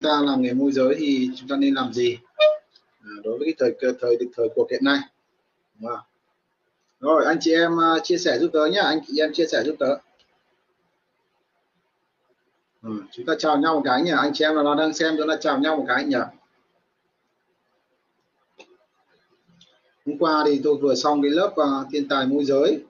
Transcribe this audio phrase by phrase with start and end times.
[0.00, 2.18] ta làm nghề môi giới thì chúng ta nên làm gì?
[3.02, 4.98] À, đối với cái thời thời thời cuộc hiện nay.
[5.80, 5.98] Wow.
[7.00, 8.82] rồi anh chị em uh, chia sẻ giúp tớ nhá.
[8.82, 9.96] Anh chị em chia sẻ giúp tớ.
[12.82, 14.12] Ừ, chúng ta chào nhau một cái nhỉ?
[14.16, 16.18] Anh chị em nào đang xem chúng ta chào nhau một cái nhỉ?
[20.06, 22.84] Hôm qua thì tôi vừa xong cái lớp uh, thiên tài môi giới.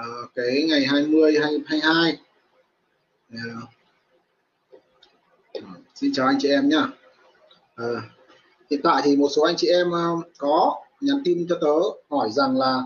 [0.00, 2.18] Uh, cái ngày 20 22
[3.34, 3.73] uh,
[5.94, 6.86] xin chào anh chị em nhá.
[7.74, 7.86] À,
[8.70, 11.72] hiện tại thì một số anh chị em ờ, có nhắn tin cho tớ
[12.10, 12.82] hỏi rằng là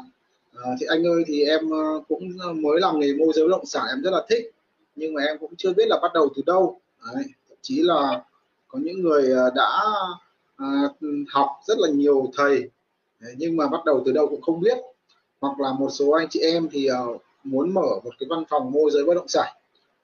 [0.57, 1.61] à, thì anh ơi thì em
[2.09, 4.51] cũng mới làm nghề môi giới bất động sản em rất là thích
[4.97, 6.81] nhưng mà em cũng chưa biết là bắt đầu từ đâu.
[7.15, 8.25] Đấy, thậm chí là
[8.69, 9.83] có những người đã
[10.57, 10.67] à,
[11.29, 12.71] học rất là nhiều thầy
[13.37, 14.79] nhưng mà bắt đầu từ đâu cũng không biết.
[15.41, 16.89] Hoặc là một số anh chị em thì
[17.45, 19.49] muốn mở một cái văn phòng môi giới bất động sản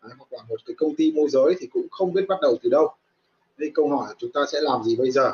[0.04, 2.56] Đấy, hoặc là một cái công ty môi giới thì cũng không biết bắt đầu
[2.62, 2.94] từ đâu
[3.56, 5.32] đây câu hỏi chúng ta sẽ làm gì bây giờ?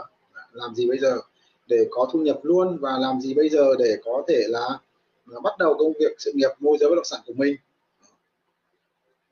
[0.53, 1.21] Làm gì bây giờ
[1.67, 4.79] để có thu nhập luôn và làm gì bây giờ để có thể là,
[5.27, 7.57] là bắt đầu công việc sự nghiệp môi giới bất động sản của mình?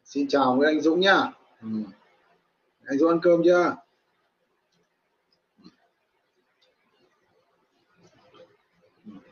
[0.04, 1.32] Xin chào Nguyễn Anh Dũng nhá.
[1.62, 1.68] Ừ.
[2.84, 3.76] anh Dũng ăn cơm chưa?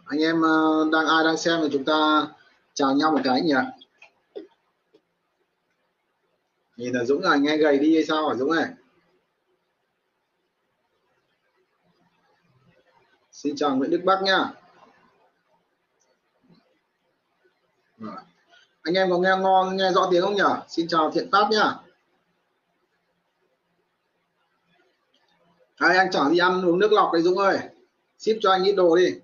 [0.04, 0.54] Anh em à,
[0.92, 2.28] đang ai đang xem thì chúng ta
[2.74, 3.54] chào nhau một cái nhỉ?
[6.76, 8.66] Nhìn là Dũng là nghe gầy đi hay sao hả Dũng này?
[13.36, 14.52] Xin chào Nguyễn Đức Bắc nha.
[17.98, 18.24] Dạ.
[18.82, 20.42] Anh em có nghe ngon nghe rõ tiếng không nhỉ?
[20.68, 21.74] Xin chào Thiện Pháp nha.
[25.76, 27.58] Hai anh chẳng đi ăn uống nước lọc đấy Dũng ơi.
[28.18, 29.18] Ship cho anh ít đồ đi.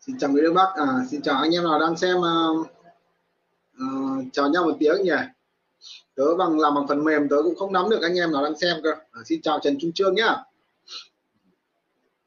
[0.00, 0.74] Xin chào người đức bắc.
[0.74, 2.66] À, xin chào anh em nào đang xem uh,
[3.76, 5.41] uh, chào nhau một tiếng nhỉ?
[6.14, 8.58] Tớ bằng làm bằng phần mềm tớ cũng không nắm được anh em nào đang
[8.58, 8.90] xem cơ.
[8.90, 10.36] À, xin chào trần trung trương nhá.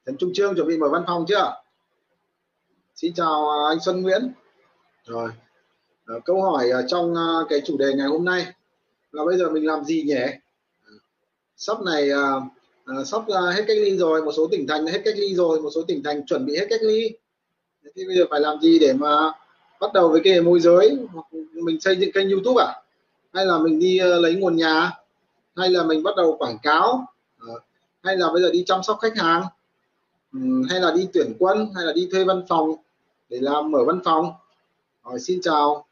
[0.06, 1.54] Trần trung trương chuẩn bị mở văn phòng chưa?
[2.96, 4.32] Xin chào à, anh xuân nguyễn.
[5.06, 5.32] Rồi.
[6.06, 8.46] À, câu hỏi trong à, cái chủ đề ngày hôm nay
[9.12, 10.16] là bây giờ mình làm gì nhỉ?
[10.16, 10.92] À,
[11.58, 12.32] sắp này à,
[12.86, 15.70] à, sắp hết cách ly rồi một số tỉnh thành hết cách ly rồi một
[15.76, 17.10] số tỉnh thành chuẩn bị hết cách ly.
[17.96, 19.32] Thì bây giờ phải làm gì để mà
[19.80, 22.82] bắt đầu với cái môi giới hoặc mình xây dựng kênh youtube à?
[23.36, 24.92] Hay là mình đi ờ, lấy nguồn nhà?
[25.56, 27.06] Hay là mình bắt đầu quảng cáo?
[27.40, 27.60] Ờ,
[28.04, 29.44] hay là bây giờ đi chăm sóc khách hàng?
[30.70, 31.70] Hay là đi tuyển quân?
[31.76, 32.76] Hay là đi thuê văn phòng
[33.30, 34.34] để làm mở văn phòng?
[35.04, 35.86] Rồi xin chào.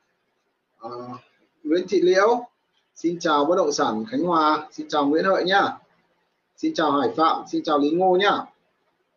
[0.79, 0.89] À,
[1.63, 2.45] Nguyễn Thị Liễu.
[2.95, 4.67] Xin chào bất động sản Khánh Hòa.
[4.71, 5.77] Xin chào Nguyễn Hợi nhá.
[6.57, 7.43] Xin chào Hải Phạm.
[7.51, 8.37] Xin chào Lý Ngô nhá.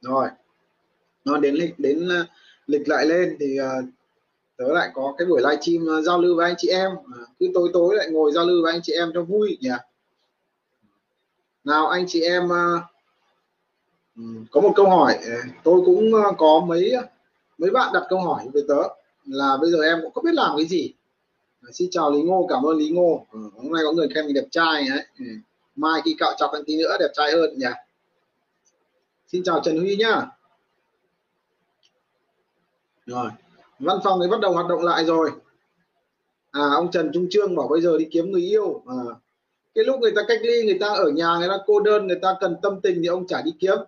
[0.01, 0.29] Rồi.
[1.25, 2.09] Nó đến lịch đến
[2.67, 3.85] lịch lại lên thì uh,
[4.57, 6.91] tớ lại có cái buổi livestream stream ờ, giao lưu với anh chị em.
[7.15, 9.71] Ờ, cứ tối tối lại ngồi giao lưu với anh chị em cho vui nhỉ?
[11.65, 12.81] Nào anh chị em ờ,
[14.17, 15.19] ừ, có một câu hỏi
[15.65, 16.93] tôi cũng có mấy
[17.59, 18.83] mấy bạn đặt câu hỏi với tớ
[19.27, 20.93] là bây giờ em cũng không biết làm cái gì.
[21.73, 23.27] Xin chào Lý Ngô cảm ơn Lý Ngô.
[23.33, 25.07] Ừ, hôm nay có người khen mình đẹp trai ấy.
[25.19, 25.25] Ừ.
[25.77, 27.67] mai khi cạo chọc anh tí nữa đẹp trai hơn nhỉ?
[29.29, 30.27] Xin chào Trần Huy nhá.
[33.07, 33.31] Rồi
[33.79, 35.31] văn phòng thì bắt đầu hoạt động lại rồi
[36.51, 38.97] à ông Trần Trung Trương bảo bây giờ đi kiếm người yêu à,
[39.75, 42.19] cái lúc người ta cách ly người ta ở nhà người ta cô đơn người
[42.23, 43.79] ta cần tâm tình thì ông chả đi kiếm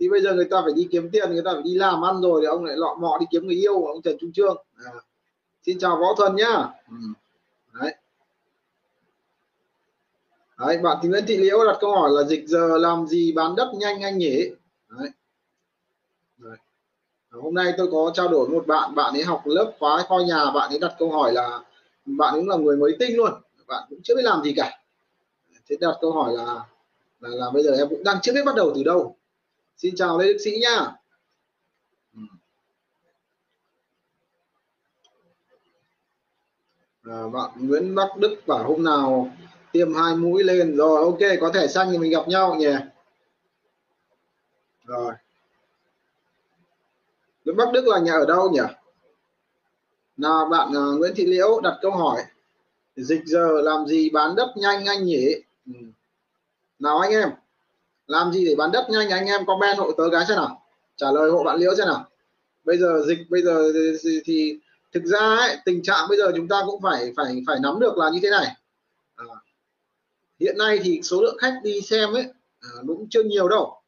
[0.00, 2.20] thì bây giờ người ta phải đi kiếm tiền người ta phải đi làm ăn
[2.20, 4.92] rồi thì ông lại lọ mọ đi kiếm người yêu ông Trần Trung Trương à.
[5.66, 6.96] xin chào võ thuần nhá ừ.
[7.80, 7.94] đấy
[10.58, 13.56] Đấy, bạn thì Nguyễn Thị Liễu đặt câu hỏi là dịch giờ làm gì bán
[13.56, 14.50] đất nhanh anh nhỉ?
[14.88, 14.98] Đấy.
[14.98, 15.10] Đấy
[17.32, 20.50] hôm nay tôi có trao đổi một bạn bạn ấy học lớp khóa kho nhà
[20.54, 21.60] bạn ấy đặt câu hỏi là
[22.04, 23.32] bạn cũng là người mới tinh luôn
[23.72, 24.78] bạn cũng chưa biết làm gì cả.
[25.68, 26.44] Thế đặt câu hỏi là
[27.20, 29.16] là, là bây giờ em cũng đang chưa biết bắt đầu từ đâu.
[29.76, 30.92] Xin chào lê đức sĩ nha.
[32.14, 32.20] Ừ.
[37.02, 39.30] à, bạn Nguyễn Bắc Đức bảo hôm nào
[39.72, 40.76] tiêm hai mũi lên.
[40.76, 42.74] Rồi ok có thể xanh thì mình gặp nhau nhỉ.
[44.84, 45.12] Rồi.
[47.44, 48.60] Nguyễn Bắc Đức là nhà ở đâu nhỉ?
[50.16, 52.22] Nào bạn uh, Nguyễn Thị Liễu đặt câu hỏi.
[52.96, 55.34] Dịch giờ làm gì bán đất nhanh anh nhỉ?
[55.66, 55.72] Ừ.
[56.78, 57.30] nào anh em
[58.06, 59.46] làm gì để bán đất nhanh anh em?
[59.46, 60.66] Comment hộ tớ cái xem nào.
[60.96, 62.08] Trả lời hộ bạn Liễu xem nào.
[62.64, 63.72] Bây giờ dịch bây giờ
[64.02, 64.58] thì, thì
[64.92, 67.98] thực ra ấy, tình trạng bây giờ chúng ta cũng phải phải phải nắm được
[67.98, 68.46] là như thế này.
[69.16, 69.24] À,
[70.40, 72.24] hiện nay thì số lượng khách đi xem ấy
[72.60, 73.82] à, cũng chưa nhiều đâu.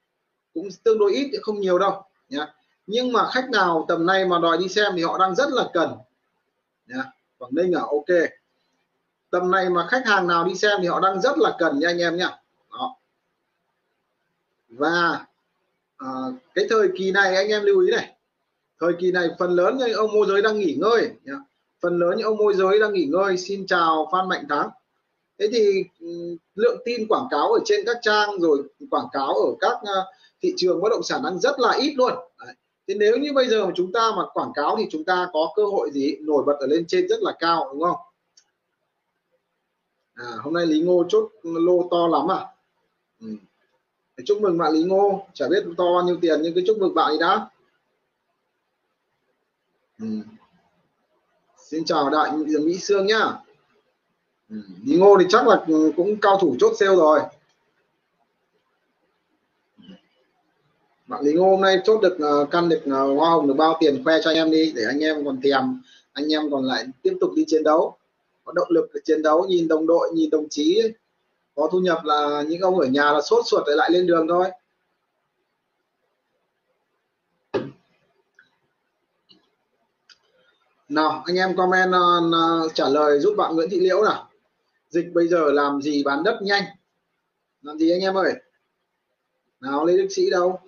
[0.54, 2.54] Cũng tương đối ít không nhiều đâu nhá
[2.86, 5.70] nhưng mà khách nào tầm này mà đòi đi xem thì họ đang rất là
[5.72, 5.90] cần
[6.94, 7.06] yeah.
[7.38, 8.30] Quảng Ninh à ok
[9.30, 11.88] tầm này mà khách hàng nào đi xem thì họ đang rất là cần nha
[11.88, 12.30] anh em nhá
[12.72, 12.96] Đó.
[14.68, 15.26] và
[15.96, 16.08] à,
[16.54, 18.16] cái thời kỳ này anh em lưu ý này
[18.80, 21.40] thời kỳ này phần lớn những ông môi giới đang nghỉ ngơi yeah.
[21.82, 24.68] phần lớn những ông môi giới đang nghỉ ngơi xin chào Phan Mạnh Thắng
[25.38, 29.54] thế thì ừ, lượng tin quảng cáo ở trên các trang rồi quảng cáo ở
[29.60, 30.06] các ờ,
[30.42, 32.54] thị trường bất động sản đang rất là ít luôn Đấy
[32.88, 35.52] thế nếu như bây giờ mà chúng ta mà quảng cáo thì chúng ta có
[35.56, 37.96] cơ hội gì nổi bật ở lên trên rất là cao đúng không
[40.14, 42.46] à, hôm nay Lý Ngô chốt lô to lắm à
[43.20, 43.26] ừ.
[44.24, 46.94] chúc mừng bạn Lý Ngô chả biết to bao nhiêu tiền nhưng cứ chúc mừng
[46.94, 47.50] bạn ấy đã
[49.98, 50.06] ừ.
[51.58, 52.32] xin chào đại
[52.62, 53.32] Mỹ Sương nhá
[54.48, 54.56] ừ.
[54.84, 55.64] Lý Ngô thì chắc là
[55.96, 57.20] cũng cao thủ chốt sale rồi
[61.14, 63.76] bạn Lý Ngô hôm nay chốt được uh, căn được uh, hoa hồng được bao
[63.80, 65.82] tiền khoe cho anh em đi để anh em còn thèm
[66.12, 67.96] anh em còn lại tiếp tục đi chiến đấu.
[68.44, 70.82] Có động lực để chiến đấu nhìn đồng đội nhìn đồng chí.
[71.54, 74.46] Có thu nhập là những ông ở nhà là sốt ruột lại lên đường thôi.
[80.88, 84.30] Nào anh em comment uh, trả lời giúp bạn Nguyễn Thị Liễu nào.
[84.88, 86.64] Dịch bây giờ làm gì bán đất nhanh?
[87.62, 88.32] Làm gì anh em ơi?
[89.60, 90.60] Nào Lê Đức Sĩ đâu?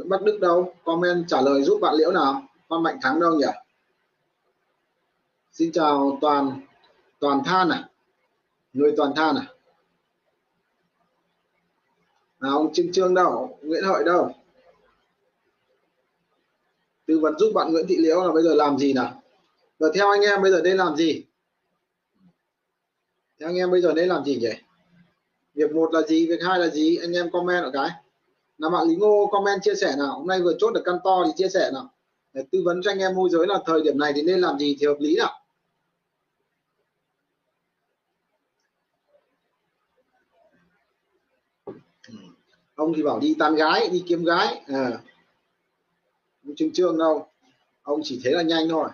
[0.00, 0.74] Nguyễn Bắc Đức đâu?
[0.84, 2.42] Comment, trả lời giúp bạn Liễu nào?
[2.68, 3.46] Con Mạnh Thắng đâu nhỉ?
[5.52, 6.60] Xin chào toàn
[7.18, 7.88] toàn than à?
[8.72, 9.46] Người toàn than à?
[12.38, 13.58] À ông Trương Trương đâu?
[13.62, 14.34] Nguyễn Hợi đâu?
[17.06, 19.22] Tư vấn giúp bạn Nguyễn Thị Liễu là bây giờ làm gì nào?
[19.78, 21.24] Và theo anh em bây giờ nên làm gì?
[23.40, 24.52] Theo anh em bây giờ nên làm gì nhỉ?
[25.54, 26.26] Việc một là gì?
[26.26, 26.96] Việc hai là gì?
[26.96, 27.90] Anh em comment ở cái
[28.60, 30.18] là bạn Lý Ngô comment, chia sẻ nào.
[30.18, 31.94] Hôm nay vừa chốt được căn to thì chia sẻ nào.
[32.32, 34.58] Để tư vấn cho anh em môi giới là thời điểm này thì nên làm
[34.58, 35.40] gì thì hợp lý nào.
[42.74, 44.62] Ông thì bảo đi tán gái, đi kiếm gái.
[44.66, 44.90] À.
[46.44, 47.26] không trương trương đâu.
[47.82, 48.88] Ông chỉ thế là nhanh thôi.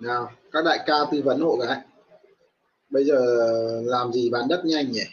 [0.00, 1.82] Nào, các đại ca tư vấn hộ cái
[2.90, 3.16] bây giờ
[3.84, 5.04] làm gì bán đất nhanh nhỉ?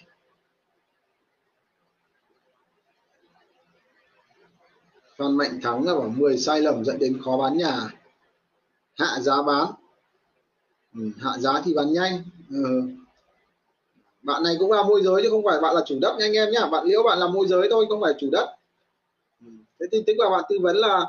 [5.17, 7.79] Phan Mạnh Thắng là bảo 10 sai lầm dẫn đến khó bán nhà.
[8.93, 9.65] Hạ giá bán.
[10.95, 12.23] Ừ, hạ giá thì bán nhanh.
[12.49, 12.81] Ừ.
[14.21, 16.33] Bạn này cũng là môi giới chứ không phải bạn là chủ đất nha anh
[16.33, 16.65] em nhá.
[16.65, 18.55] Bạn liễu bạn là môi giới thôi không phải chủ đất.
[19.41, 19.47] Ừ.
[19.79, 21.05] thế thì tính là bạn tư vấn là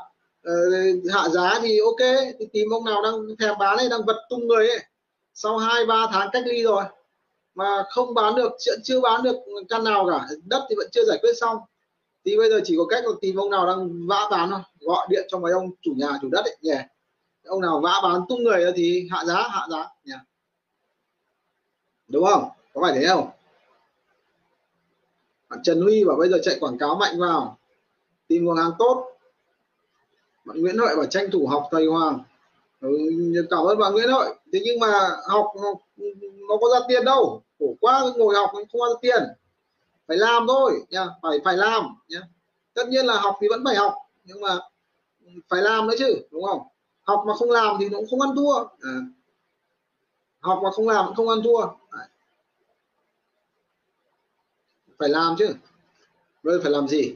[0.47, 2.09] uh, hạ giá thì ok.
[2.39, 4.79] Thì tìm ông nào đang thèm bán hay đang vật tung người ấy.
[5.33, 6.83] Sau hai ba tháng cách ly rồi.
[7.55, 9.35] Mà không bán được chưa, chưa bán được
[9.69, 10.27] căn nào cả.
[10.45, 11.57] Đất thì vẫn chưa giải quyết xong
[12.27, 14.59] thì bây giờ chỉ có cách là tìm ông nào đang vã bán thôi.
[14.79, 16.75] Gọi điện cho mấy ông chủ nhà chủ đất ấy nhỉ.
[17.45, 20.13] Ông nào vã bán tung người thì hạ giá hạ giá nhỉ.
[22.07, 22.49] Đúng không?
[22.73, 23.29] Có phải thế không?
[25.49, 27.57] Bạn Trần Huy bảo bây giờ chạy quảng cáo mạnh vào.
[28.27, 29.11] Tìm nguồn hàng tốt.
[30.45, 32.19] Bạn Nguyễn Hợi bảo tranh thủ học thầy Hoàng.
[32.81, 32.89] Ừ,
[33.49, 35.45] cảm ơn bạn Nguyễn Hợi thế nhưng mà học
[36.49, 37.41] nó có ra tiền đâu.
[37.59, 39.23] Khổ quá ngồi học không ra tiền
[40.07, 41.05] phải làm thôi, nha.
[41.21, 42.21] Phải phải làm, nha.
[42.73, 43.93] Tất nhiên là học thì vẫn phải học,
[44.23, 44.59] nhưng mà
[45.49, 46.61] phải làm nữa chứ, đúng không?
[47.01, 48.57] Học mà không làm thì nó cũng không ăn thua.
[48.81, 48.95] À.
[50.39, 51.61] học mà không làm cũng không ăn thua.
[51.89, 52.09] À.
[54.99, 55.53] phải làm chứ.
[56.43, 57.15] Rồi phải làm gì?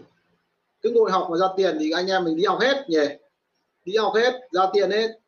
[0.81, 3.07] Cứ ngồi học mà ra tiền thì anh em mình đi học hết nhỉ?
[3.85, 5.19] Đi học hết, ra tiền hết.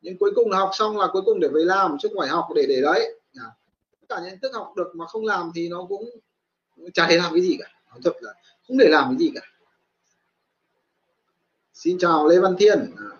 [0.00, 2.28] Nhưng cuối cùng là học xong là cuối cùng để về làm, chứ không phải
[2.28, 3.20] học để để đấy.
[3.32, 3.42] Dạ.
[4.00, 6.10] Tất cả những thức học được mà không làm thì nó cũng
[6.94, 7.66] chả để làm cái gì cả.
[7.90, 8.34] Nói thật là
[8.68, 9.40] không để làm cái gì cả.
[11.72, 12.78] Xin chào lê văn thiên.
[12.96, 13.10] À.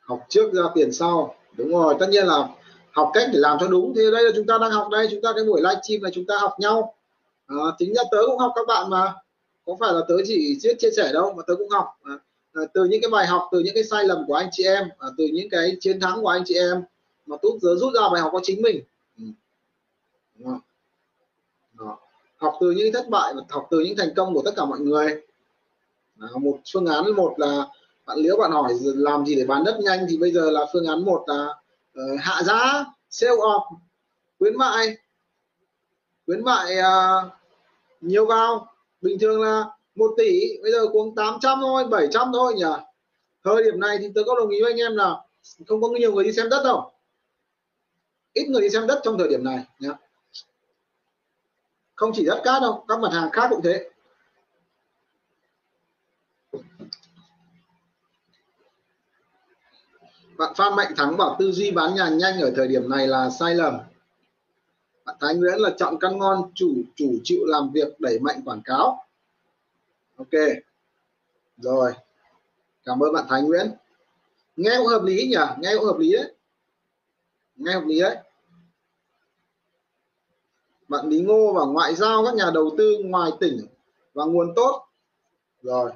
[0.00, 1.36] Học trước ra tiền sau.
[1.56, 2.48] Đúng rồi tất nhiên là
[2.90, 3.92] học cách để làm cho đúng.
[3.96, 6.26] Thì đây là chúng ta đang học đây chúng ta cái buổi livestream là chúng
[6.26, 6.94] ta học nhau.
[7.46, 9.14] À, tính ra tớ cũng học các bạn mà.
[9.66, 11.86] Có phải là tớ chỉ chia, chia sẻ đâu mà tớ cũng học.
[12.02, 12.14] À,
[12.52, 14.84] à, từ những cái bài học từ những cái sai lầm của anh chị em
[14.98, 16.82] à, từ những cái chiến thắng của anh chị em
[17.26, 18.84] mà tớ rút ra bài học của chính mình
[20.38, 20.44] ừ.
[20.44, 20.60] Đó.
[21.72, 21.98] Đó.
[22.36, 24.80] học từ những thất bại và học từ những thành công của tất cả mọi
[24.80, 25.22] người
[26.14, 26.28] đó.
[26.40, 27.68] một phương án một là
[28.06, 30.86] bạn liễu bạn hỏi làm gì để bán đất nhanh thì bây giờ là phương
[30.86, 31.46] án một là
[32.00, 33.76] uh, hạ giá sale off
[34.38, 34.96] khuyến mại
[36.26, 37.32] khuyến mại uh,
[38.00, 38.66] nhiều vào
[39.00, 39.64] bình thường là
[39.94, 42.64] một tỷ bây giờ cũng 800 thôi 700 thôi nhỉ
[43.44, 45.16] thời điểm này thì tôi có đồng ý với anh em là
[45.66, 46.92] không có nhiều người đi xem đất đâu
[48.32, 49.90] ít người đi xem đất trong thời điểm này nhé
[51.94, 53.90] không chỉ đất cát đâu, các mặt hàng khác cũng thế.
[60.38, 63.30] Bạn Phan Mạnh Thắng bảo tư duy bán nhà nhanh ở thời điểm này là
[63.30, 63.78] sai lầm.
[65.04, 68.62] Bạn Thái Nguyễn là chọn căn ngon, chủ chủ chịu làm việc, đẩy mạnh quảng
[68.64, 69.06] cáo.
[70.16, 70.40] Ok.
[71.56, 71.92] Rồi.
[72.84, 73.70] Cảm ơn bạn Thái Nguyễn.
[74.56, 75.36] Nghe cũng hợp lý nhỉ?
[75.58, 76.34] Nghe cũng hợp lý đấy.
[77.56, 78.16] Nghe hợp lý đấy
[80.88, 83.66] bạn Lý Ngô và ngoại giao các nhà đầu tư ngoài tỉnh
[84.14, 84.86] và nguồn tốt.
[85.62, 85.92] Rồi.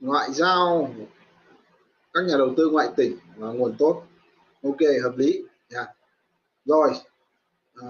[0.00, 0.90] Ngoại giao
[2.12, 4.02] các nhà đầu tư ngoại tỉnh và nguồn tốt.
[4.62, 5.42] Ok hợp lý.
[5.74, 5.88] Yeah.
[6.64, 6.90] rồi.
[7.74, 7.88] À,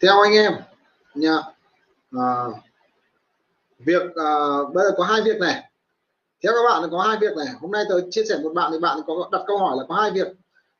[0.00, 0.52] theo anh em
[1.14, 1.36] nha.
[2.12, 2.46] À,
[3.78, 4.30] việc à,
[4.74, 5.71] bây giờ có hai việc này
[6.42, 7.46] theo các bạn có hai việc này.
[7.60, 9.94] Hôm nay tôi chia sẻ một bạn thì bạn có đặt câu hỏi là có
[9.94, 10.26] hai việc.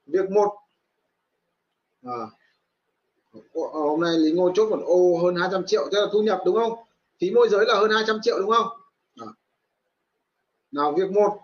[0.06, 0.54] Việc một
[2.02, 2.12] à,
[3.32, 6.40] ờ, hôm nay lý ngô chốt một ô hơn 200 triệu tức là thu nhập
[6.44, 6.72] đúng không?
[7.20, 8.68] Phí môi giới là hơn 200 triệu đúng không?
[9.16, 9.26] À.
[10.72, 11.40] nào việc một.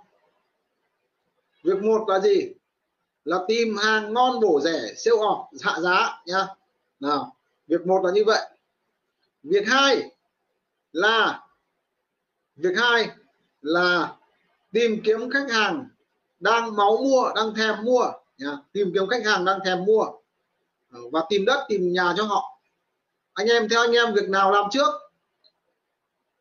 [1.64, 2.52] Việc một là gì?
[3.24, 6.46] Là tìm hàng ngon bổ rẻ siêu ọp hạ giá nha
[7.00, 8.50] nào việc một là như vậy.
[9.42, 10.10] Việc hai
[10.92, 11.46] là
[12.56, 13.10] việc hai
[13.68, 14.14] là
[14.72, 15.88] tìm kiếm khách hàng
[16.40, 18.52] đang máu mua đang thèm mua nhá.
[18.72, 20.04] tìm kiếm khách hàng đang thèm mua.
[20.92, 22.60] Ờ, và tìm đất tìm nhà cho họ.
[23.32, 24.88] Anh em theo anh em việc nào làm trước?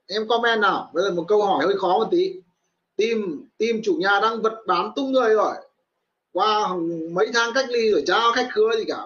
[0.07, 0.91] Em comment nào.
[0.93, 2.33] Bây giờ một câu hỏi hơi khó một tí.
[2.95, 5.55] Tìm tìm chủ nhà đang vật bán tung người rồi.
[6.31, 6.75] Qua
[7.11, 9.03] mấy tháng cách ly rồi trao khách khứa gì cả.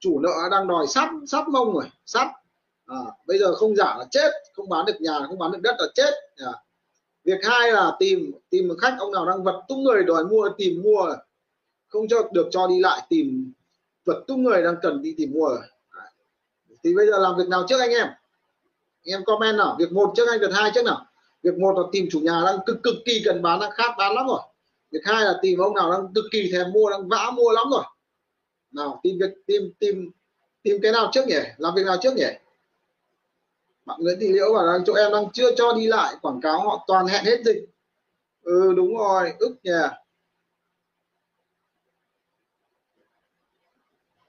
[0.00, 2.28] Chủ nợ đang đòi sắp sắp mông rồi sắp.
[2.86, 4.30] À, bây giờ không giả là chết.
[4.52, 6.10] Không bán được nhà không bán được đất là chết.
[6.36, 6.52] À
[7.24, 10.48] việc hai là tìm tìm một khách, ông nào đang vật tung người đòi mua,
[10.58, 11.14] tìm mua.
[11.88, 13.52] Không cho được cho đi lại, tìm
[14.04, 15.48] vật tung người đang cần đi tìm mua.
[15.48, 15.62] Rồi
[16.84, 18.06] thì bây giờ làm việc nào trước anh em?
[18.06, 19.76] Anh em comment nào?
[19.78, 21.06] Việc một trước anh, việc hai trước nào?
[21.42, 24.14] Việc một là tìm chủ nhà đang cực cực kỳ cần bán, đang khát bán
[24.14, 24.40] lắm rồi.
[24.90, 27.66] Việc hai là tìm ông nào đang cực kỳ thèm mua, đang vã mua lắm
[27.70, 27.84] rồi.
[28.72, 30.10] Nào, tìm việc, tìm tìm
[30.62, 31.38] tìm cái nào trước nhỉ?
[31.56, 32.26] Làm việc nào trước nhỉ?
[33.86, 36.60] Bạn Nguyễn Thị Liễu bảo rằng chỗ em đang chưa cho đi lại quảng cáo
[36.60, 37.64] họ toàn hẹn hết dịch.
[38.42, 39.72] Ừ đúng rồi ức nhỉ.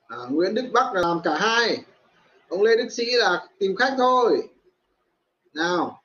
[0.07, 1.77] À, Nguyễn Đức Bắc là làm cả hai.
[2.50, 4.50] Ông Lê Đức Sĩ là tìm khách thôi.
[5.53, 6.03] Nào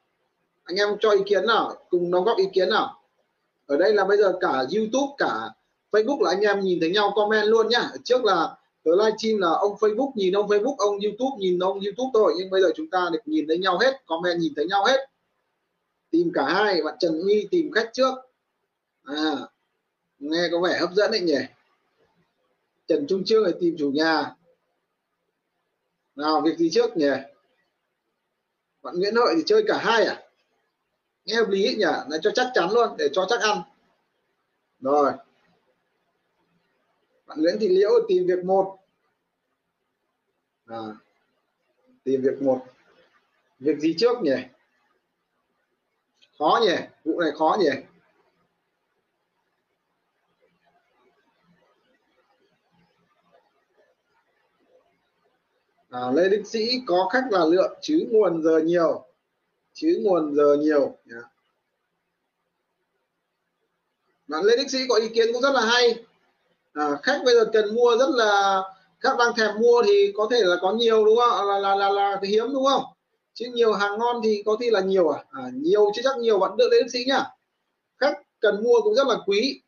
[0.65, 3.03] anh em cho ý kiến nào cùng đóng góp ý kiến nào.
[3.67, 5.33] Ở đây là bây giờ cả YouTube cả
[5.91, 7.91] Facebook là anh em nhìn thấy nhau comment luôn nhá.
[8.05, 12.11] Trước là tớ livestream là ông Facebook, nhìn ông Facebook, ông YouTube, nhìn ông YouTube
[12.15, 12.35] thôi.
[12.39, 15.01] Nhưng bây giờ chúng ta được nhìn thấy nhau hết, comment nhìn thấy nhau hết.
[16.11, 18.15] Tìm cả hai, bạn Trần Huy tìm khách trước.
[19.05, 19.49] À
[20.21, 21.39] nghe có vẻ hấp dẫn đấy nhỉ?
[22.87, 24.35] Trần Trung Trương thì tìm chủ nhà.
[26.17, 27.11] Nào, việc gì trước nhỉ?
[28.83, 30.23] Bạn Nguyễn Hợi thì chơi cả hai à?
[31.25, 31.85] Nghe hợp lý nhỉ?
[32.09, 33.63] Là cho chắc chắn luôn, để cho chắc ăn.
[34.81, 35.13] Rồi
[37.31, 38.79] bạn Nguyễn Thị Liễu tìm việc một.
[40.67, 40.79] À,
[42.05, 42.65] tìm việc một.
[43.59, 44.37] Việc gì trước nhỉ?
[46.39, 46.75] Khó nhỉ?
[47.05, 47.71] Vụ này khó nhỉ?
[55.91, 59.07] À, Lê Đức Sĩ có khách là lượng chứ nguồn giờ nhiều.
[59.73, 60.99] Chứ nguồn giờ nhiều.
[61.11, 61.25] Yeah.
[64.29, 66.05] bạn Lê Đức Sĩ có ý kiến cũng rất là hay
[66.73, 68.63] à, khách bây giờ cần mua rất là
[69.01, 71.49] khách đang thèm mua thì có thể là có nhiều đúng không?
[71.49, 72.83] Là là là, là, hiếm đúng không?
[73.35, 76.39] Chứ nhiều hàng ngon thì có thể là nhiều à, à nhiều chứ chắc nhiều
[76.39, 77.25] bạn đợi đến sĩ nhá.
[77.99, 79.63] Khách cần mua cũng rất là quý.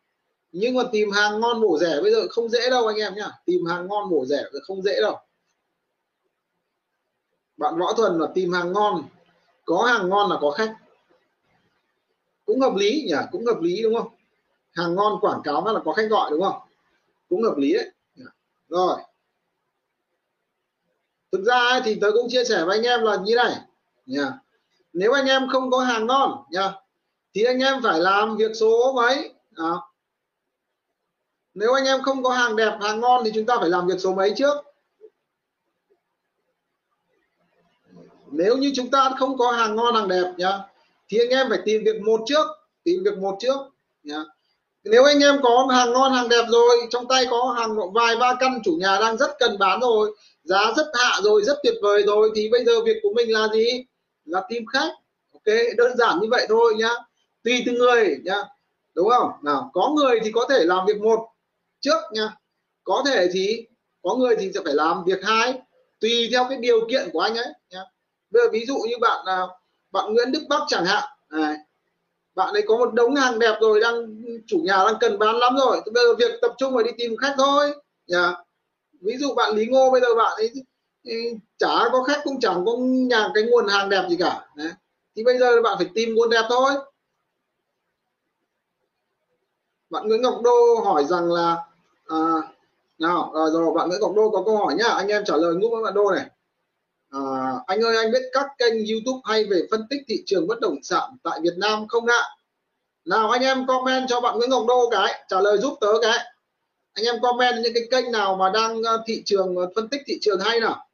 [0.52, 3.30] Nhưng mà tìm hàng ngon bổ rẻ bây giờ không dễ đâu anh em nhá.
[3.44, 5.16] Tìm hàng ngon bổ rẻ không dễ đâu.
[7.56, 9.02] Bạn võ thuần là tìm hàng ngon.
[9.64, 10.76] Có hàng ngon là có khách.
[12.44, 13.14] Cũng hợp lý nhỉ?
[13.32, 14.08] Cũng hợp lý đúng không?
[14.72, 16.60] Hàng ngon quảng cáo là có khách gọi đúng không?
[17.32, 17.90] Cũng hợp lý đấy.
[18.68, 19.00] Rồi.
[21.32, 23.56] Thực ra thì tớ cũng chia sẻ với anh em là như này.
[24.06, 24.32] Nha
[24.92, 26.72] nếu anh em không có hàng ngon nha
[27.34, 29.34] thì anh em phải làm việc số mấy?
[29.56, 29.72] À.
[31.54, 33.98] nếu anh em không có hàng đẹp, hàng ngon thì chúng ta phải làm việc
[33.98, 34.56] số mấy trước?
[38.26, 40.58] Nếu như chúng ta không có hàng ngon, hàng đẹp, nhá,
[41.08, 42.46] thì anh em phải tìm việc một trước,
[42.84, 43.56] tìm việc một trước,
[44.02, 44.24] nhá
[44.84, 48.34] nếu anh em có hàng ngon, hàng đẹp rồi, trong tay có hàng vài ba
[48.40, 52.02] căn chủ nhà đang rất cần bán rồi, giá rất hạ rồi, rất tuyệt vời
[52.06, 53.84] rồi, thì bây giờ việc của mình là gì?
[54.24, 54.90] Là tìm khách.
[55.32, 56.90] Ok, đơn giản như vậy thôi nhá.
[57.44, 58.42] Tùy từng người nhá.
[58.94, 59.30] Đúng không?
[59.42, 61.28] Nào, có người thì có thể làm việc một
[61.80, 62.28] trước nhá.
[62.84, 63.66] Có thể thì,
[64.02, 65.54] có người thì sẽ phải làm việc hai.
[66.00, 67.84] Tùy theo cái điều kiện của anh ấy nhá.
[68.30, 69.40] Bây giờ ví dụ như bạn à,
[69.92, 71.04] bạn Nguyễn Đức Bắc chẳng hạn.
[71.30, 71.56] Này
[72.34, 75.56] bạn ấy có một đống hàng đẹp rồi đang chủ nhà đang cần bán lắm
[75.56, 75.80] rồi.
[75.92, 77.74] Bây giờ việc tập trung vào đi tìm khách thôi.
[78.06, 78.34] Nhà
[79.00, 80.50] ví dụ bạn Lý Ngô bây giờ bạn ấy
[81.04, 81.14] ừ,
[81.58, 84.46] chả có khách cũng chẳng có nhà cái nguồn hàng đẹp gì cả.
[84.56, 84.70] Đấy.
[85.16, 86.72] thì bây giờ bạn phải tìm nguồn đẹp thôi.
[89.90, 91.56] Bạn Nguyễn Ngọc Đô hỏi rằng là
[92.06, 92.16] à,
[92.98, 94.88] nào rồi, rồi bạn Nguyễn Ngọc Đô có câu hỏi nhá.
[94.88, 96.26] Anh em trả lời giúp với bạn Đô này
[97.12, 97.20] à,
[97.66, 100.76] anh ơi anh biết các kênh YouTube hay về phân tích thị trường bất động
[100.82, 102.22] sản tại Việt Nam không ạ?
[103.04, 106.18] Nào anh em comment cho bạn Nguyễn Ngọc Đô cái trả lời giúp tớ cái.
[106.92, 110.02] Anh em comment những cái kênh nào mà đang ờ, thị trường ờ, phân tích
[110.06, 110.88] thị trường hay nào?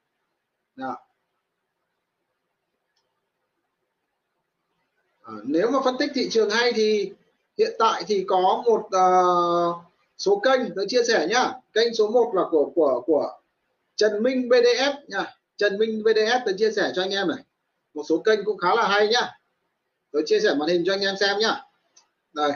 [0.76, 0.98] Nào.
[5.22, 7.12] À, nếu mà phân tích thị trường hay thì
[7.58, 9.76] hiện tại thì có một uh,
[10.18, 11.52] số kênh tôi chia sẻ nhá.
[11.72, 13.32] Kênh số 1 là của của của
[13.96, 15.37] Trần Minh BDF nha.
[15.58, 17.38] Trần Minh BDS tôi chia sẻ cho anh em này.
[17.94, 19.38] Một số kênh cũng khá là hay nhá.
[20.12, 21.64] Tôi chia sẻ màn hình cho anh em xem nhá.
[22.32, 22.52] Đây.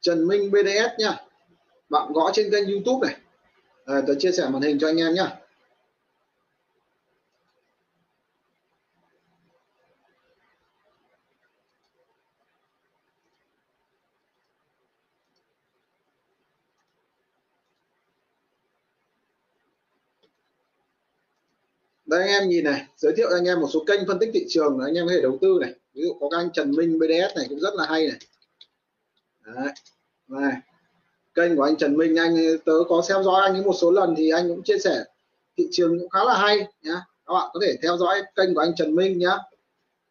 [0.00, 1.16] Trần Minh BDS nhá,
[1.88, 3.16] bạn gõ trên kênh YouTube này.
[3.84, 5.36] À, tôi chia sẻ màn hình cho anh em nhá.
[22.10, 24.30] Đây anh em nhìn này giới thiệu cho anh em một số kênh phân tích
[24.34, 25.72] thị trường anh em có thể đầu tư này.
[25.94, 28.18] Ví dụ có các anh Trần Minh BDS này cũng rất là hay này.
[29.44, 29.72] Đấy.
[30.28, 30.52] này.
[31.34, 34.14] Kênh của anh Trần Minh anh tớ có theo dõi anh ấy một số lần
[34.16, 35.04] thì anh cũng chia sẻ
[35.56, 37.02] thị trường cũng khá là hay nhá.
[37.26, 39.36] Các bạn có thể theo dõi kênh của anh Trần Minh nhá.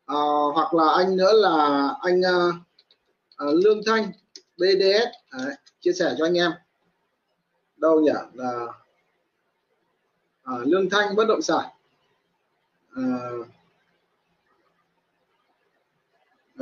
[0.06, 0.20] À,
[0.54, 2.56] hoặc là anh nữa là anh uh,
[3.64, 4.12] Lương Thanh
[4.58, 6.52] BDS Đấy, chia sẻ cho anh em.
[7.78, 8.12] Đâu nhỉ?
[8.34, 8.68] Là
[10.44, 11.66] à, Lương Thanh bất động sản
[13.00, 13.48] uh,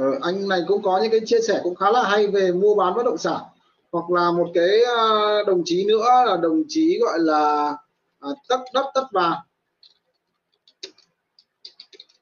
[0.02, 2.76] uh, anh này cũng có những cái chia sẻ cũng khá là hay về mua
[2.76, 3.42] bán bất động sản.
[3.92, 7.76] Hoặc là một cái uh, đồng chí nữa là đồng chí gọi là
[8.30, 9.40] uh, tất đất tất vàng.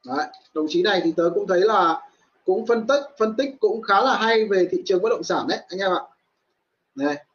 [0.05, 2.01] Đấy, đồng chí này thì tớ cũng thấy là
[2.45, 5.45] cũng phân tích phân tích cũng khá là hay về thị trường bất động sản
[5.49, 6.01] đấy anh em ạ.
[6.95, 7.25] Này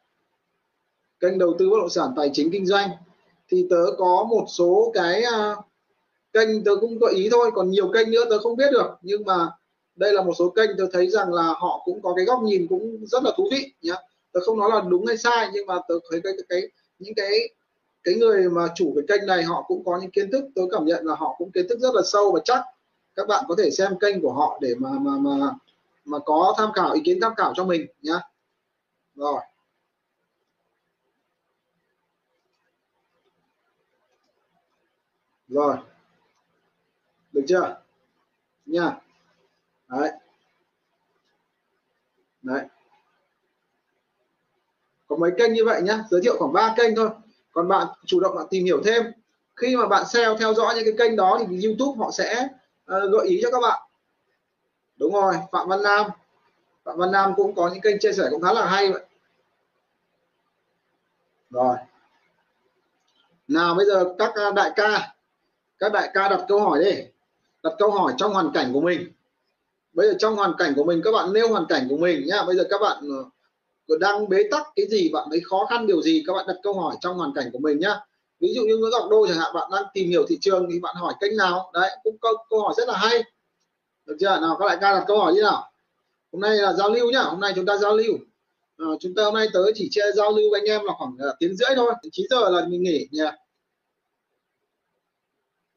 [1.19, 2.89] kênh đầu tư bất động sản tài chính kinh doanh
[3.47, 5.65] thì tớ có một số cái uh,
[6.33, 8.87] kênh tớ cũng gợi ý thôi còn nhiều kênh nữa tớ không biết được.
[9.01, 9.47] Nhưng mà
[9.95, 12.67] đây là một số kênh tôi thấy rằng là họ cũng có cái góc nhìn
[12.67, 13.93] cũng rất là thú vị nhé
[14.31, 17.13] tôi không nói là đúng hay sai nhưng mà tôi thấy cái, cái, cái những
[17.15, 17.49] cái
[18.03, 20.43] cái người mà chủ cái kênh này họ cũng có những kiến thức.
[20.55, 22.65] Tôi cảm nhận là họ cũng kiến thức rất là sâu và chắc.
[23.15, 25.49] Các bạn có thể xem kênh của họ để mà mà mà
[26.05, 28.19] mà có tham khảo ý kiến tham khảo cho mình nhá.
[29.15, 29.41] Rồi.
[35.47, 35.77] Rồi
[37.31, 37.77] được chưa?
[38.65, 38.97] Nha.
[39.87, 40.11] Đấy.
[42.41, 42.61] Đấy.
[45.07, 46.03] Có mấy kênh như vậy nhá.
[46.09, 47.09] Giới thiệu khoảng 3 kênh thôi.
[47.51, 49.03] Còn bạn chủ động bạn tìm hiểu thêm.
[49.55, 52.47] Khi mà bạn SEO theo dõi những cái kênh đó thì YouTube họ sẽ
[52.95, 53.81] uh, gợi ý cho các bạn.
[54.97, 56.05] Đúng rồi Phạm Văn Nam.
[56.83, 59.05] Phạm Văn Nam cũng có những kênh chia sẻ cũng khá là hay vậy.
[61.49, 61.75] Rồi.
[63.47, 65.13] Nào bây giờ các à, đại ca.
[65.79, 67.03] Các đại ca đặt câu hỏi đi
[67.63, 69.11] đặt câu hỏi trong hoàn cảnh của mình.
[69.93, 72.43] Bây giờ trong hoàn cảnh của mình các bạn nêu hoàn cảnh của mình nhá.
[72.47, 73.03] Bây giờ các bạn
[73.87, 76.55] ờ, đang bế tắc cái gì bạn thấy khó khăn điều gì các bạn đặt
[76.63, 77.99] câu hỏi trong hoàn cảnh của mình nhá.
[78.39, 80.79] Ví dụ như Nguyễn Ngọc Đô chẳng hạn bạn đang tìm hiểu thị trường thì
[80.79, 81.71] bạn hỏi kênh nào?
[81.73, 83.23] Đấy cũng câu, câu hỏi rất là hay.
[84.05, 84.39] Được chưa?
[84.39, 85.71] Nào các đại ca đặt câu hỏi như nào?
[86.31, 87.21] Hôm nay là giao lưu nhá.
[87.21, 88.17] Hôm nay chúng ta giao lưu.
[88.77, 91.13] À, chúng ta hôm nay tới chỉ chia giao lưu với anh em là khoảng
[91.13, 91.93] uh, tiếng rưỡi thôi.
[92.11, 93.31] 9 giờ là mình nghỉ nha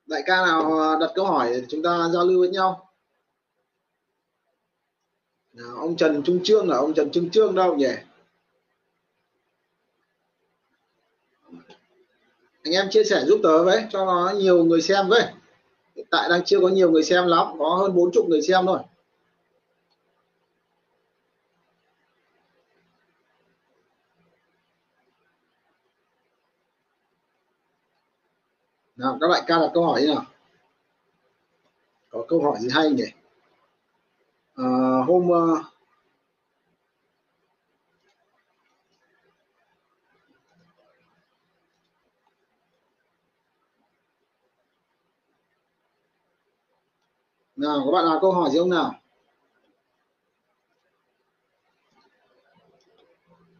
[0.07, 2.91] đại ca nào ờ, đặt câu hỏi chúng ta giao lưu với nhau?
[5.53, 7.93] Nào, ông Trần Trung Trương là ông Trần Trung Trương đâu nhỉ?
[12.63, 15.23] Anh em chia sẻ giúp tớ với cho nó nhiều người xem với.
[15.97, 18.67] Hiện tại đang chưa có nhiều người xem lắm có hơn bốn chục người xem
[18.67, 18.79] thôi.
[29.05, 30.25] Nào các bạn ca đặt câu hỏi như nào.
[32.11, 33.05] Có câu hỏi gì hay nhỉ?
[34.57, 34.65] À,
[35.07, 35.59] hôm uh,
[47.57, 48.95] nào các bạn nào câu hỏi gì không nào?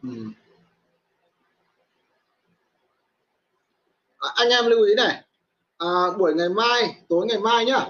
[0.01, 0.09] Ừ.
[4.17, 5.23] à, anh em lưu ý này
[5.77, 7.89] à, buổi ngày mai tối ngày mai nhá.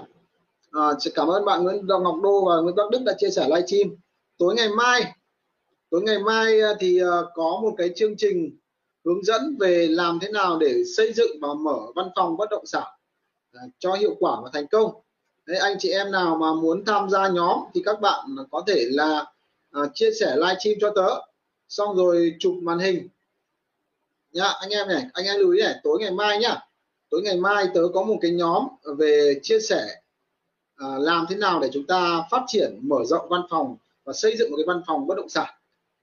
[0.70, 0.82] À,
[1.14, 3.96] cảm ơn bạn Nguyễn Ngọc Đô và Nguyễn Bắc Đức đã chia sẻ livestream.
[4.38, 5.12] Tối ngày mai
[5.90, 8.58] tối ngày mai à, thì à, có một cái chương trình
[9.04, 12.66] hướng dẫn về làm thế nào để xây dựng và mở văn phòng bất động
[12.66, 12.86] sản
[13.52, 14.92] à, cho hiệu quả và thành công.
[15.46, 18.86] Đấy, anh chị em nào mà muốn tham gia nhóm thì các bạn có thể
[18.90, 19.24] là
[19.70, 21.20] à, chia sẻ livestream cho tớ.
[21.68, 23.08] Xong rồi chụp màn hình.
[24.32, 26.65] Nhá anh em này anh em lưu ý này tối ngày mai nhá
[27.10, 28.66] tối ngày mai tớ có một cái nhóm
[28.98, 29.86] về chia sẻ
[30.76, 34.36] à, làm thế nào để chúng ta phát triển mở rộng văn phòng và xây
[34.36, 35.54] dựng một cái văn phòng bất động sản.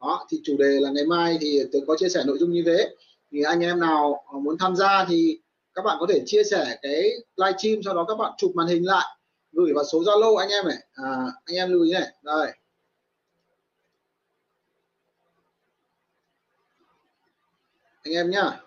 [0.02, 2.64] Đó thì chủ đề là ngày mai thì tớ có chia sẻ nội dung như
[2.66, 2.96] thế.
[3.32, 5.40] Thì anh em nào à, muốn tham gia thì
[5.74, 7.02] các bạn có thể chia sẻ cái
[7.36, 9.06] live stream sau đó các bạn chụp màn hình lại
[9.52, 10.78] gửi vào số Zalo anh em này.
[10.94, 12.52] À, anh em lưu ý này đây.
[18.04, 18.60] Anh em nhá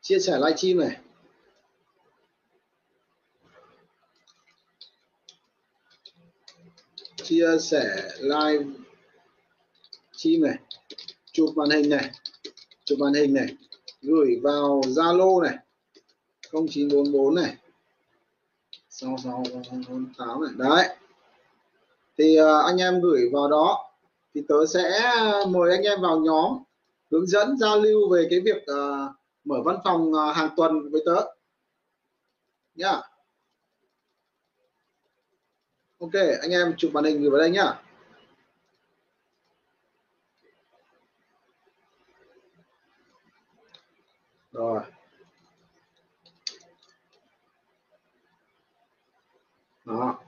[0.00, 0.96] chia sẻ livestream này.
[7.26, 8.64] Chia sẻ live.
[10.12, 10.58] Stream này
[11.32, 12.10] chụp màn hình này
[12.84, 13.46] chụp màn hình này
[14.02, 15.56] gửi vào Zalo này
[16.52, 17.56] 0944 này
[18.88, 20.50] 6648 này.
[20.56, 20.96] Đấy.
[22.18, 23.92] Thì uh, anh em gửi vào đó
[24.34, 25.12] thì tớ sẽ
[25.48, 26.58] mời anh em vào nhóm
[27.10, 29.10] hướng dẫn giao lưu về cái việc uh,
[29.44, 31.26] mở văn phòng uh, hàng tuần với tớ.
[32.74, 33.00] Nhá
[35.98, 37.72] ok anh em chụp màn hình gửi vào đây nhá.
[44.52, 44.80] Rồi.
[49.84, 50.25] Đó.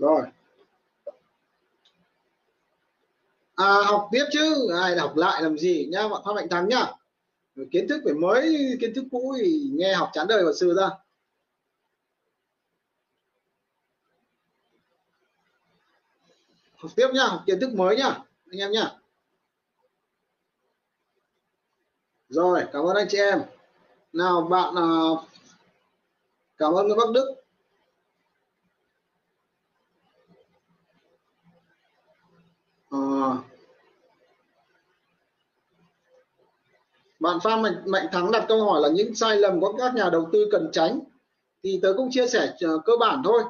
[0.00, 0.22] Rồi.
[3.54, 4.68] À, học tiếp chứ.
[4.82, 5.88] Ai học lại làm gì?
[5.90, 6.92] Nhá bọn Phan Mạnh Thắng nhá.
[7.70, 10.88] Kiến thức phải mới kiến thức cũ thì nghe học chán đời của sư ra.
[16.76, 18.08] Học tiếp nhá học kiến thức mới nhá
[18.50, 18.90] anh em nhá.
[22.28, 23.42] Rồi cảm ơn anh chị em.
[24.12, 25.20] Nào bạn uh,
[26.58, 27.39] cảm ơn Bắc Đức.
[32.90, 32.98] À,
[37.20, 40.10] bạn Phan Mạnh, Mạnh Thắng đặt câu hỏi là những sai lầm của các nhà
[40.10, 41.00] đầu tư cần tránh.
[41.62, 43.42] Thì tớ cũng chia sẻ ờ, cơ bản thôi.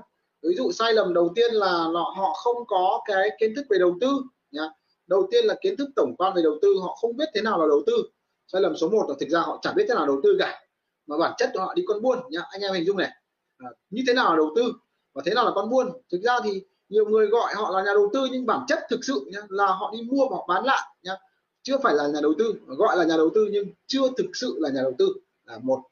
[0.43, 1.71] Ví dụ sai lầm đầu tiên là
[2.17, 4.63] họ không có cái kiến thức về đầu tư nhá.
[5.07, 7.61] Đầu tiên là kiến thức tổng quan về đầu tư họ không biết thế nào
[7.61, 7.93] là đầu tư.
[8.47, 10.61] Sai lầm số 1 là thực ra họ chẳng biết thế nào đầu tư cả
[11.07, 12.41] mà bản chất của họ đi con buôn nhá.
[12.51, 13.11] Anh em hình dung này.
[13.59, 14.73] À, như thế nào là đầu tư
[15.15, 15.91] và thế nào là con buôn?
[16.13, 19.05] Thực ra thì nhiều người gọi họ là nhà đầu tư nhưng bản chất thực
[19.05, 21.17] sự nhá, là họ đi mua hoặc bán lại nhá.
[21.63, 24.57] Chưa phải là nhà đầu tư gọi là nhà đầu tư nhưng chưa thực sự
[24.59, 25.83] là nhà đầu tư là một.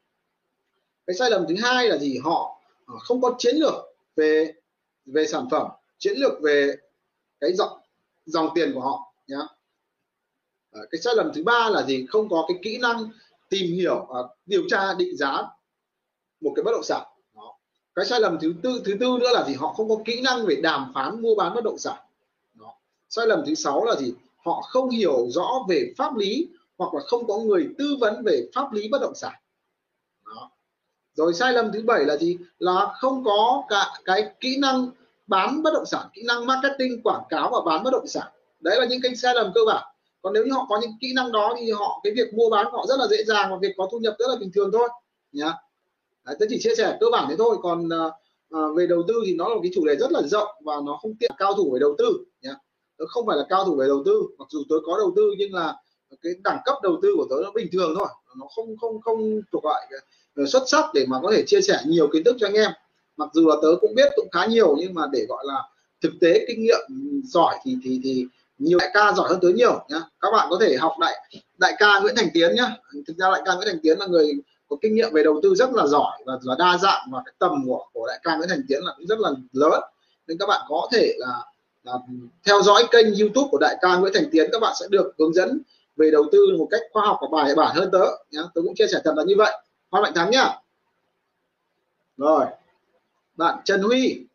[1.06, 2.18] Cái sai lầm thứ hai là gì?
[2.24, 3.74] Họ không có chiến lược
[4.16, 4.52] về
[5.06, 6.76] về sản phẩm chiến lược về
[7.40, 7.78] cái dòng
[8.26, 9.40] dòng tiền của họ nhá.
[10.70, 12.06] Ờ, cái sai lầm thứ ba là gì?
[12.08, 13.10] Không có cái kỹ năng
[13.48, 14.06] tìm hiểu
[14.46, 15.42] điều tra định giá
[16.40, 17.06] một cái bất động sản
[17.98, 19.54] cái sai lầm thứ tư thứ tư nữa là gì?
[19.54, 21.96] Họ không có kỹ năng về đàm phán, mua bán bất động sản.
[22.54, 22.74] Đó.
[23.08, 24.14] sai lầm thứ sáu là gì?
[24.44, 28.48] Họ không hiểu rõ về pháp lý hoặc là không có người tư vấn về
[28.54, 29.32] pháp lý bất động sản.
[30.26, 30.50] Đó.
[31.14, 32.38] rồi sai lầm thứ bảy là gì?
[32.58, 34.90] Là không có cả cái kỹ năng
[35.26, 38.26] bán bất động sản, kỹ năng marketing, quảng cáo và bán bất động sản.
[38.60, 39.84] Đấy là những cái sai lầm cơ bản.
[40.22, 42.66] Còn nếu như họ có những kỹ năng đó thì họ, cái việc mua bán
[42.72, 44.88] họ rất là dễ dàng và việc có thu nhập rất là bình thường thôi,
[45.32, 45.54] nhá.
[46.28, 47.56] Đấy, tôi chỉ chia sẻ cơ bản thế thôi.
[47.62, 47.88] Còn
[48.50, 50.74] à, về đầu tư thì nó là một cái chủ đề rất là rộng và
[50.86, 52.54] nó không tiện cao thủ về đầu tư nhé
[52.98, 54.22] tôi không phải là cao thủ về đầu tư.
[54.38, 55.74] Mặc dù tôi có đầu tư nhưng là
[56.22, 58.08] cái đẳng cấp đầu tư của tôi nó bình thường thôi.
[58.38, 59.86] Nó không không không thuộc loại
[60.34, 62.70] ờ, xuất sắc để mà có thể chia sẻ nhiều kiến thức cho anh em.
[63.16, 65.62] Mặc dù là tớ cũng biết cũng khá nhiều nhưng mà để gọi là
[66.02, 66.80] thực tế kinh nghiệm
[67.24, 68.26] giỏi thì thì thì
[68.58, 70.00] nhiều đại ca giỏi hơn tớ nhiều nhá.
[70.20, 71.14] Các bạn có thể học đại
[71.58, 72.76] đại ca Nguyễn Thành Tiến nhá.
[73.06, 74.32] Thực ra đại ca Nguyễn Thành Tiến là người
[74.68, 77.34] có kinh nghiệm về đầu tư rất là giỏi và, và đa dạng và cái
[77.38, 79.80] tầm của của đại ca Nguyễn Thành Tiến là cũng rất là lớn.
[80.26, 81.44] Nên các bạn có thể là,
[81.84, 81.92] là
[82.44, 85.34] theo dõi kênh YouTube của đại ca Nguyễn Thành Tiến các bạn sẽ được hướng
[85.34, 85.62] dẫn
[85.96, 88.42] về đầu tư một cách khoa học và bài bản hơn tớ nhá.
[88.54, 89.52] Tớ cũng chia sẻ thật là như vậy.
[89.90, 90.60] Hoa Mạnh Thắng nhá.
[92.16, 92.44] Rồi.
[93.36, 94.26] Bạn Trần Huy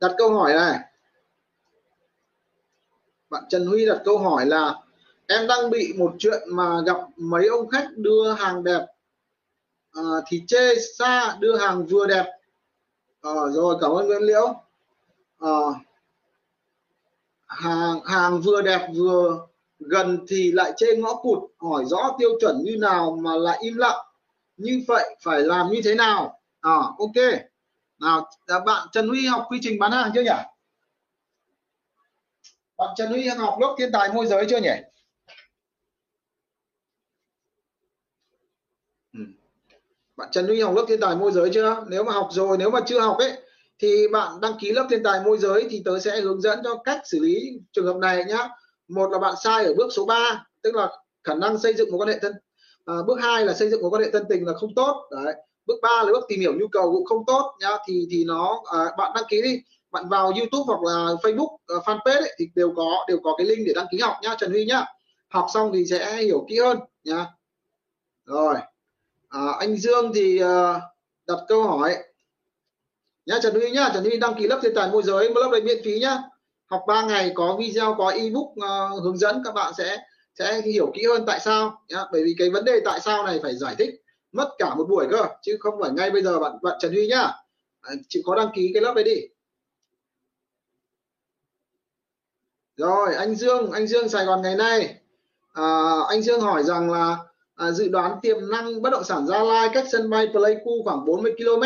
[0.00, 0.78] đặt câu hỏi này.
[3.30, 4.74] Bạn Trần Huy đặt câu hỏi là
[5.26, 8.86] em đang bị một chuyện mà gặp mấy ông khách đưa hàng đẹp
[9.94, 12.24] à, thì chê xa đưa hàng vừa đẹp.
[13.22, 14.54] À, rồi cảm ơn Nguyễn Liễu.
[15.38, 15.50] À,
[17.46, 19.46] hàng hàng vừa đẹp vừa
[19.78, 23.76] gần thì lại chê ngõ cụt hỏi rõ tiêu chuẩn như nào mà lại im
[23.76, 24.06] lặng.
[24.56, 26.40] Như vậy phải làm như thế nào?
[26.60, 27.40] À, ok.
[28.00, 30.30] Nào à, bạn Trần Huy học quy trình bán hàng chưa nhỉ?
[32.76, 34.74] Bạn Trần Huy học lớp thiên tài môi giới chưa nhỉ?
[40.16, 41.84] Bạn Trần Huy học lớp thiên tài môi giới chưa?
[41.88, 43.32] Nếu mà học rồi nếu mà chưa học ấy
[43.78, 46.76] thì bạn đăng ký lớp thiên tài môi giới thì tớ sẽ hướng dẫn cho
[46.84, 48.48] cách xử lý trường hợp này nhá.
[48.88, 50.88] Một là bạn sai ở bước số 3 tức là
[51.24, 52.32] khả năng xây dựng một quan hệ thân
[52.84, 55.08] à, bước hai là xây dựng một quan hệ thân tình là không tốt.
[55.10, 55.34] Đấy.
[55.66, 58.62] Bước ba là bước tìm hiểu nhu cầu cũng không tốt nhá thì thì nó
[58.72, 59.60] à, bạn đăng ký đi.
[59.90, 63.46] Bạn vào YouTube hoặc là Facebook uh, fanpage ấy, thì đều có đều có cái
[63.46, 64.84] link để đăng ký học nhá Trần Huy nhá.
[65.28, 67.26] Học xong thì sẽ hiểu kỹ hơn nhá.
[68.24, 68.54] Rồi
[69.34, 70.80] à, anh Dương thì à,
[71.26, 71.96] đặt câu hỏi.
[73.26, 75.60] Nhá Trần Huy nhá Trần Huy đăng ký lớp thiên tài môi giới lớp này
[75.60, 76.22] miễn phí nhá.
[76.66, 79.98] Học 3 ngày có video có ebook uh, hướng dẫn các bạn sẽ
[80.38, 82.04] sẽ hiểu kỹ hơn tại sao nhá.
[82.12, 83.94] Bởi vì cái vấn đề tại sao này phải giải thích
[84.32, 87.06] mất cả một buổi cơ chứ không phải ngay bây giờ bạn bạn Trần Huy
[87.06, 87.32] nhá.
[87.80, 89.20] À, chịu có đăng ký cái lớp đấy đi.
[92.76, 95.00] Rồi anh Dương anh Dương Sài Gòn ngày nay.
[95.52, 97.16] À, anh Dương hỏi rằng là
[97.54, 101.04] à, dự đoán tiềm năng bất động sản Gia Lai cách sân bay Pleiku khoảng
[101.04, 101.62] 40 km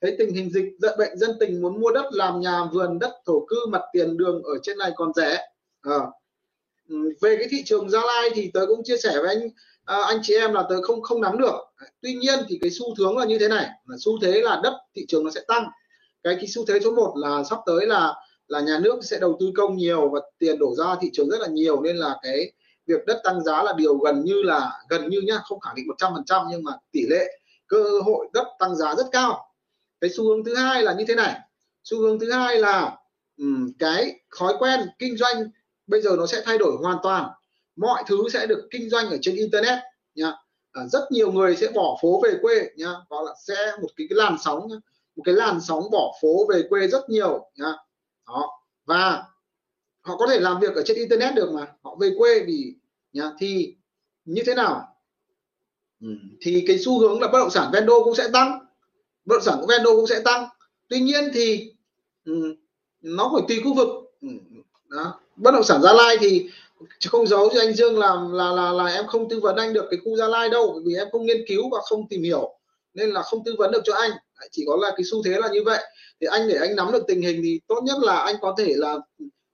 [0.00, 3.12] thấy tình hình dịch dận bệnh dân tình muốn mua đất làm nhà vườn đất
[3.26, 5.48] thổ cư mặt tiền đường ở trên này còn rẻ.
[5.82, 5.98] À,
[6.88, 9.48] ừ, về cái thị trường Gia Lai thì tớ cũng chia sẻ với anh
[9.84, 11.54] à, anh chị em là tớ không không nắm được.
[12.02, 14.74] Tuy nhiên thì cái xu hướng là như thế này là xu thế là đất
[14.94, 15.66] thị trường nó sẽ tăng.
[16.22, 18.14] Cái cái xu thế số 1 là sắp tới là
[18.48, 21.40] là nhà nước sẽ đầu tư công nhiều và tiền đổ ra thị trường rất
[21.40, 22.52] là nhiều nên là cái
[22.86, 25.86] việc đất tăng giá là điều gần như là gần như nhá không khẳng định
[25.98, 29.46] 100% nhưng mà tỷ lệ cơ hội đất tăng giá rất cao.
[30.00, 31.40] Cái xu hướng thứ hai là như thế này.
[31.84, 32.96] Xu hướng thứ hai là
[33.38, 35.50] um, cái thói quen kinh doanh
[35.86, 37.30] bây giờ nó sẽ thay đổi hoàn toàn.
[37.76, 39.78] Mọi thứ sẽ được kinh doanh ở trên internet
[40.14, 40.32] nhá.
[40.72, 44.06] À, rất nhiều người sẽ bỏ phố về quê nhá gọi là sẽ một cái,
[44.10, 44.76] cái làn sóng nhá.
[45.16, 47.72] một cái làn sóng bỏ phố về quê rất nhiều nhá.
[48.26, 48.50] Đó.
[48.84, 49.24] Và
[50.06, 51.66] họ có thể làm việc ở trên internet được mà.
[51.82, 52.74] Họ về quê vì
[53.12, 53.74] nhá thì
[54.24, 54.82] như thế nào?
[56.00, 56.08] Ừ.
[56.40, 58.66] thì cái xu hướng là bất động sản vendo cũng sẽ tăng.
[59.24, 60.48] Bất động sản của vendo cũng sẽ tăng.
[60.88, 61.72] Tuy nhiên thì
[62.24, 62.54] ừ,
[63.02, 63.88] nó phải tùy khu vực.
[64.22, 64.28] Ừ,
[64.88, 65.20] đó.
[65.36, 66.50] bất động sản gia lai thì
[66.98, 69.72] chứ không giấu cho anh Dương làm là là là em không tư vấn anh
[69.72, 72.58] được cái khu Gia Lai đâu vì em không nghiên cứu và không tìm hiểu
[72.94, 74.10] nên là không tư vấn được cho anh.
[74.50, 75.84] Chỉ có là cái xu thế là như vậy.
[76.20, 78.74] Thì anh để anh nắm được tình hình thì tốt nhất là anh có thể
[78.76, 78.98] là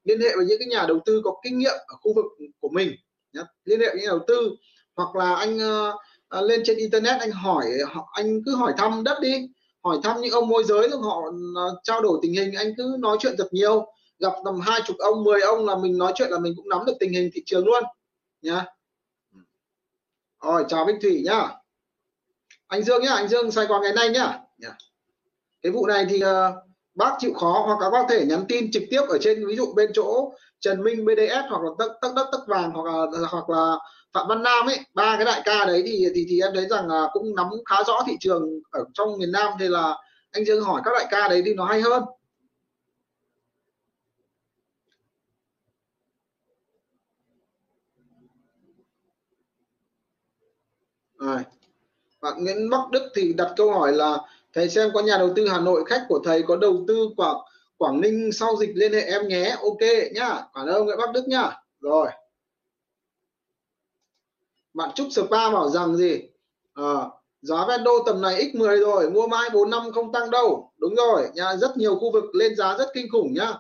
[0.05, 2.25] liên hệ với những cái nhà đầu tư có kinh nghiệm ở khu vực
[2.61, 2.97] của mình
[3.33, 3.43] nhá.
[3.65, 4.51] liên hệ với nhà đầu tư
[4.97, 7.67] hoặc là anh uh, lên trên internet anh hỏi
[8.13, 9.49] anh cứ hỏi thăm đất đi.
[9.85, 12.97] Hỏi thăm những ông môi giới rồi họ uh, trao đổi tình hình anh cứ
[12.99, 13.87] nói chuyện thật nhiều.
[14.19, 16.85] Gặp tầm hai chục ông 10 ông là mình nói chuyện là mình cũng nắm
[16.87, 17.85] được tình hình thị trường luôn
[18.43, 18.65] nhá.
[20.43, 21.49] Rồi chào Bích Thủy nhá.
[22.67, 24.39] Anh Dương nhá anh Dương Sài Gòn ngày nay nhá.
[25.63, 26.55] Cái vụ này thì uh,
[26.95, 29.73] bác chịu khó hoặc các bác thể nhắn tin trực tiếp ở trên, ví dụ
[29.75, 33.51] bên chỗ Trần Minh BDS hoặc là tắc tắc đất tắc vàng hoặc là hoặc
[33.51, 33.77] là
[34.13, 36.89] Phạm Văn Nam ấy, ba cái đại ca đấy thì thì thì em thấy rằng
[36.89, 39.97] là cũng nắm khá rõ thị trường ở trong miền Nam thì là
[40.33, 42.03] anh Dương hỏi các đại ca đấy thì nó hay hơn
[51.19, 51.39] Rồi.
[52.23, 54.19] Bạn Nguyễn Bắc Đức thì đặt câu hỏi là
[54.53, 57.37] thầy xem có nhà đầu tư Hà Nội khách của thầy có đầu tư Quảng
[57.83, 59.57] Quảng Ninh sau dịch liên hệ em nhé.
[59.63, 59.81] Ok
[60.15, 60.43] nhá.
[60.55, 61.51] Cảm ơn Nguyễn Bắc Đức nhá.
[61.81, 62.09] Rồi.
[64.75, 66.21] Bạn Trúc Spa bảo rằng gì?
[66.75, 66.95] À,
[67.43, 70.73] giá vendo tầm này x10 rồi mua mãi 4 năm không tăng đâu.
[70.77, 73.55] Đúng rồi nha rất nhiều khu vực lên giá rất kinh khủng nhá.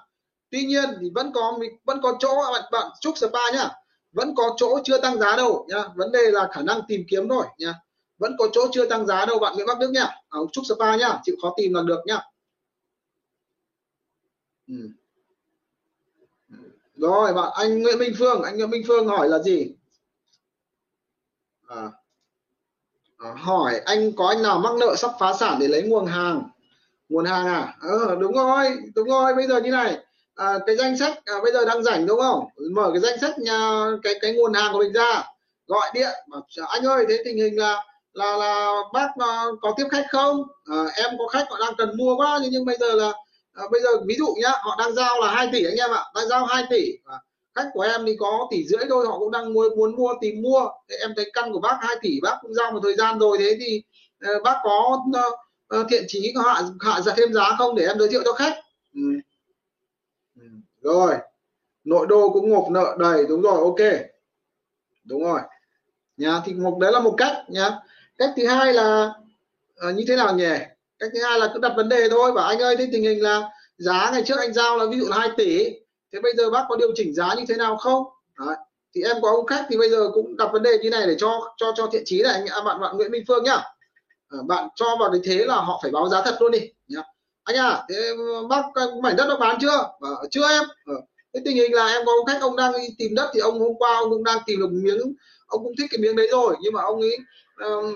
[0.50, 3.70] Tuy nhiên thì vẫn có vẫn có chỗ bạn bạn Trúc Spa nhá.
[4.12, 5.85] Vẫn có chỗ chưa tăng giá đâu nhá.
[5.96, 7.74] Vấn đề là khả năng tìm kiếm thôi nhá
[8.22, 10.08] vẫn có chỗ chưa tăng giá đâu bạn Nguyễn Bắc Đức nhá.
[10.30, 12.20] À, Trúc Spa nhá chịu khó tìm là được nhá.
[14.68, 14.88] Ừ.
[16.96, 19.74] rồi bạn anh Nguyễn Minh Phương anh Nguyễn Minh Phương hỏi là gì?
[21.68, 21.90] À,
[23.18, 26.42] à, hỏi anh có anh nào mắc nợ sắp phá sản để lấy nguồn hàng?
[27.08, 27.74] Nguồn hàng à?
[27.80, 29.98] Ờ, đúng rồi đúng rồi bây giờ như này.
[30.35, 32.44] À, cái danh sách à, bây giờ đang rảnh đúng không?
[32.72, 35.22] Mở cái danh sách nhà cái cái nguồn hàng của mình ra.
[35.66, 39.87] Gọi điện mà anh ơi thế tình hình là là là bác ờ, có tiếp
[39.90, 40.40] khách không?
[40.40, 43.09] Uh, em có khách họ đang cần mua quá nhưng, nhưng bây giờ là
[43.64, 46.03] uh, bây giờ ví dụ nhá họ đang giao là 2 tỷ anh em ạ
[46.14, 46.92] đang giao 2 tỷ.
[46.92, 47.20] Uh,
[47.55, 50.42] khách của em thì có tỷ rưỡi thôi họ cũng đang muốn muốn mua tìm
[50.42, 50.68] mua.
[50.88, 53.38] Thế em thấy căn của bác 2 tỷ bác cũng giao một thời gian rồi
[53.38, 53.83] thế thì
[54.37, 54.98] uh, bác có
[55.81, 58.55] uh, thiện chí hạ hạ giá thêm giá không để em giới thiệu cho khách?
[58.94, 59.01] Ừ.
[60.37, 60.46] Ừ.
[60.81, 61.14] rồi.
[61.85, 64.01] Nội đô cũng ngộp nợ đầy đúng rồi ok.
[65.05, 65.40] Đúng rồi.
[66.16, 67.70] Nhà thì một đấy là một cách nhá
[68.22, 69.12] cách thứ hai là
[69.76, 70.54] à, như thế nào nhỉ?
[70.98, 72.32] Cách thứ hai là cứ đặt vấn đề thôi.
[72.32, 75.08] Bảo anh ơi thế tình hình là giá ngày trước anh giao là ví dụ
[75.08, 75.70] là 2 tỷ.
[76.12, 78.04] Thế bây giờ bác có điều chỉnh giá như thế nào không?
[78.38, 78.56] Đấy.
[78.94, 81.14] thì em có ông khách thì bây giờ cũng đặt vấn đề như này để
[81.18, 82.32] cho cho cho thiện chí này.
[82.32, 83.62] Anh à, bạn bạn Nguyễn Minh Phương nhá.
[84.28, 86.61] À, bạn cho vào cái thế là họ phải báo giá thật luôn đi.
[86.88, 87.02] Nhá.
[87.44, 87.96] Anh à thế
[88.35, 89.90] ờ, bác ờ, mảnh đất nó bán chưa?
[90.00, 90.64] À, chưa em.
[90.87, 90.94] À,
[91.35, 93.61] thế tình hình là em có ông khách ông đang đi tìm đất thì ông
[93.61, 95.14] hôm qua ông cũng đang tìm được miếng
[95.46, 96.56] ông cũng thích cái miếng đấy rồi.
[96.61, 97.18] Nhưng mà ông ấy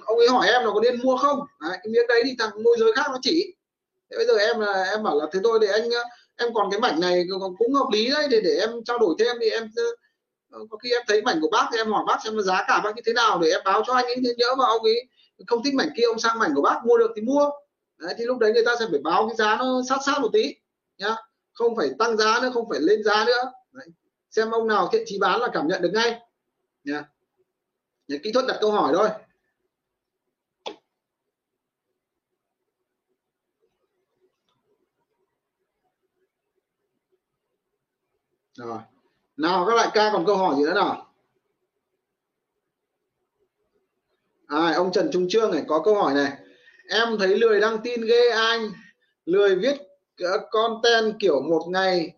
[0.07, 1.41] ông ấy hỏi em là có nên mua không?
[1.61, 3.55] Đấy, cái miếng đấy thì thằng môi giới khác nó chỉ.
[4.11, 6.03] Thế bây giờ em là em bảo là thế thôi để anh ờ,
[6.37, 7.25] em còn cái mảnh này
[7.59, 9.85] cũng hợp lý đấy để để em trao đổi thêm thì em ờ,
[10.51, 12.81] ờ, có khi em thấy mảnh của bác thì em hỏi bác xem giá cả
[12.85, 15.09] bác như thế nào để em báo cho anh ấy nhớ mà ông ấy.
[15.47, 17.51] Không thích mảnh kia ông sang mảnh của bác mua được thì mua.
[17.99, 20.29] Đấy, thì lúc đấy người ta sẽ phải báo cái giá nó sát sát một
[20.33, 20.55] tí
[20.99, 21.17] nhá.
[21.53, 23.53] Không phải tăng giá nữa không phải lên giá nữa.
[23.73, 23.87] Đấy.
[24.31, 26.21] xem ông nào thiện chí bán là cảm nhận được ngay
[26.85, 27.05] nhá
[28.09, 29.09] kỹ thuật đặt câu hỏi thôi.
[38.57, 38.79] Rồi.
[39.37, 41.07] Nào các đại ca còn câu hỏi gì nữa nào?
[44.47, 46.33] À, ông Trần Trung Trương này có câu hỏi này.
[46.89, 48.71] Em thấy lười đăng tin ghê anh.
[49.25, 49.77] Lười viết
[50.21, 52.13] ờ, content kiểu một ngày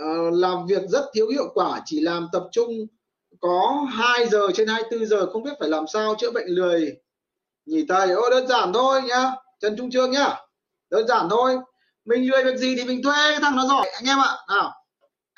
[0.00, 2.70] uh, làm việc rất thiếu hiệu quả chỉ làm tập trung.
[3.40, 6.96] Có 2 giờ trên 24 giờ không biết phải làm sao chữa bệnh lười.
[7.66, 9.30] Nhỉ thầy ô đơn giản thôi nhá.
[9.60, 10.36] Trần Trung Trương nhá.
[10.90, 11.58] Đơn giản thôi.
[12.04, 13.90] Mình lười việc gì thì mình thuê cái thằng nó giỏi.
[13.94, 14.77] Anh em ạ nào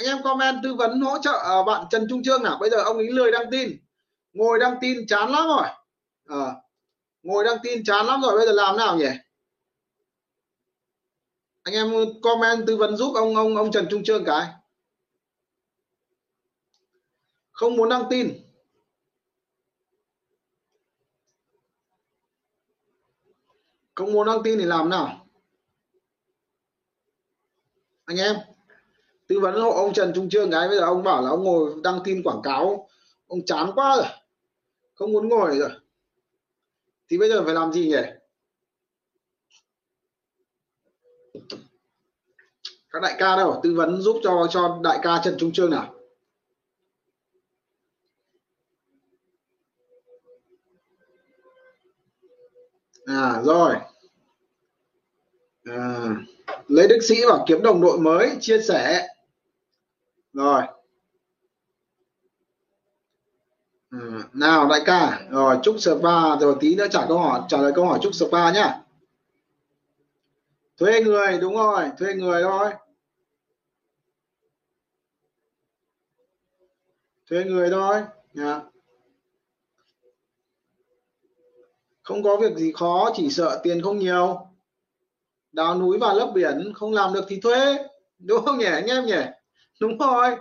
[0.00, 2.58] anh em comment tư vấn hỗ trợ à, bạn Trần Trung Trương nào.
[2.60, 3.78] Bây giờ ông ấy lười đăng tin.
[4.32, 5.66] Ngồi đăng tin chán lắm rồi.
[6.28, 6.54] À,
[7.22, 8.36] ngồi đăng tin chán lắm rồi.
[8.36, 9.08] Bây giờ làm nào nhỉ?
[11.62, 14.48] Anh em comment tư vấn giúp ông ông ông Trần Trung Trương cái.
[17.52, 18.34] Không muốn đăng tin.
[23.94, 25.26] Không muốn đăng tin thì làm nào?
[28.04, 28.36] Anh em
[29.30, 31.74] tư vấn hộ ông Trần Trung Trương cái bây giờ ông bảo là ông ngồi
[31.82, 32.88] đăng tin quảng cáo.
[33.26, 34.06] Ông chán quá rồi
[34.94, 35.70] không muốn ngồi rồi.
[37.08, 38.02] Thì bây giờ phải làm gì nhỉ?
[42.90, 45.94] Các đại ca đâu tư vấn giúp cho cho đại ca Trần Trung Trương nào?
[53.06, 53.74] À rồi.
[55.64, 56.08] À,
[56.68, 59.06] lấy đức sĩ và kiếm đồng đội mới chia sẻ
[60.32, 60.62] rồi.
[63.90, 64.22] Ừ.
[64.32, 67.86] nào đại ca, rồi chúc spa rồi tí nữa trả câu hỏi, trả lời câu
[67.86, 68.80] hỏi chúc spa nhá.
[70.78, 72.70] Thuê người, đúng rồi, thuê người thôi.
[77.30, 78.02] Thuê người thôi
[78.36, 78.62] yeah.
[82.02, 84.46] không có việc gì khó, chỉ sợ tiền không nhiều.
[85.52, 87.78] Đào núi và lấp biển, không làm được thì thuê.
[88.18, 89.22] Đúng không nhỉ, anh em nhỉ?
[89.80, 90.36] Đúng rồi.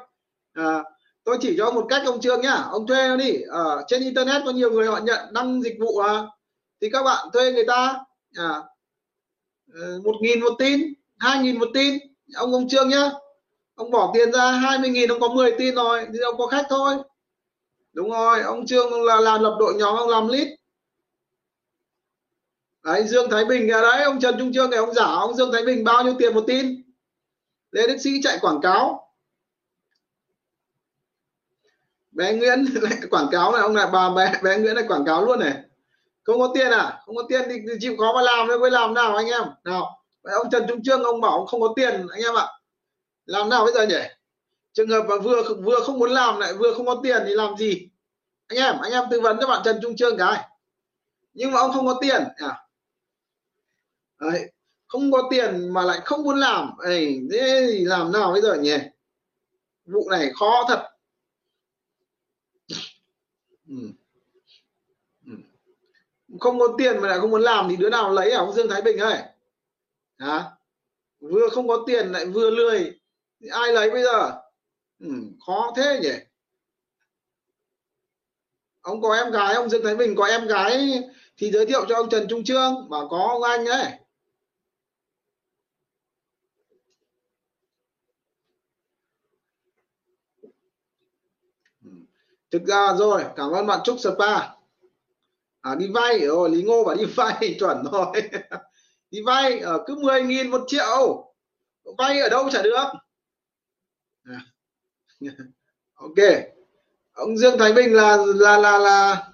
[0.53, 0.83] À,
[1.23, 2.55] tôi chỉ cho một cách ông trương nhá.
[2.71, 3.41] Ông thuê nó đi.
[3.41, 6.23] Ở à, trên internet có nhiều người họ nhận đăng dịch vụ à,
[6.81, 7.99] thì các bạn thuê người ta
[8.33, 8.49] à,
[9.73, 11.97] ờ, một nghìn một tin hai nghìn một tin.
[12.35, 13.11] Ông ông trương nhá.
[13.75, 16.65] Ông bỏ tiền ra 20 nghìn ông có 10 tin rồi thì ông có khách
[16.69, 16.95] thôi.
[17.93, 20.47] Đúng rồi ông trương là làm lập đội nhóm ông làm lead,
[22.83, 25.51] đấy dương thái bình ở đấy ông trần trung trương này ông giả ông dương
[25.51, 26.83] thái bình bao nhiêu tiền một tin?
[27.71, 29.08] Lê đức sĩ chạy quảng cáo.
[32.19, 35.25] Bé nguyễn lại quảng cáo này ông lại bà bé, bé nguyễn lại quảng cáo
[35.25, 35.53] luôn này.
[36.23, 37.01] Không có tiền à?
[37.05, 39.43] Không có tiền thì, thì chịu khó mà làm thôi mới làm nào anh em?
[39.63, 42.47] Nào ông trần trung trương ông bảo ông không có tiền anh em ạ.
[43.25, 44.07] Làm nào bây giờ nhỉ?
[44.73, 47.57] Trường hợp mà vừa vừa không muốn làm lại vừa không có tiền thì làm
[47.57, 47.89] gì?
[48.47, 50.47] Anh em anh em tư vấn cho bạn trần trung trương cái.
[51.33, 52.63] Nhưng mà ông không có tiền à.
[54.19, 54.51] Đấy,
[54.87, 56.77] không có tiền mà lại không muốn làm.
[56.77, 58.77] Ấy thế thì làm nào bây giờ nhỉ?
[59.85, 60.98] Vụ này khó thật
[63.69, 63.75] ừ.
[65.25, 65.33] Ừ.
[66.39, 68.37] không có tiền mà lại không muốn làm thì đứa nào lấy à?
[68.39, 69.17] Ông Dương Thái Bình ơi.
[70.17, 70.51] Hả?
[71.19, 72.99] Vừa không có tiền lại vừa lười.
[73.41, 74.31] Thì ai lấy bây giờ?
[74.99, 75.09] Ừ,
[75.45, 76.13] khó thế nhỉ?
[78.81, 81.01] Ông có em gái ông Dương Thái Bình có em gái
[81.37, 82.89] thì giới thiệu cho ông Trần Trung Trương.
[82.89, 83.85] Mà có ông anh ấy.
[92.51, 94.59] Thực ra rồi cảm ơn bạn Trúc Spa
[95.61, 98.29] à, đi vay rồi Lý Ngô bảo đi vay chuẩn rồi.
[99.11, 101.33] Đi vay ở cứ 10 nghìn một triệu.
[101.97, 102.87] Vay ở đâu chả được.
[104.23, 104.41] À.
[105.93, 106.15] ok.
[107.13, 109.25] Ông Dương Thái Bình là là là là.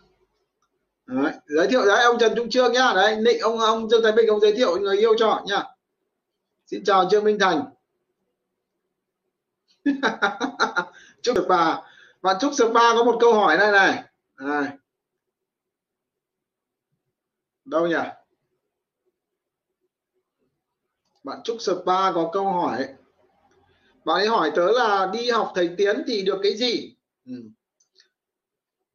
[1.05, 2.93] Đấy, giới thiệu đấy ông Trần Trung Trương nhá.
[2.95, 5.63] Đấy định ông ông Dương Thái Bình ông giới thiệu người yêu cho nhá.
[6.65, 7.65] Xin chào Trương Minh Thành.
[11.21, 11.81] Chúc được bà
[12.25, 13.71] bạn Trúc Spa có một câu hỏi này.
[13.71, 14.03] Này.
[14.35, 14.77] À.
[17.65, 17.95] đâu nhỉ?
[21.23, 22.87] Bạn Trúc Spa có câu hỏi.
[24.05, 26.95] Bạn ấy hỏi tớ là đi học thầy tiến thì được cái gì?
[27.25, 27.33] Ừ.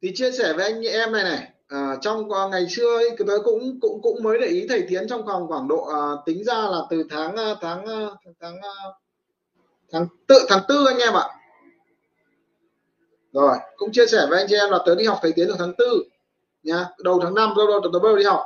[0.01, 1.47] thì chia sẻ với anh em này này.
[1.67, 5.07] À, trong à, ngày xưa ấy, tớ cũng cũng cũng mới để ý thầy tiến
[5.09, 8.55] trong vòng khoảng độ à, tính ra là từ tháng à, tháng à, tháng tháng
[9.91, 11.40] tháng tự tháng tư anh em ạ
[13.31, 15.55] rồi cũng chia sẻ với anh chị em là tớ đi học thầy tiến từ
[15.59, 16.03] tháng tư
[16.63, 18.41] nha đầu tháng 5 đâu đâu tớ bắt đầu đi học.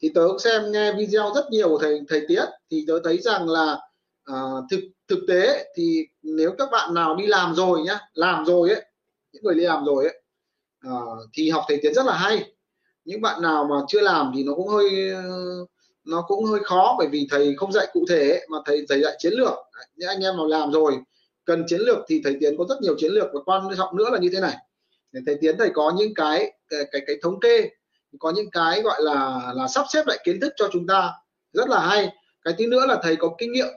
[0.00, 3.48] Thì tớ xem nghe video rất nhiều của thầy thầy tiến thì tớ thấy rằng
[3.48, 3.78] là
[4.24, 8.70] à, thực thực tế thì nếu các bạn nào đi làm rồi nhá làm rồi
[8.70, 8.84] ấy
[9.32, 10.22] những người đi làm rồi ấy
[10.80, 10.92] à,
[11.32, 12.52] thì học thầy tiến rất là hay.
[13.04, 15.12] Những bạn nào mà chưa làm thì nó cũng hơi
[16.04, 19.00] nó cũng hơi khó bởi vì thầy không dạy cụ thể ấy, mà thầy thầy
[19.02, 19.54] dạy chiến lược.
[19.96, 20.98] Những anh em nào làm rồi
[21.50, 24.10] cần chiến lược thì thầy tiến có rất nhiều chiến lược và quan trọng nữa
[24.12, 24.56] là như thế này.
[25.26, 27.68] Thầy tiến thầy có những cái cái cái, cái thống kê
[28.18, 31.12] có những cái gọi là là sắp xếp lại kiến thức cho chúng ta.
[31.52, 32.08] Rất là hay.
[32.44, 33.68] Cái thứ nữa là thầy có kinh nghiệm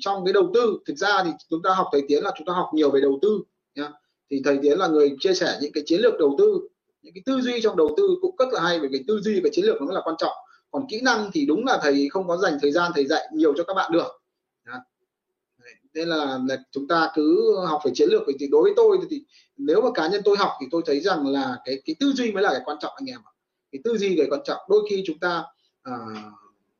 [0.00, 0.78] trong cái đầu tư.
[0.86, 3.18] Thực ra thì chúng ta học thầy tiến là chúng ta học nhiều về đầu
[3.22, 3.42] tư
[3.74, 3.88] nhá.
[4.30, 6.68] Thì thầy tiến là người chia sẻ những cái chiến lược đầu tư
[7.02, 9.40] những cái tư duy trong đầu tư cũng rất là hay về cái tư duy
[9.40, 10.32] và chiến lược nó rất là quan trọng.
[10.70, 13.54] Còn kỹ năng thì đúng là thầy không có dành thời gian thầy dạy nhiều
[13.56, 14.21] cho các bạn được
[15.94, 19.22] nên là, là chúng ta cứ học về chiến lược thì đối với tôi thì
[19.56, 22.32] nếu mà cá nhân tôi học thì tôi thấy rằng là cái cái tư duy
[22.32, 23.32] mới là cái quan trọng anh em ạ.
[23.72, 24.58] Cái tư duy cái quan trọng.
[24.68, 25.44] Đôi khi chúng ta
[25.82, 25.92] à,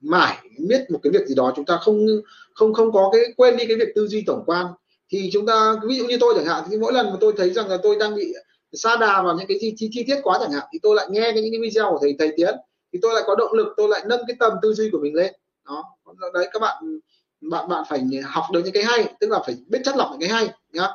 [0.00, 2.06] mãi biết một cái việc gì đó chúng ta không
[2.54, 4.66] không không có cái quên đi cái việc tư duy tổng quan.
[5.08, 7.50] Thì chúng ta ví dụ như tôi chẳng hạn thì mỗi lần mà tôi thấy
[7.50, 8.34] rằng là tôi đang bị
[8.72, 11.06] xa đà vào những cái gì chi, chi tiết quá chẳng hạn thì tôi lại
[11.10, 12.54] nghe những cái video của thầy thầy tiến
[12.92, 15.14] thì tôi lại có động lực tôi lại nâng cái tầm tư duy của mình
[15.14, 15.32] lên.
[15.66, 15.84] Đó
[16.34, 17.00] đấy các bạn
[17.42, 20.20] bạn bạn phải học được những cái hay tức là phải biết chất lọc những
[20.20, 20.88] cái hay nhá.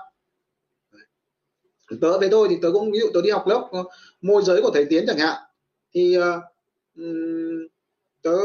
[2.02, 3.84] Tớ với tôi thì tớ cũng ví dụ tớ đi học lớp ờ,
[4.22, 5.38] môi giới của thầy tiến chẳng hạn
[5.94, 6.24] thì uh,
[8.22, 8.38] tớ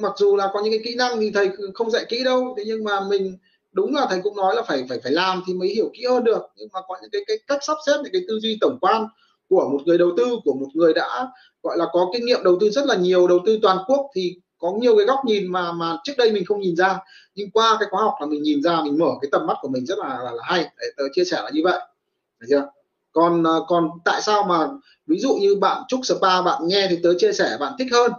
[0.00, 2.62] mặc dù là có những cái kỹ năng thì thầy không dạy kỹ đâu thế
[2.66, 3.38] nhưng mà mình
[3.72, 6.24] đúng là thầy cũng nói là phải phải phải làm thì mới hiểu kỹ hơn
[6.24, 6.42] được.
[6.56, 9.06] Nhưng mà có những cái cái cách sắp xếp những cái tư duy tổng quan
[9.48, 11.28] của một người đầu tư của một người đã
[11.62, 14.36] gọi là có kinh nghiệm đầu tư rất là nhiều đầu tư toàn quốc thì
[14.60, 16.98] có nhiều cái góc nhìn mà mà trước đây mình không nhìn ra.
[17.34, 19.68] Nhưng qua cái khóa học là mình nhìn ra mình mở cái tầm mắt của
[19.68, 20.64] mình rất là là, là hay.
[20.78, 21.80] Để tớ chia sẻ là như vậy.
[22.38, 22.66] Được chưa?
[23.12, 24.68] Còn ờ, còn tại sao mà
[25.06, 28.12] ví dụ như bạn trúc spa bạn nghe thì tớ chia sẻ bạn thích hơn.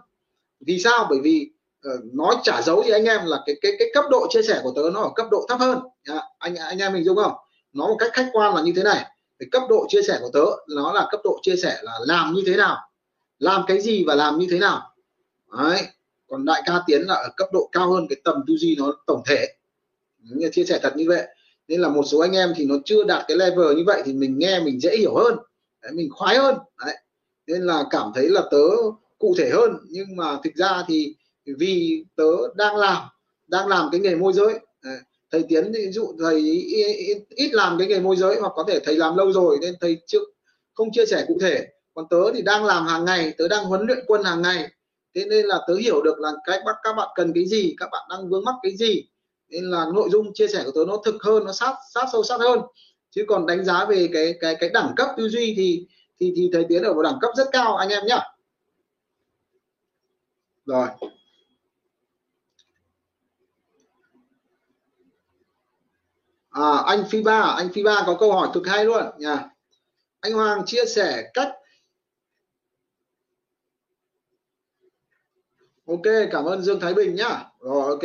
[0.65, 1.07] Vì sao?
[1.09, 1.49] Bởi vì
[1.87, 4.59] uh, nói trả dấu thì anh em là cái cái cái cấp độ chia sẻ
[4.63, 5.79] của tớ nó ở cấp độ thấp hơn.
[6.03, 7.33] À, anh anh em mình đúng không?
[7.73, 9.05] Nó một cách khách quan là như thế này.
[9.39, 12.33] Cái cấp độ chia sẻ của tớ nó là cấp độ chia sẻ là làm
[12.33, 12.77] như thế nào?
[13.39, 14.93] Làm cái gì và làm như thế nào?
[15.57, 15.81] Đấy
[16.32, 18.93] còn đại ca tiến là ở cấp độ cao hơn cái tầm tư duy nó
[19.07, 19.47] tổng thể.
[20.19, 21.27] Như chia sẻ thật như vậy.
[21.67, 24.13] Nên là một số anh em thì nó chưa đạt cái level như vậy thì
[24.13, 25.38] mình nghe mình dễ hiểu hơn.
[25.82, 26.55] Đấy, mình khoái hơn.
[26.86, 26.95] Đấy.
[27.47, 28.67] nên là cảm thấy là tớ
[29.19, 29.77] cụ thể hơn.
[29.89, 31.15] Nhưng mà thực ra thì
[31.45, 33.03] vì tớ đang làm
[33.47, 34.59] đang làm cái nghề môi giới.
[35.32, 36.41] Thầy tiến ví dụ thầy
[37.29, 39.97] ít làm cái nghề môi giới hoặc có thể thầy làm lâu rồi nên thầy
[40.07, 40.19] chưa
[40.73, 41.67] không chia sẻ cụ thể.
[41.93, 44.69] Còn tớ thì đang làm hàng ngày tớ đang huấn luyện quân hàng ngày
[45.16, 47.89] thế nên là tớ hiểu được là cái bắt các bạn cần cái gì các
[47.91, 49.03] bạn đang vướng mắc cái gì.
[49.49, 52.24] Nên là nội dung chia sẻ của tớ nó thực hơn nó sát sát sâu
[52.24, 52.59] sát hơn.
[53.12, 55.88] Chứ còn đánh giá về cái cái cái đẳng cấp tư duy thì
[56.20, 58.20] thì thì thầy tiến ở một đẳng cấp rất cao anh em nhá.
[60.66, 60.88] Rồi.
[66.49, 69.49] À, anh phi ba anh phi ba có câu hỏi thực hay luôn nha
[70.20, 71.51] anh Hoàng chia sẻ cách
[75.91, 77.43] Ok cảm ơn Dương Thái Bình nhá.
[77.59, 78.03] Rồi ok.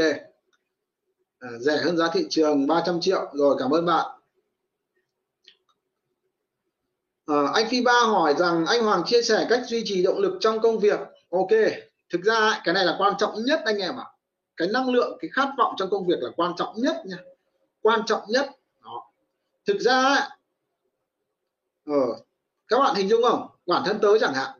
[1.38, 3.30] À, rẻ hơn giá thị trường 300 triệu.
[3.32, 4.06] Rồi cảm ơn bạn.
[7.26, 10.38] À, anh Phi Ba hỏi rằng anh Hoàng chia sẻ cách duy trì động lực
[10.40, 11.00] trong công việc.
[11.30, 11.50] Ok
[12.10, 14.04] thực ra cái này là quan trọng nhất anh em ạ.
[14.06, 14.12] À.
[14.56, 17.16] cái năng lượng cái khát vọng trong công việc là quan trọng nhất nha.
[17.82, 18.50] Quan trọng nhất.
[18.84, 19.10] Đó.
[19.66, 20.28] thực ra
[21.84, 21.94] ờ,
[22.68, 23.48] các bạn hình dung không?
[23.66, 24.55] Bản thân tớ chẳng hạn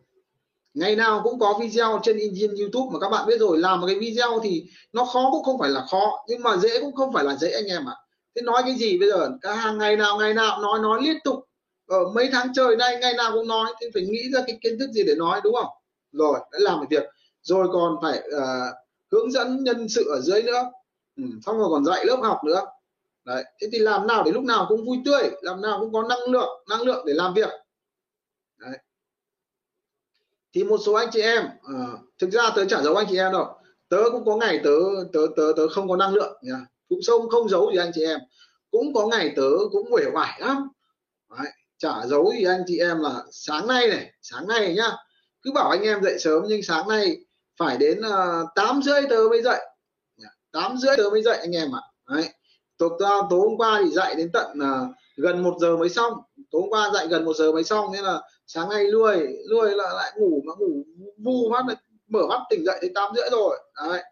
[0.77, 3.59] ngày nào cũng có video trên, trên YouTube mà các bạn biết rồi.
[3.59, 6.81] Làm một cái video thì nó khó cũng không phải là khó nhưng mà dễ
[6.81, 7.93] cũng không phải là dễ anh em ạ.
[7.97, 8.01] À.
[8.35, 9.31] thế nói cái gì bây giờ?
[9.43, 11.45] Cả hàng ngày nào ngày nào nói nói liên tục.
[11.87, 14.79] Ở mấy tháng trời nay ngày nào cũng nói thì phải nghĩ ra cái kiến
[14.79, 15.73] thức gì để nói đúng không?
[16.13, 17.05] Rồi đã làm một việc.
[17.43, 18.75] Rồi còn phải uh,
[19.13, 20.71] hướng dẫn nhân sự ở dưới nữa.
[21.17, 22.61] Ừ, xong rồi còn dạy lớp học nữa.
[23.25, 26.03] Đấy thế thì làm nào để lúc nào cũng vui tươi làm nào cũng có
[26.03, 27.51] năng lượng năng lượng để làm việc.
[28.59, 28.79] Đấy
[30.57, 33.33] thì một số anh chị em uh, thực ra tớ trả giấu anh chị em
[33.33, 33.47] đâu
[33.89, 34.71] tớ cũng có ngày tớ
[35.13, 36.67] tớ tớ tớ không có năng lượng nhá.
[36.89, 38.21] cũng sông không giấu gì anh chị em
[38.71, 40.69] cũng có ngày tớ cũng uể oải lắm
[41.39, 41.49] đấy.
[41.79, 44.93] trả giấu gì anh chị em là sáng nay này sáng nay nhá
[45.43, 47.17] cứ bảo anh em dậy sớm nhưng sáng nay
[47.59, 49.61] phải đến ờ, tám rưỡi tớ mới dậy
[50.53, 52.15] tám rưỡi tớ mới dậy anh em ạ à.
[52.15, 52.29] Đấy.
[52.79, 56.13] tối, tối hôm qua thì dậy đến tận uh, gần một giờ mới xong
[56.51, 59.71] tối hôm qua dậy gần một giờ mới xong nên là sáng nay lười lười
[59.71, 60.83] là lại ngủ mà ngủ
[61.19, 61.75] vu phát
[62.09, 63.59] mở mắt tỉnh dậy thì tám rưỡi rồi.
[63.89, 64.03] Đấy.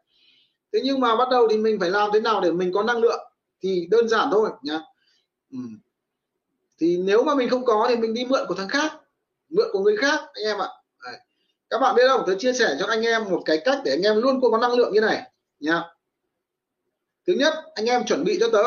[0.73, 2.99] thế nhưng mà bắt đầu thì mình phải làm thế nào để mình có năng
[2.99, 3.21] lượng?
[3.63, 4.81] Thì đơn giản thôi nhá.
[5.53, 5.59] Ừ.
[6.81, 8.93] thì nếu mà mình không có thì mình đi mượn của thằng khác
[9.49, 10.69] mượn của người khác anh em ạ.
[11.71, 12.23] Các bạn biết không?
[12.27, 14.73] Tôi chia sẻ cho anh em một cái cách để anh em luôn có năng
[14.73, 15.31] lượng như này
[15.61, 15.85] nha
[17.27, 18.63] thứ nhất anh em chuẩn bị cho tớ.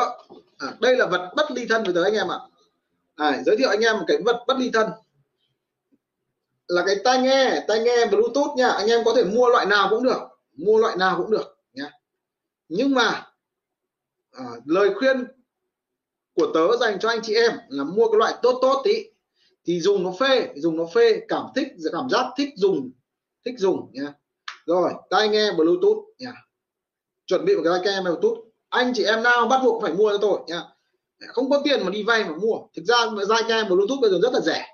[0.58, 2.38] À, đây là vật bất ly thân với tớ anh em ạ
[3.18, 4.90] à, giới thiệu anh em một cái vật bất ly thân.
[6.68, 8.68] Là cái tai nghe tai nghe bluetooth nha.
[8.68, 10.18] Anh em có thể mua loại nào cũng được
[10.56, 11.90] mua loại nào cũng được nha.
[12.68, 13.26] Nhưng mà
[14.30, 15.24] à, lời khuyên
[16.34, 19.04] của tớ dành cho anh chị em là mua cái loại tốt tốt tí.
[19.64, 22.90] Thì dùng nó phê dùng nó phê cảm thích cảm giác thích dùng
[23.44, 24.12] thích dùng nha.
[24.66, 26.32] Rồi tai nghe bluetooth nha.
[27.26, 28.38] Chuẩn bị một cái tai nghe bluetooth.
[28.68, 30.62] Anh chị em nào bắt buộc phải mua cho tôi nha
[31.26, 32.58] không có tiền mà đi vay mà mua.
[32.76, 32.96] Thực ra
[33.28, 34.66] dai nghe một bluetooth bây giờ rất là rẻ.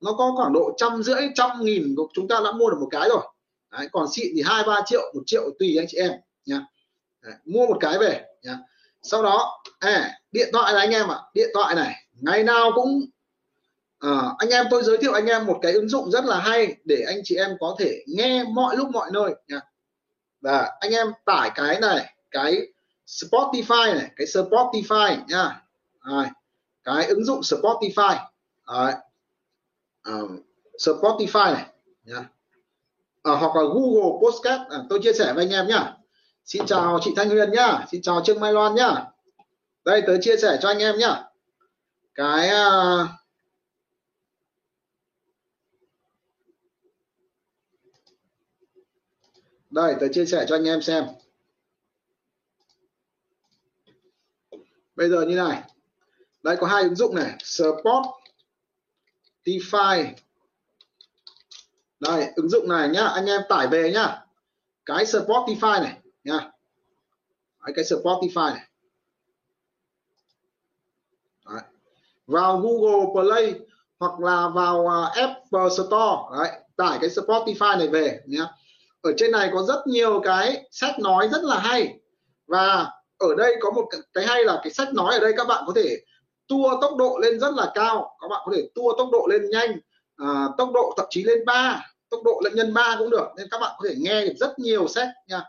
[0.00, 3.08] Nó có khoảng độ trăm rưỡi trăm nghìn chúng ta đã mua được một cái
[3.08, 3.22] rồi.
[3.72, 6.12] Đấy, còn xịn thì hai ba triệu một triệu tùy anh chị em
[6.46, 6.60] nha
[7.22, 8.58] Đấy, mua một cái về nha
[9.02, 11.14] sau đó à, điện thoại này anh em ạ.
[11.14, 13.00] À, điện thoại này ngày nào cũng
[13.98, 16.76] à, anh em tôi giới thiệu anh em một cái ứng dụng rất là hay
[16.84, 19.60] để anh chị em có thể nghe mọi lúc mọi nơi nha
[20.40, 22.60] và anh em tải cái này cái
[23.06, 25.63] Spotify này cái Spotify nha
[26.04, 26.32] à,
[26.84, 28.16] cái ứng dụng Spotify.
[28.66, 28.94] Đấy.
[30.02, 30.12] À,
[30.78, 31.66] Spotify này.
[32.04, 32.16] Nhá.
[32.16, 32.28] à,
[33.22, 34.70] ờ, hoặc là Google Podcast.
[34.70, 35.96] À, tôi chia sẻ với anh em nhá.
[36.44, 37.86] Xin chào chị Thanh Huyền nhá.
[37.90, 39.04] Xin chào Trương Mai Loan nhá.
[39.84, 41.24] Đây tớ chia sẻ cho anh em nhá.
[42.14, 43.08] Cái uh,
[49.70, 51.04] đây tớ chia sẻ cho anh em xem.
[54.96, 55.62] Bây giờ như này
[56.44, 57.36] đây có hai ứng dụng này.
[59.44, 60.12] Spotify
[62.00, 64.20] đây ứng dụng này nhá anh em tải về nhá.
[64.86, 66.50] Cái Spotify này nhá
[67.66, 68.68] Đấy, cái Spotify này.
[71.46, 71.60] Đấy.
[72.26, 73.54] vào Google Play
[73.98, 76.22] hoặc là vào à, app à, Store.
[76.38, 78.46] Đấy, tải cái Spotify này về nhá.
[79.00, 81.98] Ở trên này có rất nhiều cái sách nói rất là hay.
[82.46, 85.64] Và ở đây có một cái hay là cái sách nói ở đây các bạn
[85.66, 86.00] có thể
[86.48, 88.16] tua tốc độ lên rất là cao.
[88.20, 89.78] Các bạn có thể tua tốc độ lên nhanh
[90.16, 93.28] à, tốc độ thậm chí lên 3 tốc độ lên nhân 3 cũng được.
[93.36, 95.42] Nên các bạn có thể nghe được rất nhiều sách nha.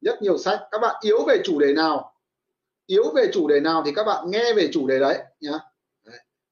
[0.00, 0.60] Rất nhiều sách.
[0.70, 2.12] Các bạn yếu về chủ đề nào?
[2.86, 5.58] Yếu về chủ đề nào thì các bạn nghe về chủ đề đấy nhá.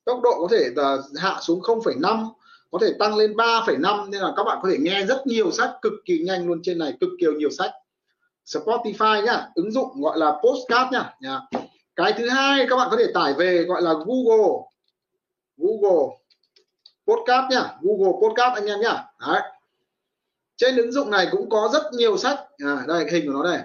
[0.05, 2.29] Tốc độ có thể là hạ xuống 0,5
[2.71, 5.71] có thể tăng lên 3,5 nên là các bạn có thể nghe rất nhiều sách
[5.83, 7.71] cực kỳ nhanh luôn trên này cực kỳ nhiều sách.
[8.47, 11.41] Spotify nhá ứng dụng gọi là postcard nhá, nhá
[11.97, 14.61] cái thứ hai các bạn có thể tải về gọi là Google.
[15.57, 16.17] Google
[17.07, 17.75] podcast nhá.
[17.83, 19.05] Google podcast anh em nhá.
[19.29, 19.41] Đấy.
[20.57, 22.39] trên ứng dụng này cũng có rất nhiều sách.
[22.59, 23.61] À, đây hình của nó đây.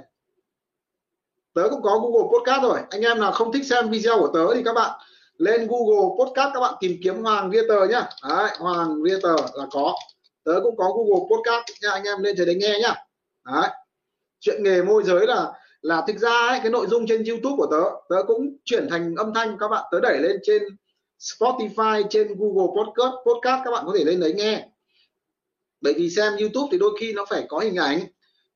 [1.54, 2.80] Tớ cũng có Google podcast rồi.
[2.90, 5.00] Anh em nào không thích xem video của tớ thì các bạn
[5.38, 8.10] lên Google Podcast các bạn tìm kiếm Hoàng Vieter nhá.
[8.30, 9.96] Đấy, Hoàng Vieter là có.
[10.44, 11.64] Tớ cũng có Google Podcast.
[11.82, 12.96] Nha anh em lên thế đấy nghe nhá.
[13.46, 13.70] Đấy.
[14.40, 17.68] chuyện nghề môi giới là là thực ra ấy, cái nội dung trên YouTube của
[17.72, 20.64] tớ tớ cũng chuyển thành âm thanh các bạn tớ đẩy lên trên
[21.20, 24.68] Spotify trên Google Podcast Podcast các bạn có thể lên đấy nghe.
[25.82, 28.00] Bởi vì xem YouTube thì đôi khi nó phải có hình ảnh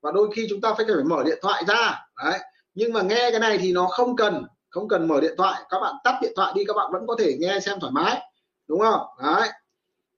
[0.02, 2.00] và đôi khi chúng ta phải phải mở điện thoại ra.
[2.24, 2.40] Đấy.
[2.74, 5.62] Nhưng mà nghe cái này thì nó không cần không cần mở điện thoại.
[5.70, 8.22] Các bạn tắt điện thoại đi các bạn vẫn có thể nghe xem thoải mái.
[8.68, 9.02] Đúng không?
[9.24, 9.50] Đấy.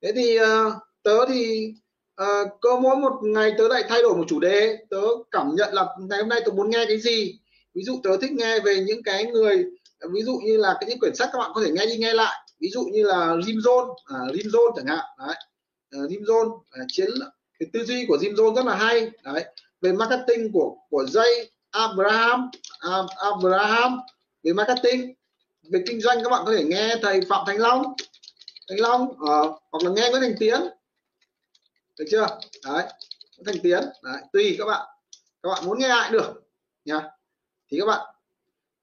[0.01, 1.73] Thế thì uh, tớ thì
[2.15, 4.77] à, có mỗi một ngày tớ lại thay đổi một chủ đề.
[4.89, 5.01] Tớ
[5.31, 7.39] cảm nhận là ngày hôm nay tớ muốn nghe cái gì.
[7.73, 9.65] Ví dụ tớ thích nghe về những cái người
[10.13, 12.13] ví dụ như là cái những quyển sách các bạn có thể nghe đi nghe
[12.13, 12.47] lại.
[12.59, 15.05] Ví dụ như là Jim Jones à, Jim Jones chẳng hạn.
[15.19, 15.35] Đấy.
[15.91, 17.09] À, Jim Jones à, chiến
[17.59, 19.11] cái tư duy của Jim Jones rất là hay.
[19.23, 19.45] Đấy.
[19.81, 22.49] Về marketing của của dây Abraham
[22.79, 23.99] à, Abraham
[24.43, 25.13] về marketing
[25.71, 27.83] về kinh doanh các bạn có thể nghe thầy Phạm Thành Long.
[28.69, 29.35] Thành Long à,
[29.71, 30.61] hoặc là nghe Nguyễn Thành Tiến
[31.99, 32.27] được chưa?
[32.65, 32.83] Đấy
[33.45, 34.87] Thành Tiến đấy, tùy các bạn.
[35.43, 36.43] Các bạn muốn nghe lại được
[36.85, 37.09] nha
[37.67, 38.15] thì các bạn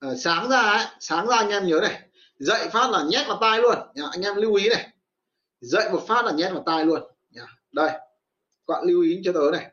[0.06, 2.08] uh, sáng ra ấy, sáng ra anh em nhớ này.
[2.38, 3.78] Dậy phát là nhét vào tai luôn.
[3.94, 4.04] Nha.
[4.12, 4.88] anh em lưu ý này.
[5.60, 7.02] Dậy một phát là nhét vào tai luôn.
[7.30, 7.46] Nha.
[7.72, 7.90] đây.
[8.66, 9.72] Các bạn lưu ý cho tớ này.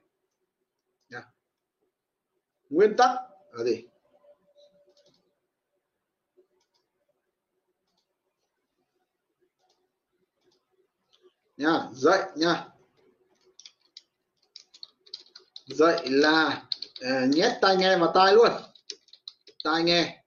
[1.09, 1.23] Nha.
[2.69, 3.09] nguyên tắc
[3.51, 3.83] là gì?
[11.57, 12.65] Nha dậy nha
[15.69, 16.63] dậy là
[17.05, 18.51] uh, nhét tai nghe vào tai luôn.
[19.63, 20.23] Tai nghe.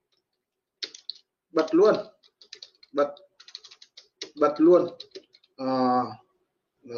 [1.51, 1.95] Bật luôn.
[2.91, 3.15] Bật
[4.35, 4.87] bật luôn.
[5.63, 6.07] Uh,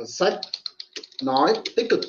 [0.07, 0.39] sách
[1.21, 1.99] nói tích cực.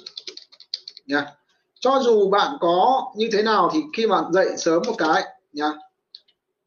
[1.07, 1.33] Nha.
[1.81, 5.23] Cho dù bạn có như thế nào thì khi mà dậy sớm một cái
[5.53, 5.73] nha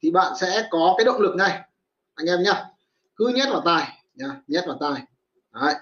[0.02, 1.60] thì bạn sẽ có cái động lực ngay.
[2.16, 2.66] Anh em nhá
[3.16, 5.02] cứ nhét vào tai nha nhét vào tai.
[5.52, 5.76] Đấy.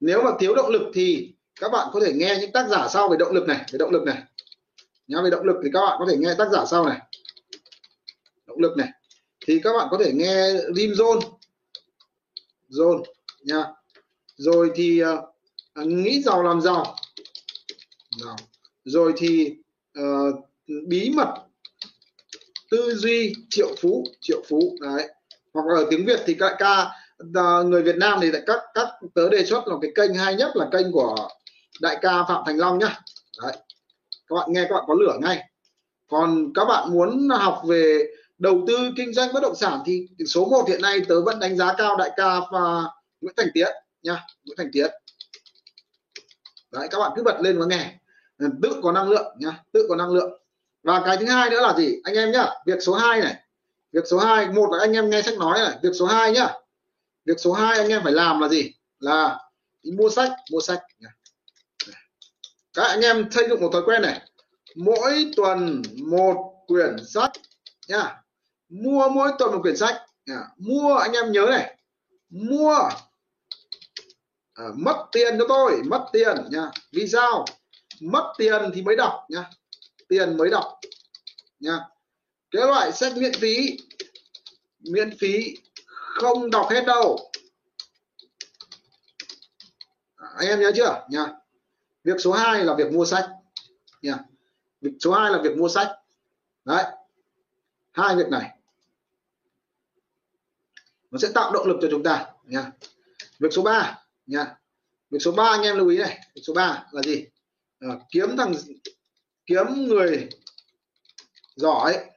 [0.00, 3.08] nếu mà thiếu động lực thì các bạn có thể nghe những tác giả sau
[3.08, 4.22] về động lực này về động lực này.
[5.06, 6.98] Nhá về động lực thì các bạn có thể nghe tác giả sau này.
[8.46, 8.88] Động lực này.
[9.46, 11.20] Thì các bạn có thể nghe lim Zone.
[12.68, 13.02] Zone
[13.42, 13.64] nha
[14.36, 16.96] rồi thì uh, nghĩ giàu làm giàu.
[18.24, 18.36] Nào.
[18.84, 19.56] rồi thì
[20.00, 20.34] uh,
[20.86, 21.34] bí mật
[22.70, 25.08] tư duy triệu phú triệu phú đấy.
[25.52, 26.90] Hoặc là tiếng Việt thì các ca
[27.34, 30.50] ờ, người Việt Nam thì các các tớ đề xuất là cái kênh hay nhất
[30.54, 31.28] là kênh của
[31.80, 33.00] đại ca Phạm Thành Long nhá.
[33.42, 33.52] Đấy.
[34.28, 35.44] Các bạn nghe các bạn có lửa ngay.
[36.08, 38.06] Còn các bạn muốn học về
[38.38, 41.56] đầu tư kinh doanh bất động sản thì số 1 hiện nay tớ vẫn đánh
[41.56, 42.84] giá cao đại ca và
[43.20, 43.68] Nguyễn Thành Tiến
[44.02, 44.90] nha Nguyễn Thành Tiến
[46.74, 47.94] đấy các bạn cứ bật lên và nghe.
[48.38, 50.40] Ừ, tự có năng lượng nhá, tự có năng lượng.
[50.82, 52.00] Và cái thứ hai nữa là gì?
[52.04, 53.34] Anh em nhá việc số 2 này.
[53.92, 55.78] Việc số 2 một là anh em nghe sách nói này.
[55.82, 56.48] Việc số 2 nhá.
[57.24, 58.72] Việc số 2 anh em phải làm là gì?
[59.00, 59.38] Là
[59.82, 61.08] mua sách mua sách nhá
[62.74, 64.20] các anh em xây dựng một thói quen này.
[64.74, 67.32] Mỗi tuần một quyển sách
[67.88, 68.22] nha.
[68.68, 70.40] Mua mỗi tuần một quyển sách nha.
[70.56, 71.76] mua anh em nhớ này.
[72.30, 72.74] Mua
[74.54, 76.70] à, mất tiền cho tôi mất tiền nha.
[76.92, 77.44] Vì sao?
[78.00, 79.50] Mất tiền thì mới đọc nha.
[80.08, 80.78] Tiền mới đọc
[81.60, 81.78] nha.
[82.50, 83.76] Cái loại sách miễn phí
[84.80, 85.56] miễn phí
[85.86, 87.30] không đọc hết đâu.
[90.16, 91.06] À, anh em nhớ chưa?
[91.10, 91.26] Nha
[92.04, 93.30] việc số 2 là việc mua sách.
[94.02, 94.18] Nha.
[94.80, 95.88] Việc số 2 là việc mua sách.
[96.64, 96.84] Đấy.
[97.92, 98.58] Hai việc này.
[101.10, 102.32] Nó sẽ tạo động lực cho chúng ta.
[102.44, 102.72] Nha.
[103.38, 104.56] Việc số 3 nha.
[105.10, 106.20] Việc số 3 anh em lưu ý này.
[106.34, 107.26] Việc số 3 là gì?
[107.80, 108.54] À, kiếm thằng
[109.46, 110.28] kiếm người
[111.56, 112.10] giỏi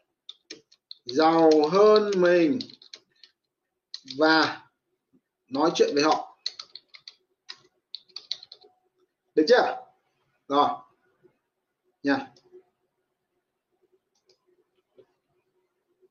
[1.05, 2.59] giàu hơn mình
[4.17, 4.61] và
[5.47, 6.26] nói chuyện với họ.
[9.37, 9.75] Được chưa?
[10.47, 10.69] Rồi.
[12.03, 12.27] Nha.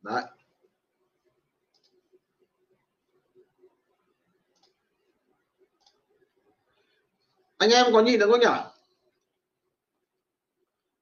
[0.02, 0.22] Đấy.
[7.58, 8.46] Anh em có nhìn được không nhỉ?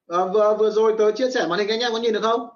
[0.08, 2.48] À, vừa vừa rồi tớ chia sẻ màn hình anh em có nhìn được không?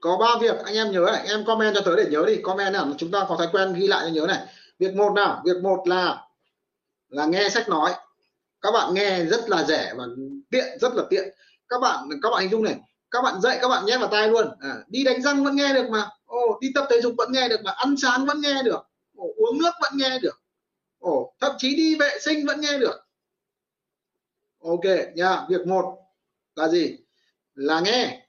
[0.00, 1.26] Có ba việc anh em nhớ này.
[1.26, 2.40] Em comment cho tớ để nhớ đi.
[2.42, 4.46] Comment nào chúng ta có thói quen ghi lại cho nhớ này
[4.78, 5.42] việc một nào?
[5.44, 6.26] Việc một là
[7.08, 7.94] là nghe sách nói.
[8.60, 10.04] Các bạn nghe rất là rẻ và
[10.50, 11.28] tiện rất là tiện.
[11.68, 12.76] Các bạn các bạn hình dung này.
[13.10, 14.50] Các bạn dậy các bạn nhét vào tai luôn.
[14.60, 16.08] À, đi đánh răng vẫn nghe được mà.
[16.24, 17.70] Ồ, đi tập thể dục vẫn nghe được mà.
[17.70, 18.80] Ăn sáng vẫn nghe được.
[19.16, 20.42] Ồ, uống nước vẫn nghe được.
[20.98, 23.00] Ồ, thậm chí đi vệ sinh vẫn nghe được.
[24.64, 25.46] Ok nha.
[25.48, 25.98] Việc một
[26.54, 26.98] là gì?
[27.54, 28.25] Là nghe.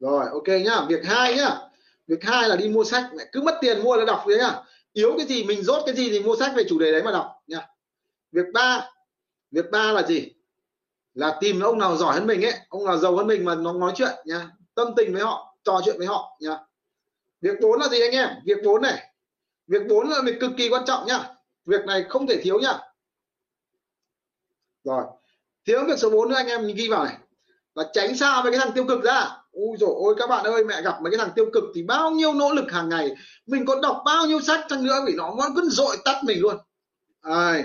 [0.00, 0.80] Rồi ok nhá.
[0.88, 1.58] Việc hai nhá.
[2.06, 3.04] Việc hai là đi mua sách.
[3.32, 4.62] Cứ mất tiền mua là đọc đấy nhá.
[4.92, 7.10] Yếu cái gì mình rốt cái gì thì mua sách về chủ đề đấy mà
[7.10, 7.68] đọc Nhá.
[8.32, 8.90] việc ba
[9.50, 10.32] việc ba là gì?
[11.14, 13.72] Là tìm ông nào giỏi hơn mình ấy ông nào giàu hơn mình mà nó
[13.72, 16.58] nói chuyện nhá, tâm tình với họ trò chuyện với họ nhá.
[17.40, 18.28] việc bốn là gì anh em?
[18.44, 19.12] Việc bốn này.
[19.66, 21.34] Việc bốn là việc cực kỳ quan trọng nhá.
[21.64, 22.78] Việc này không thể thiếu nhá.
[24.84, 25.04] Rồi
[25.68, 27.16] thiếu việc số 4 nữa anh em ghi vào này.
[27.74, 30.64] Là tránh xa với cái thằng tiêu cực ra ui rồi ôi các bạn ơi
[30.64, 33.10] mẹ gặp mấy cái thằng tiêu cực thì bao nhiêu nỗ lực hàng ngày.
[33.46, 36.40] Mình có đọc bao nhiêu sách chăng nữa vì nó vẫn cứ dội tắt mình
[36.40, 36.56] luôn.
[37.22, 37.64] Ai?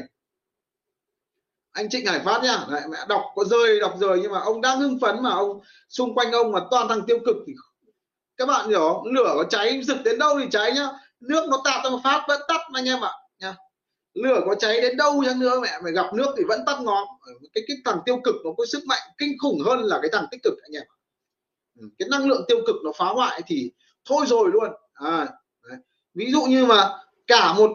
[1.71, 2.65] Anh Trịnh Hải Phát nhá.
[2.71, 5.61] Đấy, mẹ đọc có rơi đọc rồi nhưng mà ông đang hưng phấn mà ông
[5.89, 7.53] xung quanh ông mà toàn thằng tiêu cực thì
[8.37, 9.05] các bạn hiểu không?
[9.05, 10.89] Lửa có cháy rực đến đâu thì cháy nhá.
[11.19, 13.55] Nước nó tạt trong phát vẫn tắt anh em ạ nha
[14.13, 17.07] lửa có cháy đến đâu chăng nữa mẹ mày gặp nước thì vẫn tắt ngóm
[17.53, 20.25] cái cái thằng tiêu cực nó có sức mạnh kinh khủng hơn là cái thằng
[20.31, 20.83] tích cực anh em
[21.79, 23.71] Ừ, cái năng lượng tiêu cực nó phá hoại thì
[24.05, 24.71] thôi rồi luôn.
[24.93, 25.27] À,
[25.69, 25.77] đấy.
[26.13, 26.89] ví dụ như mà
[27.27, 27.71] cả một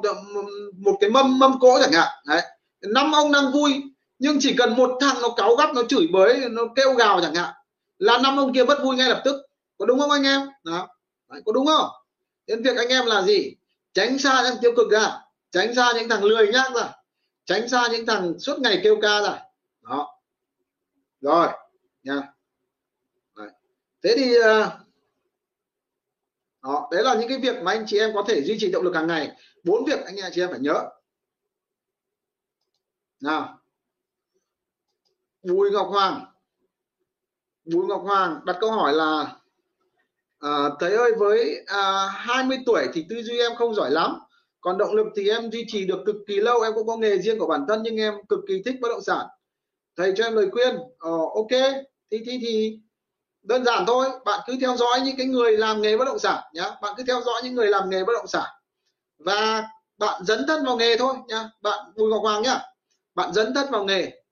[0.78, 2.42] một cái mâm mâm cỗ chẳng hạn đấy.
[2.80, 3.82] Năm ông đang vui
[4.18, 7.34] nhưng chỉ cần một thằng nó cáu gắt nó chửi bới nó kêu gào chẳng
[7.34, 7.55] hạn
[7.99, 9.46] là năm ông kia bất vui ngay lập tức.
[9.78, 10.40] Có đúng không anh em?
[10.64, 10.88] Đó.
[11.28, 11.90] Đấy, có đúng không?
[12.46, 13.55] Nên việc anh em là gì?
[13.92, 15.20] Tránh xa những tiêu cực ra
[15.51, 16.92] tránh xa những thằng lười nhác ra.
[17.44, 19.38] Tránh xa những thằng suốt ngày kêu ca ra.
[19.82, 20.20] Đó.
[21.20, 21.49] Rồi
[22.03, 22.12] nha.
[22.12, 22.24] yeah
[24.03, 24.78] thế thì à,
[26.62, 28.84] đó, đấy là những cái việc mà anh chị em có thể duy trì động
[28.84, 29.30] lực hàng ngày.
[29.64, 30.84] Bốn việc anh chị em phải nhớ.
[33.20, 33.59] Nào.
[35.42, 36.24] Bùi Ngọc Hoàng.
[37.64, 39.36] Bùi Ngọc Hoàng đặt câu hỏi là
[40.38, 44.18] à, thầy ơi với à, 20 tuổi thì tư duy em không giỏi lắm
[44.61, 46.61] còn động lực thì em duy trì được cực kỳ lâu.
[46.61, 49.03] Em cũng có nghề riêng của bản thân nhưng em cực kỳ thích bất động
[49.03, 49.26] sản.
[49.96, 50.76] Thầy cho em lời khuyên.
[50.99, 51.51] Ờ, ok.
[52.11, 52.80] Thì thì thì
[53.43, 56.43] đơn giản thôi bạn cứ theo dõi những cái người làm nghề bất động sản
[56.53, 56.70] nhá.
[56.82, 58.47] Bạn cứ theo dõi những người làm nghề bất động sản.
[59.18, 59.64] Và
[59.99, 61.51] bạn dấn thân vào nghề thôi nhá.
[61.61, 62.61] Bạn Bùi Ngọc Hoàng nhá.
[63.14, 64.22] Bạn dấn thân vào nghề.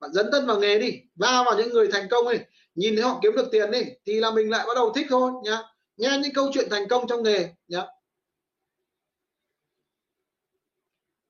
[0.00, 0.92] Bạn dấn thân vào nghề đi.
[1.16, 2.38] Va vào những người thành công đi.
[2.74, 5.32] Nhìn thấy họ kiếm được tiền đi thì là mình lại bắt đầu thích thôi
[5.44, 5.62] nhá.
[5.96, 7.82] Nghe những câu chuyện thành công trong nghề nhá.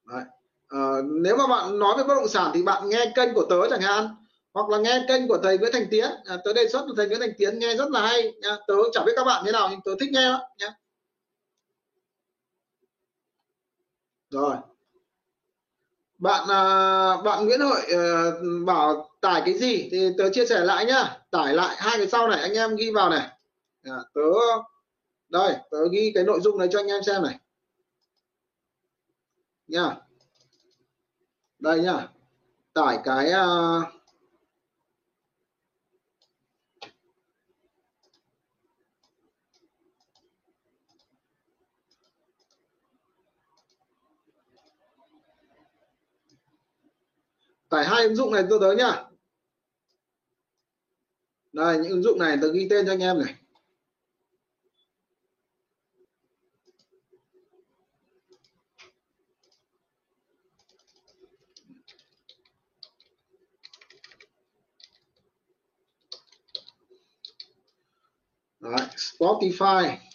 [0.04, 0.22] Đấy.
[0.68, 3.56] À, nếu mà bạn nói về bất động sản thì bạn nghe kênh của tớ
[3.70, 4.08] chẳng hạn
[4.58, 6.10] hoặc là nghe kênh của thầy Nguyễn Thành Tiến.
[6.24, 8.32] À, tớ đề xuất của thầy Nguyễn Thành Tiến nghe rất là hay.
[8.40, 10.74] Nha tớ chẳng biết các bạn thế nào nhưng tớ thích nghe lắm nha.
[14.30, 14.56] rồi.
[16.18, 16.62] Bạn à,
[17.24, 18.30] bạn Nguyễn Hội à,
[18.66, 19.88] bảo tải cái gì?
[19.90, 21.16] Thì tớ chia sẻ lại nhá.
[21.30, 23.28] Tải lại hai cái sau này anh em ghi vào này.
[23.82, 24.20] À, tớ
[25.28, 27.38] đây tớ ghi cái nội dung này cho anh em xem này.
[29.66, 29.96] Nha
[31.58, 32.08] đây nha,
[32.74, 33.97] tải cái uh,
[47.68, 49.04] tải hai ứng dụng này tôi tới nhá.
[51.52, 53.34] Đây những ứng dụng này tôi ghi tên cho anh em này.
[68.60, 70.07] Đấy, Spotify.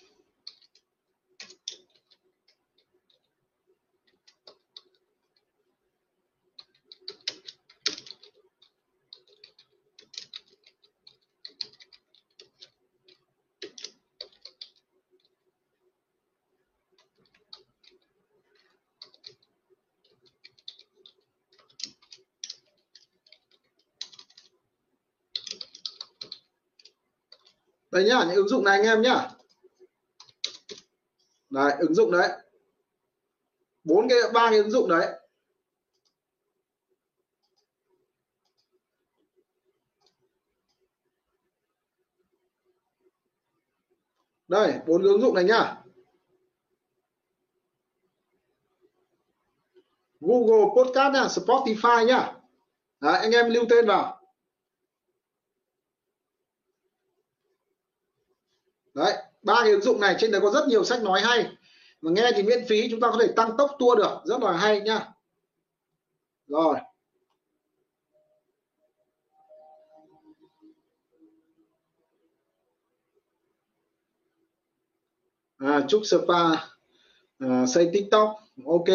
[27.93, 29.29] Đây nhá những ứng dụng này anh em nhá.
[31.49, 32.29] Đấy ứng dụng đấy.
[33.83, 35.19] Bốn cái ba cái ứng dụng đấy.
[44.47, 45.83] Đây bốn ứng dụng này nhá.
[50.19, 52.33] Google Podcast nha Spotify nhá.
[52.99, 54.22] Đấy, anh em lưu tên vào.
[58.93, 59.13] Đấy
[59.43, 61.47] ba cái ứng dụng này trên đấy có rất nhiều sách nói hay.
[62.01, 64.51] Mà nghe thì miễn phí chúng ta có thể tăng tốc tua được rất là
[64.51, 65.07] hay nhá
[66.47, 66.75] rồi.
[75.57, 76.43] À, chúc spa
[77.39, 78.29] à, xây tiktok
[78.65, 78.89] ok.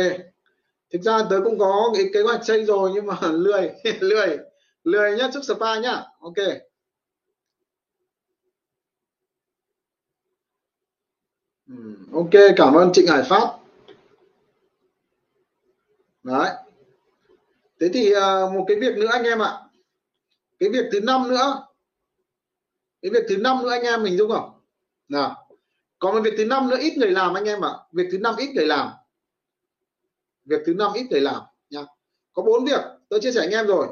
[0.93, 3.71] Thực ra tớ cũng có cái kế hoạch xây rồi nhưng mà lười
[4.01, 4.39] lười
[4.85, 6.37] lười nhá chúc spa nhá ok.
[11.69, 11.75] Ừ,
[12.13, 13.59] ok cảm ơn Trịnh Hải Phát.
[16.23, 16.51] Đấy.
[17.81, 19.59] Thế thì uh, một cái việc nữa anh em ạ.
[20.59, 21.67] Cái việc thứ năm nữa.
[23.03, 24.51] Cái việc thứ năm nữa anh em mình đúng không?
[25.09, 25.49] Nào.
[25.99, 27.73] Còn một việc thứ năm nữa ít người làm anh em ạ.
[27.93, 28.91] Việc thứ năm ít người làm.
[30.45, 31.85] Việc thứ năm ít người làm nha.
[32.33, 33.87] Có bốn việc tôi chia sẻ anh em rồi.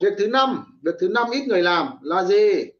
[0.00, 2.70] Việc thứ năm việc thứ năm ít người làm là gì?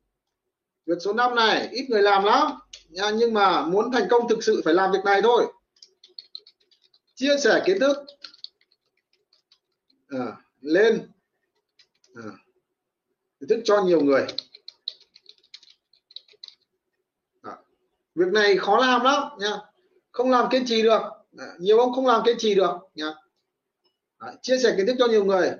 [0.86, 2.52] Việc số 5 này ít người làm lắm
[2.88, 5.52] nha nhưng mà muốn thành công thực sự phải làm việc này thôi.
[7.14, 7.96] Chia sẻ kiến thức.
[10.08, 11.10] À, lên.
[12.14, 12.22] À,
[13.40, 14.26] kiến thức cho nhiều người.
[17.42, 17.52] À,
[18.14, 19.58] việc này khó làm lắm nha.
[20.12, 21.00] Không làm kiên trì được.
[21.38, 23.14] À, nhiều ông không làm kiên trì được nha.
[24.18, 25.52] À, chia sẻ kiến thức cho nhiều người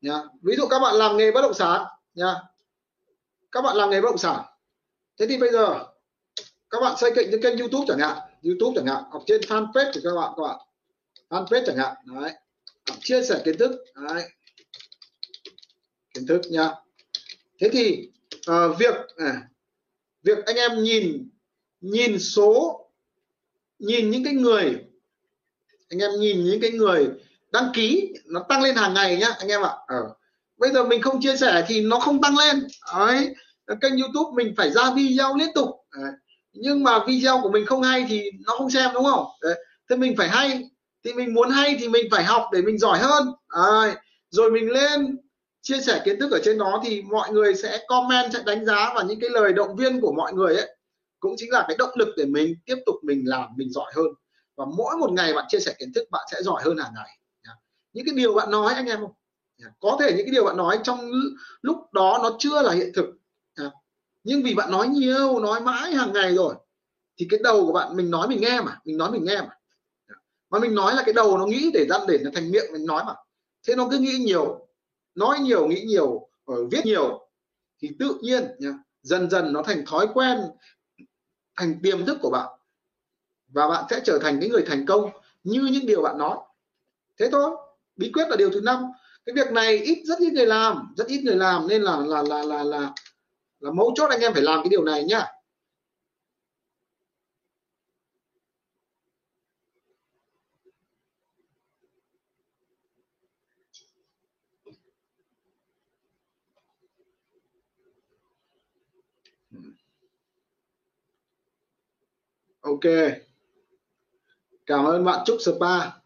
[0.00, 0.22] nha.
[0.42, 2.34] Ví dụ các bạn làm nghề bất động sản nha.
[3.52, 4.44] Các bạn làm nghề bất động sản.
[5.18, 5.84] Thế thì bây giờ
[6.70, 8.16] các bạn xây kênh trên kênh youtube chẳng hạn.
[8.42, 9.04] Youtube chẳng hạn.
[9.10, 10.58] Hoặc trên fanpage của các bạn các bạn.
[11.28, 11.96] Fanpage chẳng hạn.
[12.04, 12.32] Đấy.
[13.00, 13.84] Chia sẻ kiến thức.
[13.94, 14.22] Đấy.
[16.14, 16.70] kiến thức nha.
[17.58, 18.08] Thế thì
[18.50, 19.48] uh, việc à,
[20.22, 21.28] việc anh em nhìn
[21.80, 22.86] nhìn số
[23.78, 24.84] nhìn những cái người
[25.88, 27.08] anh em nhìn những cái người
[27.52, 29.72] đăng ký nó tăng lên hàng ngày nhá anh em ạ.
[29.86, 29.98] À.
[30.56, 32.66] bây giờ mình không chia sẻ thì nó không tăng lên.
[32.94, 33.34] Đấy.
[33.80, 35.68] Kênh youtube mình phải ra video liên tục.
[35.96, 36.12] Đấy
[36.52, 39.26] nhưng mà video của mình không hay thì nó không xem đúng không?
[39.42, 39.64] Đấy.
[39.90, 40.70] thế mình phải hay
[41.04, 43.28] thì mình muốn hay thì mình phải học để mình giỏi hơn.
[43.48, 45.16] À, rồi mình lên
[45.62, 48.92] chia sẻ kiến thức ở trên đó thì mọi người sẽ comment sẽ đánh giá
[48.94, 50.76] và những cái lời động viên của mọi người ấy
[51.20, 54.06] cũng chính là cái động lực để mình tiếp tục mình làm mình giỏi hơn.
[54.56, 57.18] Và mỗi một ngày bạn chia sẻ kiến thức bạn sẽ giỏi hơn hàng ngày.
[57.92, 59.12] Những cái điều bạn nói anh em không?
[59.80, 61.10] Có thể những cái điều bạn nói trong
[61.62, 63.06] lúc đó nó chưa là hiện thực
[64.24, 66.54] nhưng vì bạn nói nhiều nói mãi hàng ngày rồi
[67.16, 69.56] thì cái đầu của bạn mình nói mình nghe mà mình nói mình nghe mà.
[70.50, 72.86] Mà mình nói là cái đầu nó nghĩ để ra để nó thành miệng mình
[72.86, 73.14] nói mà.
[73.66, 74.68] Thế nó cứ nghĩ nhiều
[75.14, 77.28] nói nhiều nghĩ nhiều ở viết nhiều
[77.82, 80.38] thì tự nhiên nhá, dần dần nó thành thói quen
[81.56, 82.48] thành tiềm thức của bạn.
[83.48, 85.10] Và bạn sẽ trở thành cái người thành công
[85.44, 86.38] như những điều bạn nói.
[87.18, 87.50] Thế thôi
[87.96, 88.84] bí quyết là điều thứ năm.
[89.26, 92.22] Cái việc này ít rất ít người làm rất ít người làm nên là là
[92.22, 92.94] là là là
[93.60, 95.26] là mấu chốt anh em phải làm cái điều này nhá.
[112.60, 112.80] Ok.
[114.66, 116.00] Cảm ơn bạn trúc spa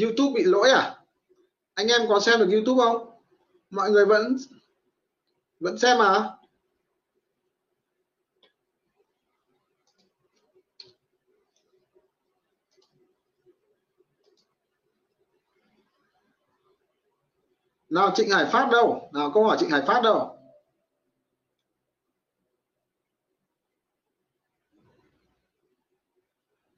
[0.00, 0.96] youtube bị lỗi à?
[1.74, 3.13] Anh em có xem được youtube không?
[3.74, 4.36] Mọi người vẫn
[5.60, 6.36] vẫn xem mà.
[17.88, 19.10] Nào, Trịnh Hải Phát đâu?
[19.12, 20.38] Nào, câu hỏi Trịnh Hải Phát đâu?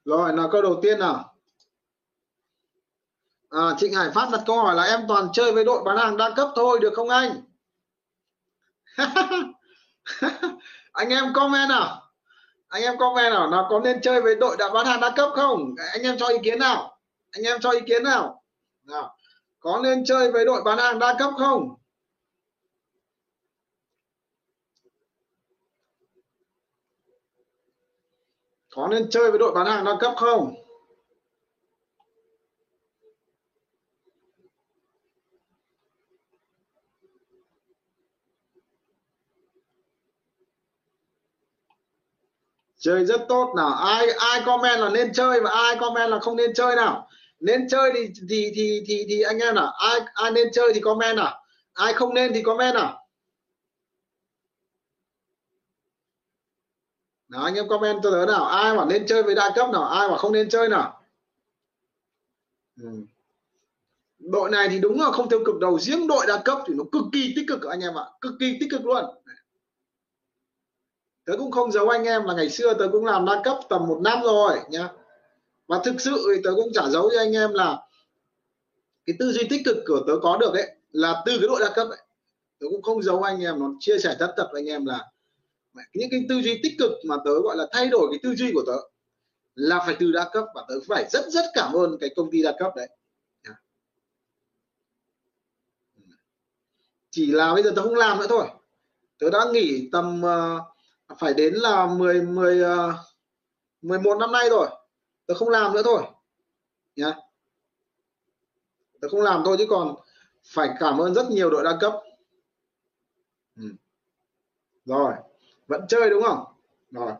[0.04, 1.35] Rồi là câu đầu tiên nào?
[3.56, 5.96] Ờ, à, Trịnh Hải Phát đặt câu hỏi là em toàn chơi với đội bán
[5.96, 7.30] hàng đa cấp thôi được không anh?
[10.92, 12.02] Anh em comment nào?
[12.68, 13.50] Anh em comment nào?
[13.50, 15.74] Nào có nên chơi với đội đã bán hàng đa cấp không?
[15.92, 16.98] Anh em cho ý kiến nào?
[17.30, 18.42] Anh em cho ý kiến nào?
[18.84, 19.16] Nào
[19.60, 21.74] có nên chơi với đội bán hàng đa cấp không?
[28.74, 30.65] Có nên chơi với đội bán hàng đa cấp không?
[42.86, 43.52] Chơi rất tốt.
[43.56, 47.08] Nào ai ai comment là nên chơi và ai comment là không nên chơi nào?
[47.40, 50.80] Nên chơi thì thì thì thì, thì anh em nào ai ai nên chơi thì
[50.80, 51.42] comment nào?
[51.72, 53.06] Ai không nên thì comment nào?
[57.28, 58.44] Đó anh em comment cho tớ nào.
[58.44, 59.84] Ai mà nên chơi với đa cấp nào?
[59.84, 61.02] Ai mà không nên chơi nào?
[62.80, 62.88] Ừ.
[64.18, 65.78] đội này thì đúng là không tiêu cực đầu.
[65.78, 68.04] Riêng đội đa cấp thì nó cực kỳ tích cực anh em ạ.
[68.20, 69.04] Cực kỳ tích cực luôn
[71.26, 73.86] tớ cũng không giấu anh em là ngày xưa tớ cũng làm đa cấp tầm
[73.86, 74.88] một năm rồi nhá.
[75.66, 77.82] Và thực sự thì tớ cũng chả giấu cho anh em là
[79.06, 81.72] cái tư duy tích cực của tớ có được ấy là từ cái đội đa
[81.74, 81.98] cấp ấy.
[82.58, 85.10] Tớ cũng không giấu anh em nó chia sẻ tất tập với anh em là
[85.94, 88.50] những cái tư duy tích cực mà tớ gọi là thay đổi cái tư duy
[88.54, 88.76] của tớ
[89.54, 92.42] là phải từ đa cấp và tớ phải rất rất cảm ơn cái công ty
[92.42, 92.88] đa cấp đấy.
[97.10, 98.46] Chỉ là bây giờ tớ không làm nữa thôi.
[99.18, 100.75] Tớ đã nghỉ tầm uh,
[101.18, 102.62] phải đến là 10 10
[103.82, 104.68] 11 năm nay rồi.
[105.26, 106.02] Tớ không làm nữa thôi.
[106.96, 107.14] Nhá.
[109.00, 109.94] Tớ không làm thôi chứ còn
[110.44, 111.92] phải cảm ơn rất nhiều đội đa cấp.
[113.56, 113.62] Ừ.
[114.84, 115.14] rồi.
[115.66, 116.44] Vẫn chơi đúng không?
[116.90, 117.12] Rồi.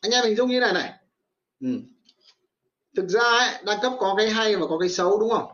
[0.00, 0.92] Anh em hình dung như này này.
[1.60, 1.68] Ừ.
[2.96, 5.52] thực ra ấy, đa cấp có cái hay và có cái xấu đúng không?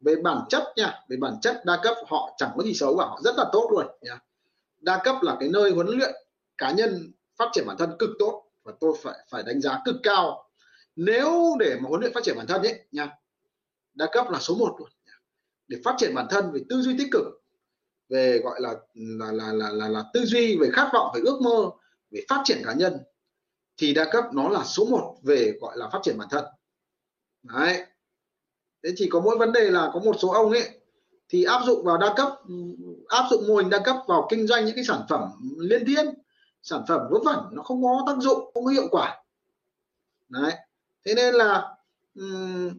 [0.00, 3.04] Về bản chất nha về bản chất đa cấp họ chẳng có gì xấu cả
[3.04, 4.18] họ rất là tốt luôn nha
[4.86, 6.14] đa cấp là cái nơi huấn luyện
[6.58, 9.96] cá nhân phát triển bản thân cực tốt và tôi phải phải đánh giá cực
[10.02, 10.50] cao.
[10.96, 13.10] Nếu để mà huấn luyện phát triển bản thân ấy nha
[13.94, 14.88] đa cấp là số 1 luôn
[15.68, 17.24] để phát triển bản thân về tư duy tích cực
[18.08, 21.40] về gọi là là là là là, là tư duy về khát vọng về ước
[21.42, 21.70] mơ
[22.10, 22.98] về phát triển cá nhân
[23.76, 26.44] thì đa cấp nó là số 1 về gọi là phát triển bản thân.
[27.42, 27.86] Đấy.
[28.82, 30.80] Thế chỉ có mỗi vấn đề là có một số ông ấy
[31.28, 32.28] thì áp dụng vào đa cấp
[33.08, 35.28] áp dụng mô hình đa cấp vào kinh doanh những cái sản phẩm
[35.58, 36.06] liên thiên
[36.66, 39.22] sản phẩm vớ vẩn nó không có tác dụng không có hiệu quả.
[40.28, 40.52] Đấy.
[41.04, 41.62] Thế nên là
[42.14, 42.70] um,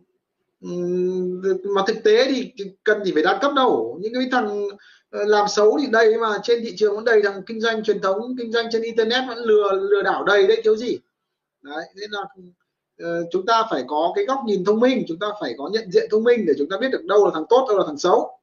[0.62, 1.42] um,
[1.76, 2.54] mà thực tế thì
[2.84, 4.00] cần gì phải đa cấp đâu.
[4.02, 4.68] Những cái thằng
[5.10, 8.02] ờ, làm xấu thì đầy mà trên thị trường vẫn đầy thằng kinh doanh truyền
[8.02, 10.98] thống kinh doanh trên internet vẫn lừa lừa đảo đầy đấy thiếu gì.
[11.62, 12.22] Đấy nên là
[13.04, 15.92] uh, chúng ta phải có cái góc nhìn thông minh chúng ta phải có nhận
[15.92, 17.98] diện thông minh để chúng ta biết được đâu là thằng tốt đâu là thằng
[17.98, 18.37] xấu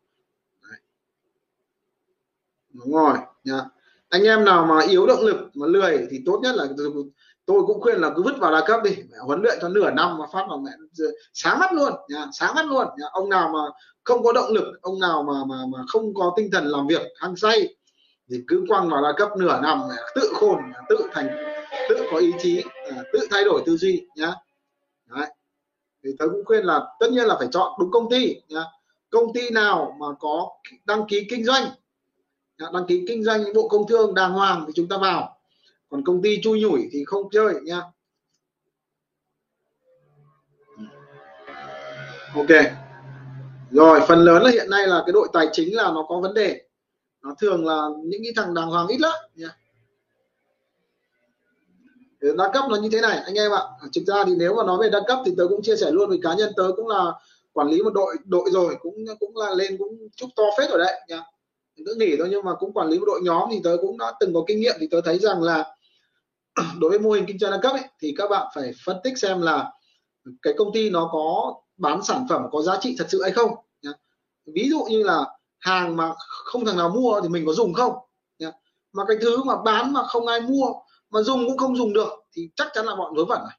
[2.75, 3.61] đúng rồi nha
[4.09, 6.66] anh em nào mà yếu động lực mà lười thì tốt nhất là
[7.47, 10.18] tôi cũng khuyên là cứ vứt vào đa cấp đi huấn luyện cho nửa năm
[10.18, 10.70] mà phát vào mẹ
[11.33, 13.07] sáng mắt luôn nha, sáng mắt luôn nha.
[13.12, 13.61] ông nào mà
[14.05, 17.03] không có động lực ông nào mà mà mà không có tinh thần làm việc
[17.16, 17.77] hăng say
[18.31, 19.83] thì cứ quăng vào đa cấp nửa năm
[20.14, 20.59] tự khôn
[20.89, 21.29] tự thành
[21.89, 24.33] tự có ý chí à, tự thay đổi tư duy nhá
[25.07, 25.27] Đấy.
[26.05, 28.64] thì tôi cũng khuyên là tất nhiên là phải chọn đúng công ty nhá
[29.11, 30.49] công ty nào mà có
[30.85, 31.64] đăng ký kinh doanh
[32.59, 35.39] đăng ký kinh doanh bộ công thương đàng hoàng thì chúng ta vào.
[35.89, 37.83] Còn công ty chui nhủi thì không chơi nha.
[42.35, 42.49] Ok.
[43.71, 46.35] Rồi, phần lớn là hiện nay là cái đội tài chính là nó có vấn
[46.35, 46.63] đề.
[47.23, 49.49] Nó thường là những cái thằng đàng hoàng ít lắm nha.
[52.21, 53.63] Đa cấp nó như thế này, anh em ạ.
[53.81, 55.91] À, thực ra thì nếu mà nói về đa cấp thì tớ cũng chia sẻ
[55.91, 57.13] luôn với cá nhân tớ cũng là
[57.53, 60.79] quản lý một đội đội rồi, cũng cũng là lên cũng chút to phết rồi
[60.79, 61.23] đấy, nha
[61.77, 64.12] nữ nghỉ thôi nhưng mà cũng quản lý một đội nhóm thì tớ cũng đã
[64.20, 65.75] từng có kinh nghiệm thì tớ thấy rằng là
[66.79, 69.18] đối với mô hình kinh doanh đa cấp ấy, thì các bạn phải phân tích
[69.18, 69.72] xem là
[70.43, 73.51] cái công ty nó có bán sản phẩm có giá trị thật sự hay không
[74.55, 75.25] ví dụ như là
[75.59, 77.93] hàng mà không thằng nào mua thì mình có dùng không
[78.93, 80.66] mà cái thứ mà bán mà không ai mua
[81.11, 83.59] mà dùng cũng không dùng được thì chắc chắn là bọn vớ vẩn này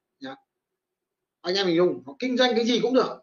[1.41, 3.17] anh em mình dùng kinh doanh cái gì cũng được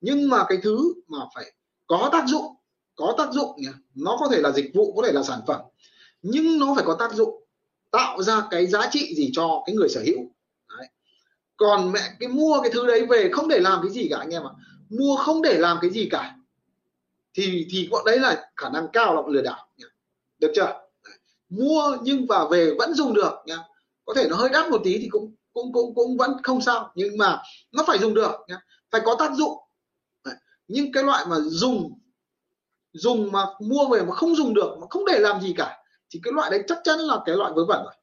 [0.00, 1.52] nhưng mà cái thứ mà phải
[1.86, 2.44] có tác dụng
[2.96, 3.72] có tác dụng nhá.
[3.94, 5.60] nó có thể là dịch vụ, có thể là sản phẩm,
[6.22, 7.44] nhưng nó phải có tác dụng
[7.90, 10.18] tạo ra cái giá trị gì cho cái người sở hữu
[10.78, 10.88] đấy.
[11.56, 14.30] còn mẹ, cái mua cái thứ đấy về không để làm cái gì cả, anh
[14.30, 14.50] em ạ
[14.88, 16.36] mua không để làm cái gì cả,
[17.34, 19.68] thì thì bọn đấy là khả năng cao là lừa đảo
[20.38, 20.64] được chưa
[21.04, 21.18] đấy.
[21.48, 23.58] mua nhưng và về vẫn dùng được nhá
[24.04, 26.92] có thể nó hơi đắt một tí thì cũng cũng cũng cũng vẫn không sao,
[26.94, 27.42] nhưng mà
[27.72, 29.58] nó phải dùng được nhá phải có tác dụng
[30.24, 30.34] đấy.
[30.68, 31.98] nhưng cái loại mà dùng
[32.94, 35.78] dùng mà mua về mà không dùng được mà không để làm gì cả
[36.10, 37.94] thì cái loại đấy chắc chắn là cái loại vớ vẩn rồi.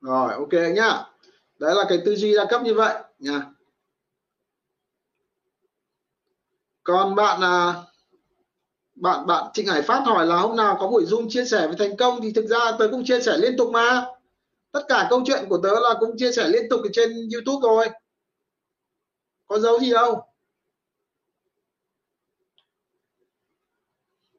[0.00, 1.04] Rồi ok nhá.
[1.58, 3.42] Đấy là cái tư duy đa cấp như vậy nha
[6.84, 7.74] còn bạn à,
[8.94, 11.74] bạn bạn Trịnh Hải Phát hỏi là hôm nào có buổi zoom chia sẻ về
[11.78, 14.06] thành công thì thực ra tớ cũng chia sẻ liên tục mà.
[14.72, 17.68] Tất cả câu chuyện của tớ là cũng chia sẻ liên tục ở trên YouTube
[17.68, 17.88] rồi
[19.46, 20.26] có dấu gì đâu.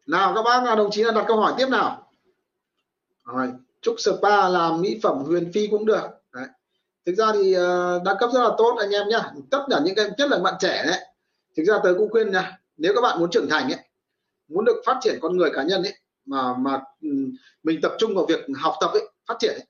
[0.08, 2.12] Nào các bác nào đồng chí là đặt câu hỏi tiếp nào.
[3.24, 3.52] Rồi
[3.82, 6.08] chúc spa làm mỹ phẩm huyền phi cũng được.
[6.34, 6.48] Đấy.
[7.06, 9.32] thực ra thì ờ, đa cấp rất là tốt anh em nhá.
[9.52, 11.00] Tất cả những cái nhất là bạn trẻ đấy.
[11.58, 13.80] Thực ra tớ cũng khuyên nha nếu các bạn muốn trưởng thành ấy
[14.48, 15.94] muốn được phát triển con người cá nhân ấy
[16.26, 17.10] mà mà ừ,
[17.64, 19.66] mình tập trung vào việc học tập ấy phát triển ấy,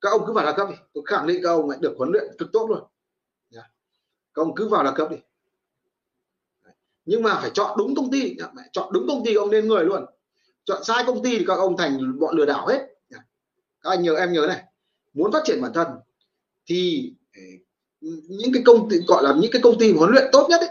[0.00, 0.76] các ông cứ vào đa cấp đi.
[0.94, 2.82] Tôi khẳng định các ông ấy được huấn luyện cực tốt luôn
[4.36, 5.16] các ông cứ vào là cấp đi.
[7.04, 8.36] Nhưng mà phải chọn đúng công ty.
[8.72, 10.04] Chọn đúng công ty ông nên người luôn.
[10.64, 12.86] Chọn sai công ty thì các ông thành bọn lừa đảo hết.
[13.82, 14.62] Các anh nhớ em nhớ này.
[15.14, 15.86] Muốn phát triển bản thân
[16.66, 17.12] thì
[18.28, 20.70] những cái công ty gọi là những cái công ty huấn luyện tốt nhất ấy,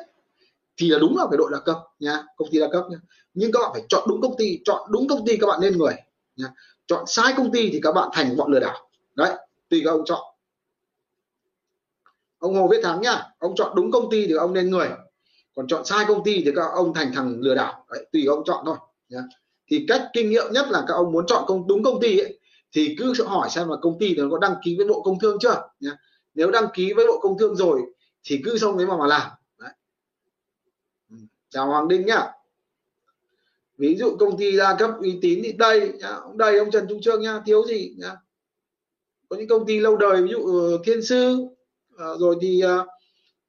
[0.78, 2.98] thì là đúng là cái đội đa cấp nha công ty đa cấp nha
[3.34, 5.78] nhưng các bạn phải chọn đúng công ty chọn đúng công ty các bạn nên
[5.78, 5.94] người
[6.36, 6.46] nha
[6.88, 8.90] chọn sai công ty thì các bạn thành bọn lừa đảo.
[9.16, 9.32] Đấy
[9.70, 10.35] tùy các ông chọn
[12.40, 14.90] ông Hồ Viết Thắng nhá ông chọn đúng công ty thì ông nên người
[15.56, 18.44] còn chọn sai công ty thì các ông thành thằng lừa đảo đấy, tùy ông
[18.46, 18.78] chọn thôi
[19.10, 19.20] nhá.
[19.68, 22.40] thì cách kinh nghiệm nhất là các ông muốn chọn công đúng công ty ấy,
[22.72, 25.38] thì cứ hỏi xem là công ty nó có đăng ký với bộ công thương
[25.40, 25.92] chưa nhá.
[26.34, 27.82] nếu đăng ký với bộ công thương rồi
[28.24, 29.72] thì cứ xong đấy mà mà làm đấy.
[31.10, 31.16] Ừ,
[31.50, 32.32] chào Hoàng Đinh nhá
[33.78, 36.10] ví dụ công ty đa cấp uy tín thì đây nhá.
[36.10, 38.16] ông đây ông Trần Trung Trương nhá thiếu gì nhá
[39.30, 41.48] có những công ty lâu đời ví dụ ờ, Thiên Sư
[41.96, 42.88] uh, rồi thì uh,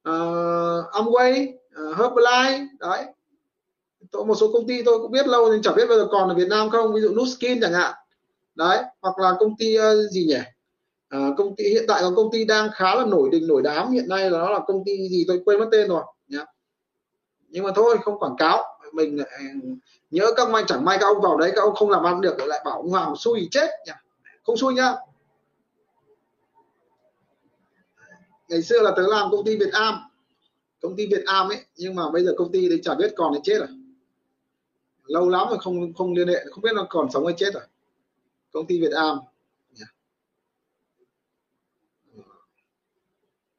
[0.09, 3.05] uh, Amway uh, Herbalife đấy.
[4.11, 6.29] Tôi một số công ty tôi cũng biết lâu nhưng chẳng biết bây giờ còn
[6.29, 7.93] ở Việt Nam không ví dụ Nuskin chẳng hạn.
[8.55, 10.39] Đấy hoặc là công ty uh, gì nhỉ?
[11.09, 13.91] À, công ty hiện tại có công ty đang khá là nổi đình nổi đám
[13.91, 16.45] hiện nay là nó là công ty gì tôi quên mất tên rồi nhá.
[17.47, 18.63] Nhưng mà thôi không quảng cáo.
[18.93, 19.17] Mình
[20.11, 22.39] nhớ các may chẳng may các ông vào đấy các ông không làm ăn được
[22.39, 24.01] lại bảo ông Hoàng xui chết nhá
[24.43, 24.95] không xui nhá.
[28.47, 29.99] Ngày xưa là tớ làm công ty Việt Am.
[30.81, 33.33] Công ty Việt Am ấy, nhưng mà bây giờ công ty đấy chả biết còn
[33.33, 33.67] hay chết rồi.
[35.03, 37.63] Lâu lắm rồi không không liên hệ, không biết nó còn sống hay chết rồi.
[38.51, 39.19] Công ty Việt Am.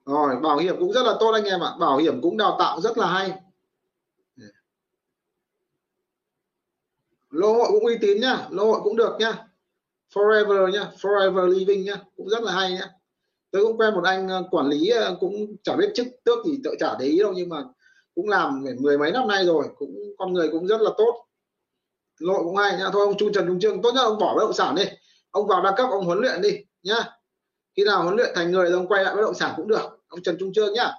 [0.07, 1.75] Rồi, bảo hiểm cũng rất là tốt anh em ạ.
[1.81, 3.41] Bảo hiểm cũng đào tạo rất là hay.
[7.31, 9.47] Lô hội cũng uy tín nhá lô hội cũng được nhá
[10.13, 12.98] forever nhá forever living nhá cũng rất là hay nhá
[13.51, 16.61] tôi cũng quen một anh ờ, quản lý ờ, cũng chả biết chức tước thì
[16.65, 17.65] tự chả để ý đâu, nhưng mà
[18.15, 21.25] cũng làm mười mấy năm nay rồi, cũng, con người cũng rất là tốt.
[22.21, 22.91] Nội cũng hay nha.
[22.93, 24.85] Thôi, ông chu trần, trung trương, tốt nhất ông bỏ bất động sản đi.
[25.31, 27.05] Ông vào đa cấp, ông huấn luyện đi, nhá.
[27.77, 30.05] Khi nào huấn luyện thành người thì ông quay lại bất động sản cũng được.
[30.09, 30.93] Ông Trần, Trung Trương nhá.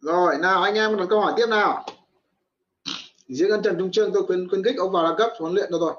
[0.00, 1.86] Rồi, nào, anh em còn câu hỏi tiếp nào?
[3.26, 5.70] Riêng anh Trần, Trung Trương, tôi khuyến khuyến khích ông vào đa cấp huấn luyện
[5.70, 5.94] được rồi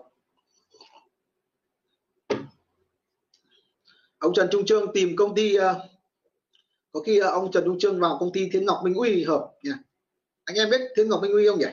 [4.20, 5.62] ông Trần Trung Trương tìm công ty uh,
[6.92, 9.52] có khi uh, ông Trần Trung Trương vào công ty Thiên Ngọc Minh Uy hợp
[9.64, 9.72] nhỉ?
[10.46, 11.66] Anh em biết Thiên Ngọc Minh Uy không nhỉ?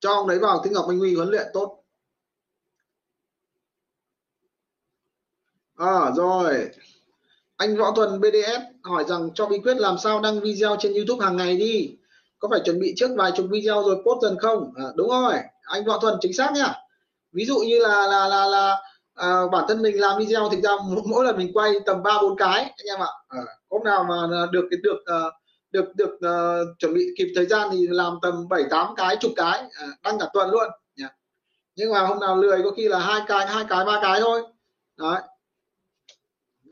[0.00, 1.82] Cho ông đấy vào Thiên Ngọc Minh Uy huấn luyện tốt.
[5.76, 6.70] À, rồi.
[7.56, 11.24] Anh Võ Tuần BDS hỏi rằng cho bí quyết làm sao đăng video trên YouTube
[11.24, 11.96] hàng ngày đi?
[12.38, 14.72] Có phải chuẩn bị trước vài chục video rồi post dần không?
[14.76, 15.34] À, đúng rồi.
[15.62, 16.74] Anh Võ thuần chính xác nhá.
[17.32, 18.76] Ví dụ như là là là là
[19.16, 20.70] à, bản thân mình làm video thì ra
[21.04, 23.12] mỗi lần mình quay tầm ba bốn cái anh em ạ.
[23.28, 23.40] À,
[23.70, 25.32] hôm nào mà được cái được uh,
[25.70, 29.32] được được uh, chuẩn bị kịp thời gian thì làm tầm bảy tám cái chục
[29.36, 30.68] cái à, đăng cả tuần luôn
[31.00, 31.12] yeah.
[31.76, 34.42] nhưng mà hôm nào lười có khi là hai cái hai cái ba cái thôi.
[34.96, 35.20] Đấy.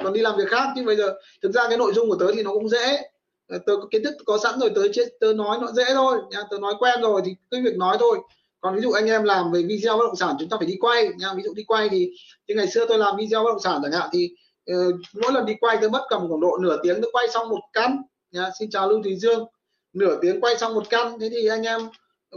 [0.04, 2.26] Còn đi làm việc khác nhưng bây giờ thực ra cái nội dung của tớ
[2.34, 3.10] thì nó cũng dễ.
[3.48, 4.82] Tớ kiến thức có sẵn rồi tớ
[5.20, 8.18] tớ nói nó dễ thôi nha tớ nói quen rồi thì cái việc nói thôi
[8.64, 10.76] còn ví dụ anh em làm về video bất động sản chúng ta phải đi
[10.80, 11.34] quay nha.
[11.36, 12.10] Ví dụ đi quay thì
[12.48, 14.30] như ngày xưa tôi làm video bất động sản chẳng hạn thì
[14.72, 17.48] uh, mỗi lần đi quay tôi mất cầm khoảng độ nửa tiếng tôi quay xong
[17.48, 17.96] một căn
[18.32, 18.50] nha.
[18.58, 19.44] Xin chào lưu thùy dương.
[19.92, 21.18] Nửa tiếng quay xong một căn.
[21.20, 21.80] Thế thì anh em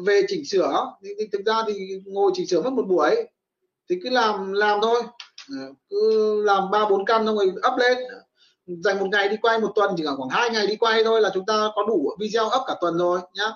[0.06, 0.92] về chỉnh sửa.
[1.04, 3.16] Thì, thì thực ra thì ngồi chỉnh sửa mất một buổi.
[3.90, 5.02] Thì cứ làm làm thôi.
[5.50, 7.98] Ờ, cứ làm ba bốn căn xong rồi up lên.
[8.66, 11.22] Dành một ngày đi quay một tuần chỉ cần khoảng hai ngày đi quay thôi
[11.22, 13.52] là chúng ta có đủ video up cả tuần rồi nhá.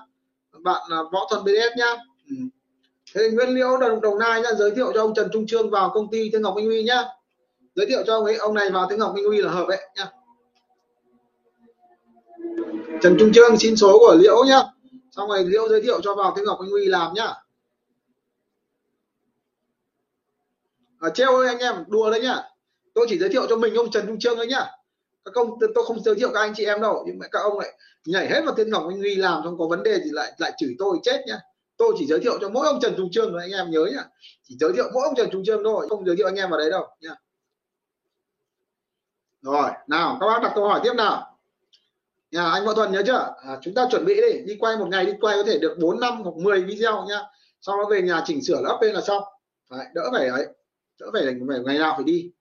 [0.64, 1.96] Bạn à, võ thuần bs nhá.
[2.30, 2.36] Ừ
[3.16, 5.92] thế Nguyễn Liễu đồng đồng nai nhá giới thiệu cho ông Trần Trung Trương vào
[5.94, 7.04] công ty Thiên Ngọc Minh Huy nhá.
[7.76, 9.90] Giới thiệu cho ông ấy ông này vào Thiên Ngọc Minh Huy là hợp đấy
[9.96, 10.12] nhá.
[13.02, 14.64] Trần Trung Trương xin số của Liễu nhá.
[15.12, 17.34] Xong rồi Liễu giới thiệu cho vào Thiên Ngọc Minh Huy làm nhá.
[21.00, 22.44] À, treo ơi anh em đùa đấy nhá.
[22.94, 24.66] Tôi chỉ giới thiệu cho mình ông Trần Trung Trương thôi nhá.
[25.26, 27.60] Các ông tôi không giới thiệu các anh chị em đâu nhưng mà các ông
[27.60, 27.74] lại
[28.06, 30.52] nhảy hết vào Thiên Ngọc Minh Huy làm không có vấn đề gì lại lại
[30.58, 31.40] chửi tôi chết nhá
[31.82, 34.04] tôi chỉ giới thiệu cho mỗi ông Trần Trung Trương anh em nhớ nhá.
[34.44, 36.60] Chỉ giới thiệu mỗi ông Trần Trung Trương thôi không giới thiệu anh em vào
[36.60, 37.16] đấy đâu nhá.
[39.42, 41.38] Rồi nào các bác đặt câu hỏi tiếp nào.
[42.32, 43.36] Nhà anh Võ Thuần nhớ chưa?
[43.44, 45.78] À, chúng ta chuẩn bị đi đi quay một ngày đi quay có thể được
[45.80, 47.22] 4 năm hoặc 10 video nhá.
[47.62, 49.24] Sau đó về nhà chỉnh sửa lắp lên là xong.
[49.70, 50.48] Đấy, đỡ phải ấy
[51.00, 52.32] đỡ phải phải ngày nào phải đi.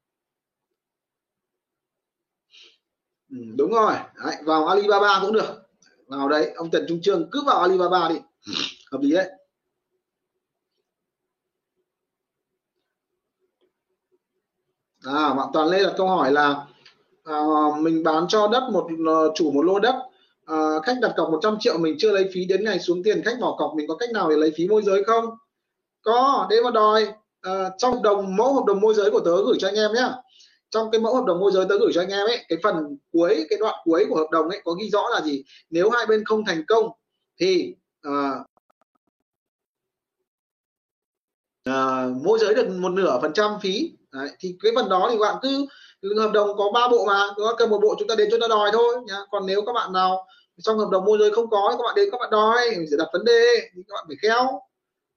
[3.31, 3.95] Ừ, đúng rồi.
[4.25, 5.63] Đấy, vào Alibaba cũng được.
[6.07, 8.17] Vào đấy ông Trần Trung Trương cứ vào Alibaba đi
[8.91, 9.31] hợp lý đấy.
[15.05, 16.67] À bạn toàn lê đặt câu hỏi là
[17.25, 17.39] à,
[17.81, 19.95] mình bán cho đất một ờ, chủ một lô đất
[20.47, 23.41] à, khách đặt cọc 100 triệu mình chưa lấy phí đến ngày xuống tiền khách
[23.41, 25.25] bỏ cọc mình có cách nào để lấy phí môi giới không?
[26.03, 27.09] Có để mà đòi
[27.41, 29.93] à, trong hợp đồng mẫu hợp đồng môi giới của tớ gửi cho anh em
[29.95, 30.09] nhé
[30.71, 32.97] trong cái mẫu hợp đồng môi giới tớ gửi cho anh em ấy cái phần
[33.13, 35.45] cuối cái đoạn cuối của hợp đồng ấy có ghi rõ là gì?
[35.71, 36.89] Nếu hai bên không thành công
[37.41, 38.31] thì à,
[41.65, 43.91] à, mỗi giới được một nửa phần trăm phí.
[44.13, 45.67] Đấy, thì cái phần đó thì bạn cứ
[46.19, 48.49] hợp đồng có ba bộ mà có cần một bộ chúng ta đến cho nó
[48.49, 49.17] đòi thôi nhá.
[49.31, 50.27] Còn nếu các bạn nào
[50.59, 52.59] trong hợp đồng môi giới không có các bạn đến các bạn đòi
[52.91, 54.61] sẽ đặt vấn đề thì các bạn phải khéo.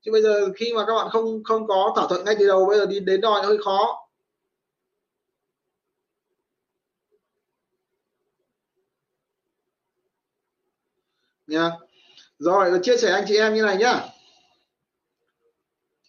[0.02, 2.66] Chứ bây giờ khi mà các bạn không không có thỏa thuận ngay từ đầu
[2.66, 4.00] bây giờ đi đến đòi nó hơi khó.
[11.48, 11.72] Nha.
[12.40, 14.13] Rồi chia sẻ anh chị em như này nhá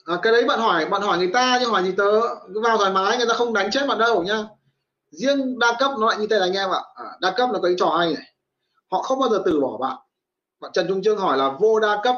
[0.05, 2.21] à, cái đấy bạn hỏi bạn hỏi người ta nhưng hỏi gì tớ
[2.63, 4.45] vào thoải mái người ta không đánh chết bạn đâu nhá.
[5.11, 6.81] Riêng đa cấp nó lại như thế này anh em ạ.
[6.95, 8.25] À, đa cấp là cái trò hay này.
[8.91, 9.97] Họ không bao giờ từ bỏ bạn.
[10.61, 12.17] Bạn Trần Trung Trương hỏi là vô đa cấp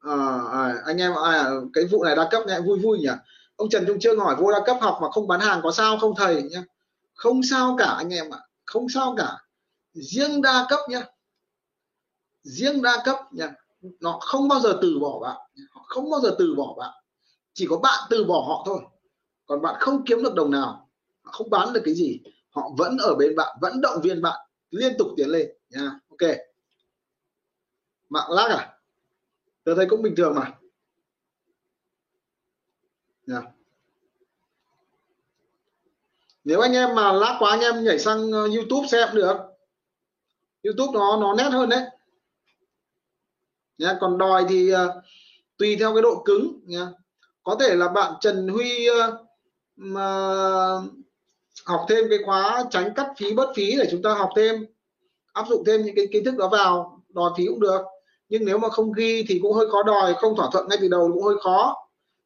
[0.00, 0.14] à,
[0.52, 3.08] à, anh em à, cái vụ này đa cấp này vui vui nhỉ.
[3.56, 5.98] Ông Trần Trung Trương hỏi vô đa cấp học mà không bán hàng có sao
[5.98, 6.62] không thầy nhá.
[7.14, 9.38] Không sao cả anh em ạ không sao cả.
[9.92, 11.02] Riêng đa cấp nhá.
[12.42, 13.50] Riêng đa cấp nhá.
[14.00, 15.36] Nó không bao giờ từ bỏ bạn
[15.88, 16.90] không bao giờ từ bỏ bạn
[17.58, 18.80] chỉ có bạn từ bỏ họ thôi.
[19.46, 20.88] Còn bạn không kiếm được đồng nào
[21.22, 22.20] không bán được cái gì
[22.50, 24.38] họ vẫn ở bên bạn vẫn động viên bạn
[24.70, 25.90] liên tục tiến lên nha.
[26.08, 26.30] Ok.
[28.08, 28.78] Mạng lag à?
[29.64, 30.52] Tôi thấy cũng bình thường mà.
[33.26, 33.42] Nha.
[36.44, 39.36] Nếu anh em mà lag quá anh em nhảy sang ờ, YouTube xem được.
[40.62, 41.84] YouTube nó nó nét hơn đấy.
[43.78, 44.78] Nha còn đòi thì uh,
[45.56, 46.86] tùy theo cái độ cứng nha
[47.42, 49.24] có thể là bạn Trần Huy ờ,
[49.76, 50.06] mà
[51.66, 54.66] học thêm cái khóa tránh cắt phí bớt phí để chúng ta học thêm
[55.32, 57.80] áp dụng thêm những cái kiến thức đó vào đòi phí cũng được.
[58.28, 60.88] Nhưng nếu mà không ghi thì cũng hơi khó đòi không thỏa thuận ngay từ
[60.88, 61.76] đầu cũng hơi khó.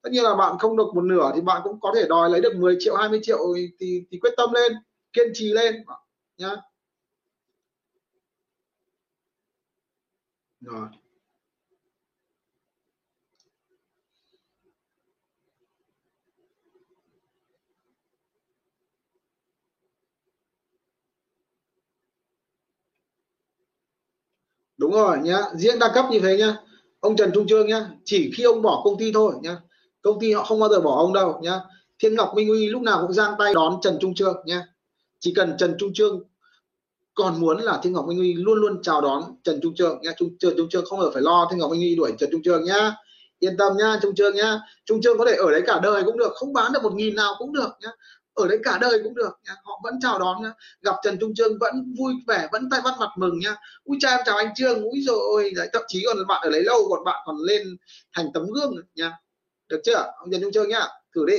[0.02, 2.40] Tất nhiên là bạn không được một nửa thì bạn cũng có thể đòi lấy
[2.40, 3.39] được 10 triệu 20 triệu
[3.80, 4.72] thì, thì quyết tâm lên
[5.12, 5.84] kiên trì lên
[6.39, 6.56] nhá.
[10.60, 11.02] Rồi.
[24.83, 26.57] Đúng rồi nhá, diễn đa cấp như thế nhá.
[27.01, 29.57] Ông Trần Trung Trương nhá, chỉ khi ông bỏ công ty thôi nhá.
[30.03, 31.61] Công ty họ không bao giờ bỏ ông đâu nhá.
[31.99, 34.63] Thiên Ngọc Minh Uy lúc nào cũng giang tay đón Trần Trung Trương nhá.
[35.21, 36.23] Chỉ cần Trần Trung Trương
[37.15, 40.11] còn muốn là Thiên Ngọc Minh Uy luôn luôn chào đón Trần Trung Trương nhá.
[40.17, 42.31] Trung Trương Trung Trương không bao giờ phải lo Thiên Ngọc Minh Uy đuổi Trần
[42.33, 42.95] Trung Trương nhá.
[43.39, 44.61] Yên tâm nhá, Trung Trương nhá.
[44.87, 47.17] Trung Trương có thể ở đấy cả đời cũng được, không bán được một nghìn
[47.17, 47.91] nào cũng được nhá
[48.35, 49.55] ở đấy cả đời cũng được nhá.
[49.65, 50.53] họ vẫn chào đón nhá.
[50.81, 54.11] gặp Trần Trung Trương vẫn vui vẻ vẫn tay bắt mặt mừng nhá ui cha
[54.11, 54.83] em chào anh Trương.
[54.83, 57.77] Ui rồi đấy, thậm chí còn bạn ở đấy lâu còn bạn còn lên
[58.13, 59.19] thành tấm gương nha.
[59.69, 60.13] Được chưa?
[60.19, 60.87] Ông Trần Trung Trương nhá.
[61.15, 61.39] Thử đi.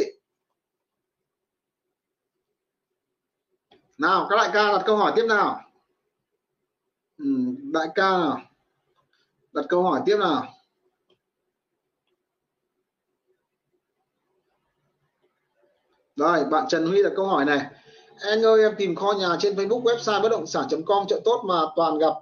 [3.97, 5.61] Nào các đại ca đặt câu hỏi tiếp nào.
[7.17, 7.25] Ừ,
[7.73, 8.41] đại ca nào?
[9.51, 10.53] Đặt câu hỏi tiếp nào.
[16.15, 17.65] Rồi, bạn Trần Huy đặt câu hỏi này.
[18.21, 21.55] Anh ơi, em tìm kho nhà trên Facebook website bất động sản.com chợ tốt mà
[21.75, 22.13] toàn gặp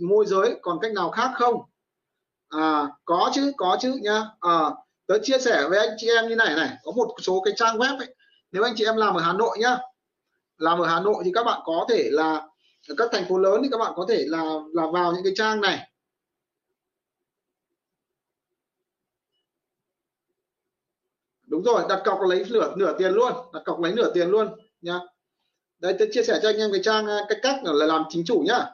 [0.00, 1.62] môi giới, còn cách nào khác không?
[2.48, 4.22] À, có chứ, có chứ nhá.
[4.40, 4.70] À,
[5.06, 7.78] tớ chia sẻ với anh chị em như này này, có một số cái trang
[7.78, 8.14] web ấy.
[8.52, 9.78] Nếu anh chị em làm ở Hà Nội nhá,
[10.58, 12.32] làm ở Hà Nội thì các bạn có thể là
[12.88, 14.44] ở các thành phố lớn thì các bạn có thể là
[14.74, 15.89] là vào những cái trang này
[21.50, 24.48] đúng rồi, đặt cọc lấy nửa nửa tiền luôn, đặt cọc lấy nửa tiền luôn
[24.80, 25.00] nha
[25.80, 28.44] đây tôi chia sẻ cho anh em cái trang, cái cách là làm chính chủ
[28.46, 28.70] nhá.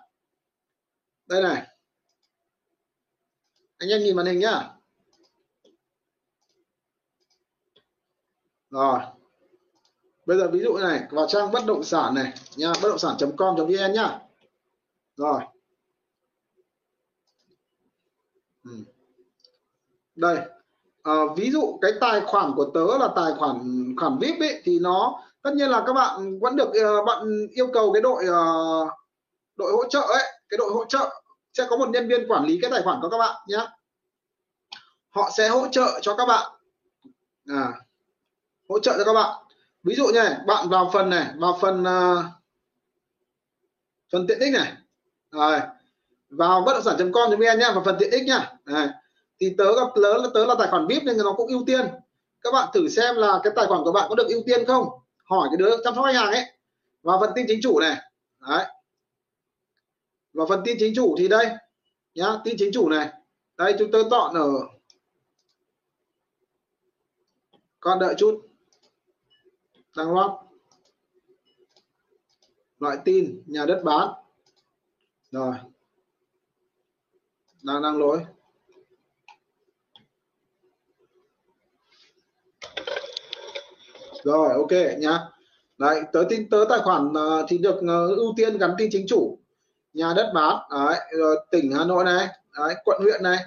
[1.27, 1.67] Đây này.
[3.79, 4.71] Anh em nhìn màn hình nhá.
[8.71, 9.01] Rồi.
[10.27, 13.93] Bây giờ ví dụ này, vào trang bất động sản này nha bất động sản.com.vn
[13.93, 14.19] nhá.
[15.17, 15.41] Rồi.
[18.65, 18.85] Ừ.
[20.15, 20.56] đây
[21.07, 23.57] à, ví dụ cái tài khoản của tớ là tài khoản
[23.97, 27.67] khoản vip ấy thì nó tất nhiên là các bạn vẫn được uh, bạn yêu
[27.73, 28.89] cầu cái đội uh,
[29.57, 31.23] đội hỗ trợ ấy cái đội hỗ trợ.
[31.53, 33.67] Sẽ có một nhân viên quản lý cái tài khoản của các bạn nhé
[35.11, 36.53] họ sẽ hỗ trợ cho các bạn.
[37.49, 37.73] À,
[38.69, 39.43] hỗ trợ cho các bạn.
[39.83, 42.25] Ví dụ như này bạn vào phần này vào phần uh,
[44.13, 44.73] phần tiện ích này.
[45.31, 45.61] Rồi
[46.31, 48.53] vào bất động sản.com.vn nhá vào phần tiện ích nhá.
[48.65, 48.89] Này
[49.41, 51.87] thì tớ gặp lớn là, tớ là tài khoản vip nên nó cũng ưu tiên.
[52.41, 54.89] Các bạn thử xem là cái tài khoản của bạn có được ưu tiên không?
[55.25, 56.45] Hỏi cái đứa chăm sóc khách hàng ấy.
[57.03, 57.97] Và phần tin chính chủ này.
[58.41, 58.65] Đấy.
[60.33, 61.47] Và phần tin chính chủ thì đây,
[62.15, 63.09] nhá, tin chính chủ này.
[63.57, 64.51] Đây, chúng tôi chọn ở
[67.81, 68.49] con đợi chút.
[69.97, 70.31] Đang loát.
[72.79, 74.09] Loại tin, nhà đất bán.
[75.31, 75.55] Rồi.
[77.63, 78.25] Đang đăng lỗi.
[84.27, 85.19] Rồi ok nhá.
[85.79, 89.07] Đấy tớ tin tớ tài khoản uh, thì được uh, ưu tiên gắn tin chính
[89.09, 89.39] chủ.
[89.93, 92.29] Nhà đất bán đấy rồi tỉnh hà nội này
[92.59, 93.39] đấy, quận huyện này.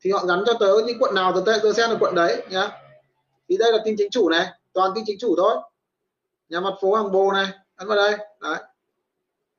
[0.00, 2.70] Thì họ gắn cho tớ những quận nào tớ tớ xem là quận đấy nhá.
[3.48, 5.56] Thì đây là tin chính chủ này toàn tin chính chủ thôi.
[6.48, 7.46] Nhà mặt phố hàng bồ này
[7.76, 8.56] ấn vào đây đấy.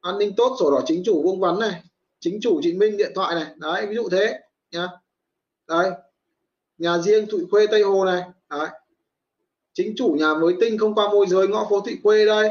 [0.02, 1.82] An ninh tốt sổ đỏ chính chủ vuông vắn này.
[2.20, 4.40] Chính chủ chị minh điện thoại này đấy ví dụ thế
[4.72, 4.88] nhá.
[5.68, 5.92] Đây.
[6.78, 8.68] Nhà riêng thụy khuê tây hồ này đấy
[9.78, 12.50] chính chủ nhà mới tinh không qua môi giới ngõ phố thị quê đây.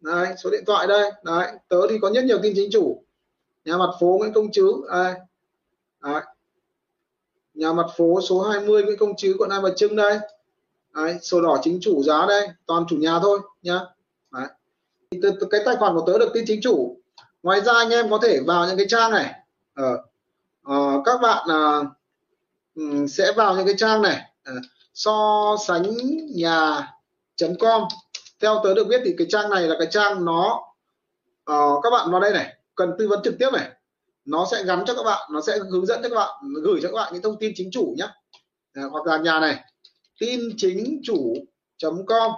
[0.00, 1.10] Đấy, số điện thoại đây.
[1.22, 3.02] Đấy tớ thì có rất nhiều tin chính chủ.
[3.64, 5.14] Nhà mặt phố nguyễn công chứ đây.
[6.02, 6.22] Đấy.
[7.54, 10.18] nhà mặt phố số 20 Nguyễn Công Trứ quận Hai Bà Trưng đây.
[10.94, 13.80] Đấy, sổ đỏ chính chủ giá đây toàn chủ nhà thôi nhá.
[14.30, 14.46] Đấy.
[15.50, 16.96] cái tài khoản của tớ được tin chính chủ.
[17.42, 19.34] Ngoài ra anh em có thể vào những cái trang này.
[19.74, 20.02] Ờ,
[20.62, 21.48] ờ, các bạn
[22.80, 24.20] uh, sẽ vào những cái trang này.
[24.50, 24.64] Uh,
[24.94, 25.82] so sánh
[26.34, 26.88] nhà
[27.60, 27.82] com.
[28.40, 30.62] Theo tớ được biết thì cái trang này là cái trang nó
[31.50, 33.70] uh, các bạn vào đây này cần tư vấn trực tiếp này.
[34.24, 36.30] Nó sẽ gắn cho các bạn nó sẽ hướng dẫn cho các bạn
[36.62, 39.40] gửi cho các bạn những thông tin chính chủ nhé à, ờ, hoặc là nhà
[39.40, 39.64] này
[40.20, 41.34] tin chính chủ
[42.06, 42.32] com.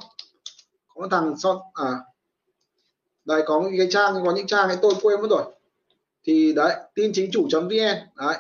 [0.89, 1.91] Có thằng son à
[3.25, 5.45] đây có cái trang có những trang ấy tôi quên mất rồi.
[6.25, 8.39] Thì đấy tin chính chủ vn đấy.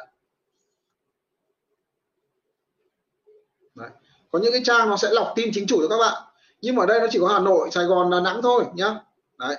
[3.75, 3.91] đấy
[4.37, 6.23] có những cái trang nó sẽ lọc tin chính chủ cho các bạn.
[6.61, 9.01] Nhưng mà ở đây nó chỉ có Hà Nội, Sài Gòn, Đà Nẵng thôi, nhá.
[9.39, 9.57] Đấy.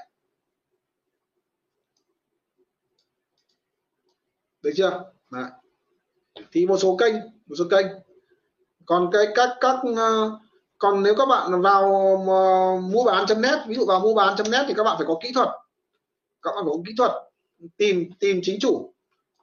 [4.61, 5.03] Được chưa?
[5.31, 5.43] Đấy.
[6.51, 7.13] thì một số kênh,
[7.47, 7.85] một số kênh.
[8.85, 10.39] Còn cái các các ờ,
[10.77, 11.83] còn nếu các bạn vào
[12.91, 15.31] mua bán net, ví dụ vào mua bán net thì các bạn phải có kỹ
[15.35, 15.47] thuật.
[16.41, 17.11] Các bạn phải có kỹ thuật
[17.77, 18.93] tìm tìm chính chủ.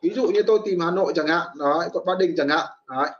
[0.02, 2.66] Ví dụ như tôi tìm Hà Nội chẳng hạn, đấy, quận Ba Đình chẳng hạn,
[2.88, 3.10] đấy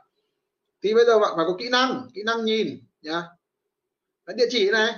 [0.85, 3.23] thì bây giờ bạn phải có kỹ năng kỹ năng nhìn nhá.
[4.25, 4.95] Đấy, địa chỉ này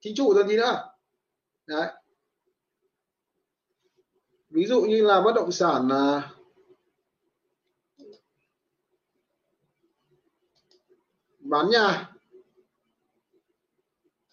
[0.00, 0.94] chính chủ rồi gì nữa.
[1.66, 1.88] Đấy.
[4.50, 6.30] Ví dụ như là bất động sản là
[11.38, 12.10] bán nhà.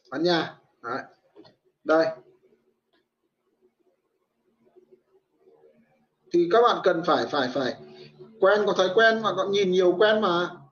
[0.09, 0.59] Bán nhà.
[0.81, 1.01] Đấy.
[1.83, 2.07] đây.
[6.31, 7.75] Thì các bạn cần phải phải phải
[8.39, 10.64] quen có thói quen mà còn nhìn nhiều quen mà.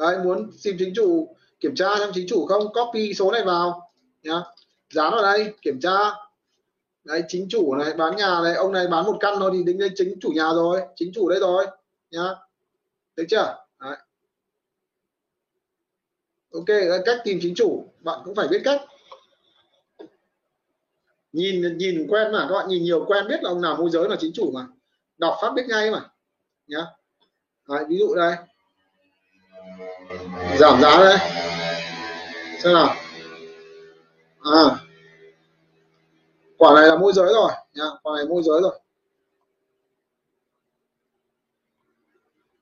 [0.00, 3.92] Đấy muốn xin chính chủ kiểm tra xem chính chủ không copy số này vào
[4.22, 4.42] nhá.
[4.94, 5.96] Dán vào đây kiểm tra.
[7.04, 9.80] Đấy chính chủ này bán nhà này ông này bán một căn thôi thì đính
[9.80, 11.66] lên chính chủ nhà rồi chính chủ đây rồi
[12.10, 12.34] nhá.
[13.16, 13.56] Được chưa?
[13.80, 13.96] Đấy.
[16.52, 18.80] ok cách tìm chính chủ bạn cũng phải biết cách.
[21.32, 24.08] Nhìn nhìn quen mà các bạn nhìn nhiều quen biết là ông nào môi giới
[24.08, 24.66] là chính chủ mà.
[25.18, 26.10] Đọc phát biết ngay mà
[26.66, 26.86] nhá.
[27.68, 28.36] Đấy, ví dụ đây
[30.58, 31.18] giảm giá đấy,
[32.62, 32.94] xem nào.
[34.40, 34.86] À.
[36.56, 37.52] Quả này là môi giới rồi.
[37.74, 38.80] Nha quả này môi giới rồi.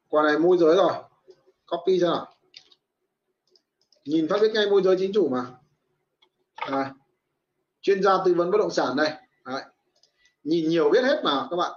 [0.08, 0.92] Quả này môi giới rồi.
[1.66, 2.34] Copy xem nào.
[4.04, 5.46] Nhìn phát biết ngay môi giới chính chủ mà.
[6.54, 6.94] À,
[7.80, 9.10] chuyên gia tư vấn bất động sản đây.
[9.44, 9.62] Đấy.
[10.44, 11.72] nhìn nhiều biết hết mà các bạn.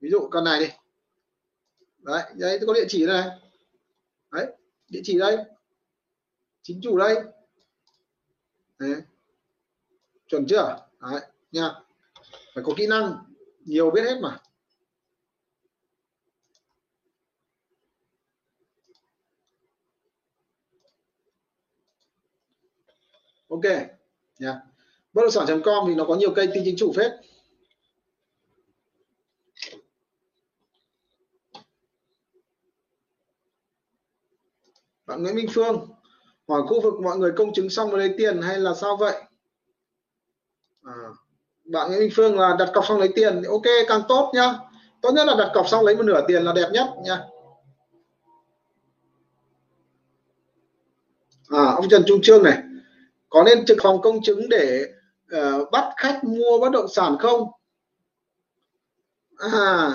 [0.00, 0.66] Ví dụ con này đi.
[1.98, 3.28] Đấy đấy có địa chỉ này
[4.30, 4.46] đấy,
[4.88, 5.36] địa chỉ đây.
[6.62, 7.16] Chính chủ đây.
[8.78, 9.02] Đấy.
[10.26, 10.86] chuẩn chưa?
[11.00, 11.20] Đấy,
[11.52, 11.70] nha.
[12.54, 13.12] Phải có kỹ năng.
[13.64, 14.40] Nhiều biết hết mà.
[23.48, 23.64] Ok,
[24.38, 24.60] nha.
[25.12, 27.12] Bất động sản.com thì nó có nhiều kênh tin chính chủ phết.
[35.08, 35.88] Bạn Nguyễn Minh Phương
[36.48, 39.22] hỏi khu vực mọi người công chứng xong rồi lấy tiền hay là sao vậy?
[40.82, 40.92] À,
[41.64, 44.54] bạn Nguyễn Minh Phương là đặt cọc xong lấy tiền ok càng tốt nhá.
[45.02, 47.20] Tốt nhất là đặt cọc xong lấy một nửa tiền là đẹp nhất nha
[51.48, 52.62] à, ông Trần Trung Trương này
[53.28, 54.84] có nên trực phòng công chứng để
[55.36, 57.48] uh, bắt khách mua bất động sản không?
[59.52, 59.90] À,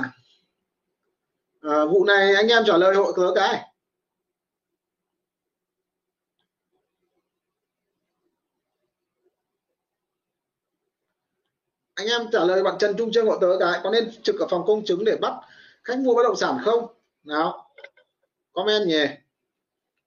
[1.62, 3.73] à vụ này anh em trả lời hội cớ cái.
[12.04, 14.48] Anh em trả lời bạn Trần Trung Trương gọi tới cái, có nên trực ở
[14.50, 15.34] phòng công chứng để bắt
[15.84, 16.94] khách mua bất động sản không?
[17.24, 17.74] Nào,
[18.52, 19.06] comment nhỉ.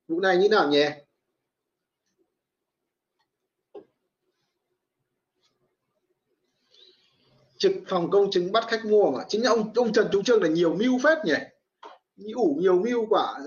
[0.08, 0.84] Vụ này như nào nhỉ?
[7.58, 9.24] Trực phòng công chứng bắt khách mua mà.
[9.28, 11.34] Chính ông ông Trần Trung Trương là nhiều mưu phết nhỉ.
[12.34, 13.40] Ủ nhiều mưu quả,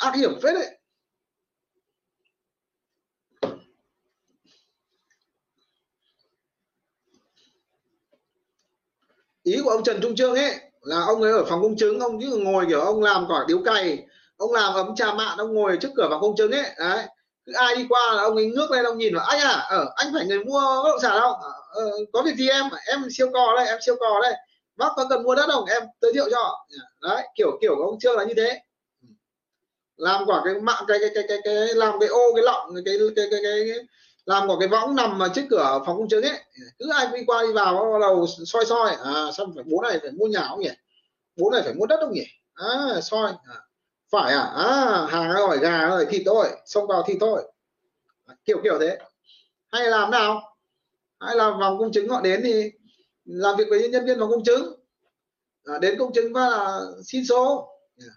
[0.00, 0.75] ác hiểm phết đấy.
[9.46, 12.20] Ý của ông Trần Trung Trương ấy là ông ấy ở phòng công chứng ông
[12.20, 14.06] cứ ngồi kiểu ông làm quả điếu cày
[14.36, 17.04] ông làm ấm trà mạn ông ngồi trước cửa phòng công chứng ấy đấy.
[17.46, 19.92] Cứ ai đi qua là ông ấy ngước lên ông nhìn vào anh à ở
[19.96, 21.32] anh phải người mua bất động sản không?
[21.42, 22.64] Ờ, ờ, có việc gì em?
[22.86, 24.32] Em siêu cò đây em siêu cò đây.
[24.76, 25.64] Bác có cần mua đất không?
[25.64, 26.66] Em giới thiệu cho.
[26.68, 28.60] Dạ, đấy kiểu kiểu của ông trương là như thế.
[29.96, 32.82] Làm quả cái mạng cái cái cái cái, cái làm cái ô cái lọng cái
[32.84, 33.84] cái cái cái cái, cái,
[34.26, 36.44] làm một cái võng nằm mà trước cửa phòng công chứng ấy
[36.78, 38.94] cứ ai đi qua đi vào bắt đầu soi soi.
[39.04, 40.70] À xong phải bố này phải mua nhà không nhỉ?
[41.36, 42.26] Bố này phải mua đất không nhỉ?
[42.54, 43.32] À soi.
[43.44, 43.62] À,
[44.10, 44.42] phải à?
[44.42, 47.52] À hàng rồi gà rồi thịt thôi xông vào thịt thôi.
[48.26, 48.98] À, kiểu kiểu thế.
[49.66, 50.56] Hay làm nào?
[51.20, 52.70] Hay là vòng công chứng họ đến thì
[53.24, 54.80] làm việc với nhân viên vòng công chứng.
[55.64, 57.68] À, đến công chứng và là xin số.
[57.96, 58.12] Dạ.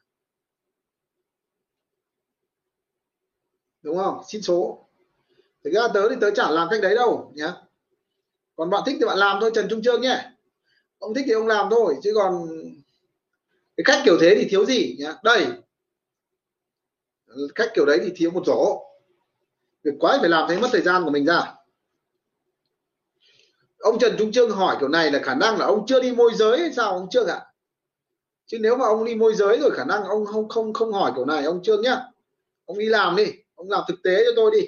[3.82, 4.22] Đúng không?
[4.28, 4.89] Xin số
[5.70, 7.54] thực ra tớ thì tớ chả làm cách đấy đâu, nhá.
[8.56, 10.32] Còn bạn thích thì bạn làm thôi, Trần Trung Trương nhé.
[11.00, 12.48] Ông thích thì ông làm thôi, chứ còn
[13.78, 15.14] cái cách kiểu thế thì thiếu gì, nhá.
[15.24, 15.46] Đây.
[17.56, 18.86] Cách kiểu đấy thì thiếu một rổ
[19.84, 21.54] việc quái phải làm thấy mất thời gian của mình ra.
[23.80, 26.32] Ông Trần Trung Trương hỏi kiểu này là khả năng là ông chưa đi môi
[26.36, 27.46] giới hay sao, ông Trương ạ?
[28.46, 31.12] Chứ nếu mà ông đi môi giới rồi khả năng ông không không không hỏi
[31.16, 32.02] kiểu này, ông Trương nhá.
[32.66, 33.26] Ông đi làm đi,
[33.56, 34.68] ông làm thực tế cho tôi đi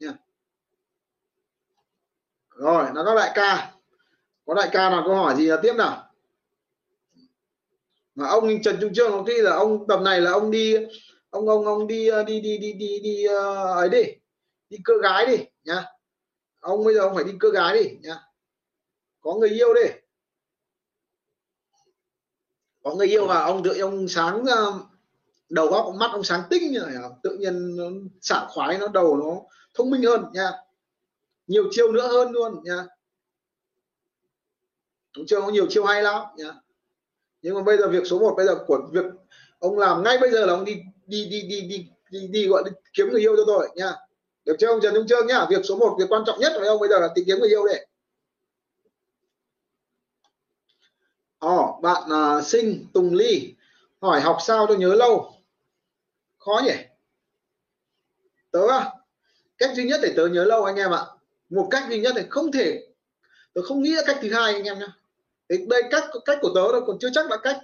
[0.00, 0.12] nha
[2.56, 3.72] rồi, nó có đại ca.
[4.46, 6.02] Có đại ca nào câu hỏi gì là tiếp nào?
[8.14, 10.76] Mà ông Trần Trung Trương có khi là ông tầm này là ông đi,
[11.30, 14.02] ông ông ông đi ờ, đi đi đi đi đi ờ, ấy đi.
[14.70, 15.84] Đi cơ gái đi, nhá.
[16.60, 18.16] Ông bây giờ ông phải đi cơ gái đi, nhá.
[19.20, 19.90] Có người yêu đi.
[22.82, 24.72] Có người yêu và ông tự, ông sáng ờ,
[25.48, 27.84] đầu óc, mắt ông sáng tinh như này, tự nhiên nó
[28.20, 29.40] sảng khoái, nó đầu nó
[29.74, 30.52] thông minh hơn nha
[31.46, 32.86] nhiều chiêu nữa hơn luôn nha
[35.16, 36.52] ông chưa có nhiều chiêu hay lắm nha
[37.42, 39.04] nhưng mà bây giờ việc số 1 bây giờ của việc
[39.58, 42.62] ông làm ngay bây giờ là ông đi đi đi đi đi đi, đi gọi
[42.66, 43.92] đi kiếm người yêu cho tôi nha
[44.44, 45.46] được chưa ông Trần Trung Trương nhá?
[45.50, 47.48] Việc số 1 việc quan trọng nhất với ông bây giờ là tìm kiếm người
[47.48, 47.86] yêu đấy
[51.38, 52.02] Ồ, bạn
[52.38, 53.54] uh, sinh Tùng Ly
[54.00, 55.32] hỏi học sao tôi nhớ lâu?
[56.38, 56.74] Khó nhỉ?
[58.50, 58.92] Tớ à,
[59.58, 61.04] cách duy nhất để tớ nhớ lâu anh em ạ
[61.48, 62.86] một cách duy nhất này không thể,
[63.54, 64.86] tôi không nghĩ cách thứ hai anh em nhé
[65.48, 67.58] đây cách cách của tớ đâu, còn chưa chắc là cách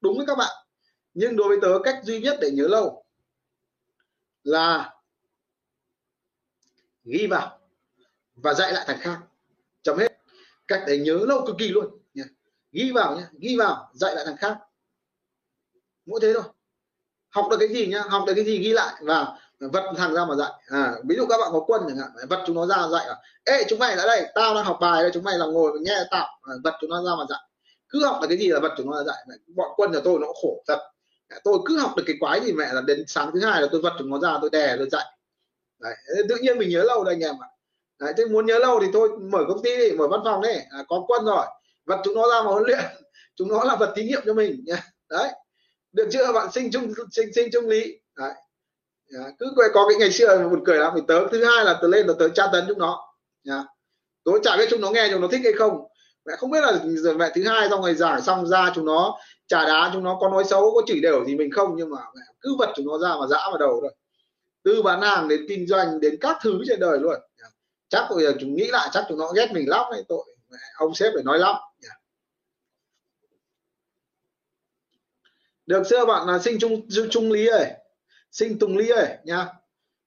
[0.00, 0.66] đúng với các bạn.
[1.14, 3.04] Nhưng đối với tớ, cách duy nhất để nhớ lâu
[4.42, 4.94] là
[7.04, 7.60] ghi vào
[8.34, 9.20] và dạy lại thằng khác.
[9.82, 10.12] Chấm hết.
[10.66, 12.24] Cách để nhớ lâu cực kỳ luôn nhé
[12.72, 14.58] ghi vào nhé ghi vào, dạy lại thằng khác.
[16.06, 16.44] Mỗi thế thôi.
[17.28, 20.24] Học được cái gì nhá, học được cái gì ghi lại và vật thằng ra
[20.24, 20.50] mà dạy.
[20.66, 23.16] À, ví dụ các bạn có quân chẳng hạn vật chúng nó ra dạy là
[23.44, 25.96] ê chúng mày đã đây tao đang học bài đây chúng mày là ngồi nghe
[26.10, 26.28] tao.
[26.42, 27.40] À, vật chúng nó ra mà dạy.
[27.88, 29.16] Cứ học được cái gì là vật chúng nó dạy.
[29.56, 30.78] Bọn quân nhà tôi nó khổ thật.
[31.44, 33.80] Tôi cứ học được cái quái gì mẹ là đến sáng thứ hai là tôi
[33.80, 35.04] vật chúng nó ra tôi đè tôi dạy.
[35.80, 35.94] Đấy,
[36.28, 37.48] tự nhiên mình nhớ lâu đây anh em ạ.
[38.00, 40.54] Đấy, thế muốn nhớ lâu thì thôi mở công ty đi mở văn phòng đi.
[40.70, 41.46] À, có quân rồi
[41.86, 42.84] vật chúng nó ra mà huấn luyện
[43.36, 44.82] chúng nó là vật thí nghiệm cho mình nha.
[45.08, 45.30] Đấy
[45.92, 46.32] được chưa?
[46.32, 48.00] Bạn sinh trung sinh sinh trung lý.
[48.16, 48.32] Đấy
[49.06, 51.88] Dạ, cứ có cái ngày xưa buồn cười lắm mình tớ thứ hai là tớ
[51.88, 53.14] lên là tớ tra tấn chúng nó.
[53.44, 53.64] Dạ.
[54.24, 55.78] tôi chả biết chúng nó nghe chúng nó thích hay không.
[56.26, 59.18] Mẹ không biết là giờ mẹ thứ hai xong rồi giảng xong ra chúng nó
[59.46, 61.98] trả đá chúng nó có nói xấu có chửi đều gì mình không nhưng mà
[62.14, 63.94] mẹ cứ vật chúng nó ra mà dã vào đầu rồi
[64.62, 67.14] từ bán hàng đến kinh doanh đến các thứ trên đời luôn.
[67.38, 67.46] Dạ.
[67.88, 70.58] Chắc bây giờ chúng nghĩ lại chắc chúng nó ghét mình lắm đấy tội mẹ,
[70.76, 71.56] ông sếp phải nói lắm.
[71.78, 71.90] Dạ.
[75.66, 76.26] Được chưa bạn?
[76.26, 77.72] Là sinh trung trung lý ơi
[78.34, 79.46] sinh tùng ly ơi nha.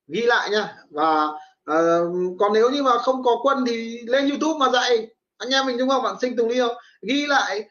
[0.08, 0.76] Ghi lại nha.
[0.90, 1.26] Và
[1.72, 5.66] uh, còn nếu như mà không có quân thì lên youtube mà dạy anh em
[5.66, 6.76] mình đúng không bạn sinh tùng ly không?
[7.02, 7.70] Ghi lại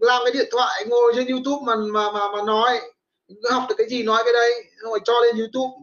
[0.00, 2.80] làm cái điện thoại ngồi trên youtube mà mà mà, mà nói.
[3.50, 5.74] Học được cái gì nói cái đấy rồi cho lên youtube.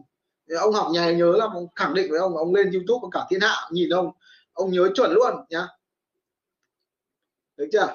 [0.60, 3.40] Ông học nhà nhớ là ông khẳng định với ông ông lên youtube cả thiên
[3.40, 4.10] hạ nhìn ông
[4.52, 5.68] ông nhớ chuẩn luôn nhá
[7.56, 7.94] được chưa?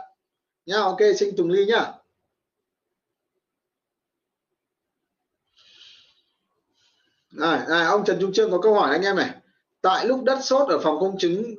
[0.66, 1.92] Nhá ok sinh tùng ly nhá.
[7.38, 9.30] Này, này ông Trần Trung Trương có câu hỏi anh em này.
[9.82, 11.56] Tại lúc đất sốt ở phòng công chứng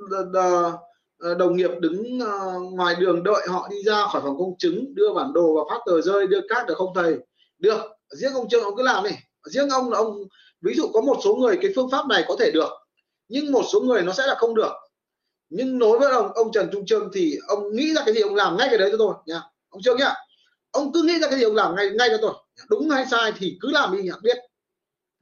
[1.18, 4.94] ờ, đồng nghiệp đứng ờ, ngoài đường đợi họ đi ra khỏi phòng công chứng
[4.94, 7.16] đưa bản đồ và phát tờ rơi đưa cát được không thầy?
[7.58, 7.80] Được.
[8.10, 9.10] Riêng ông Trương ông cứ làm đi.
[9.44, 10.16] Riêng ông là ông
[10.60, 12.70] ví dụ có một số người cái phương pháp này có thể được
[13.28, 14.72] nhưng một số người nó sẽ là không được.
[15.48, 18.34] Nhưng đối với ông ông Trần Trung Trương thì ông nghĩ ra cái gì ông
[18.34, 20.14] làm ngay cái đấy cho tôi nha ông Trương nhá
[20.70, 22.34] ông cứ nghĩ ra cái gì ông làm ngay ngay cho tôi.
[22.68, 24.36] Đúng hay sai thì cứ làm đi biết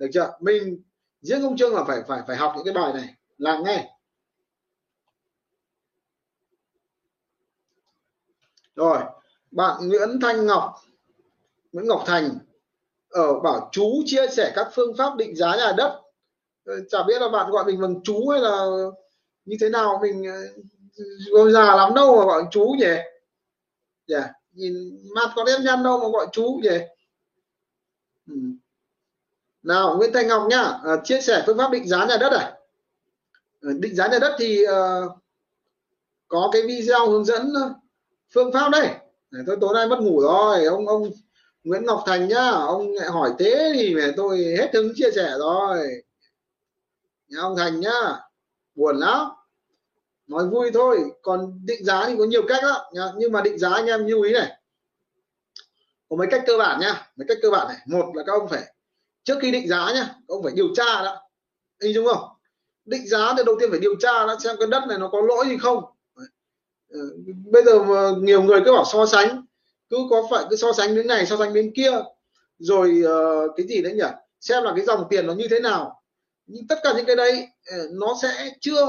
[0.05, 0.82] được chưa mình
[1.20, 3.89] riêng ông trương là phải phải phải học những cái bài này làm ngay.
[8.76, 8.98] rồi
[9.51, 10.74] bạn Nguyễn Thanh Ngọc
[11.72, 12.39] Nguyễn Ngọc Thành
[13.10, 16.02] ở bảo chú chia sẻ các phương pháp định giá nhà đất
[16.64, 18.66] ờ, chả biết là bạn gọi mình bằng chú hay là
[19.44, 20.24] như thế nào mình
[21.32, 23.05] ờ, già lắm đâu mà gọi chú nhỉ yeah.
[24.06, 24.74] Dạ, nhìn
[25.14, 26.78] mặt có đen nhăn đâu mà gọi chú nhỉ
[29.64, 30.62] nào Nguyễn Thanh Ngọc nhá.
[30.62, 32.52] À, chia sẻ phương pháp định giá nhà đất này.
[33.62, 35.12] Ờ, định giá nhà đất thì uh,
[36.28, 37.74] có cái video hướng dẫn ờ,
[38.34, 38.88] phương pháp đây.
[39.46, 40.64] Tôi tối nay mất ngủ rồi.
[40.64, 41.10] Ông ông
[41.64, 42.50] Nguyễn Ngọc Thành nhá.
[42.50, 45.88] Ông hỏi thế thì mẹ tôi hết hứng chia sẻ rồi.
[47.28, 48.18] Nhà ông Thành nhá.
[48.74, 49.26] Buồn lắm.
[50.26, 51.04] Nói vui thôi.
[51.22, 53.04] Còn định giá thì có nhiều cách lắm nhá.
[53.16, 54.52] nhưng mà định giá anh em lưu ý này.
[56.08, 57.12] Có mấy cách cơ bản nhá.
[57.16, 57.76] Mấy cách cơ bản này.
[57.86, 58.73] Một là các ông phải
[59.24, 61.20] trước khi định giá nhá ông phải điều tra đã.
[61.80, 62.28] Anh đúng không?
[62.84, 65.20] Định giá thì đầu tiên phải điều tra đã xem cái đất này nó có
[65.20, 65.84] lỗi gì không.
[66.90, 67.01] Ờ,
[67.52, 67.84] bây giờ
[68.18, 69.44] nhiều người cứ bảo so sánh
[69.90, 71.92] cứ có phải cứ so sánh đến này so sánh đến kia.
[72.59, 74.09] Rồi uh, cái gì đấy nhỉ?
[74.40, 76.02] Xem là cái dòng tiền nó như thế nào.
[76.46, 78.82] Nhưng tất cả những cái đấy ờ, nó sẽ chưa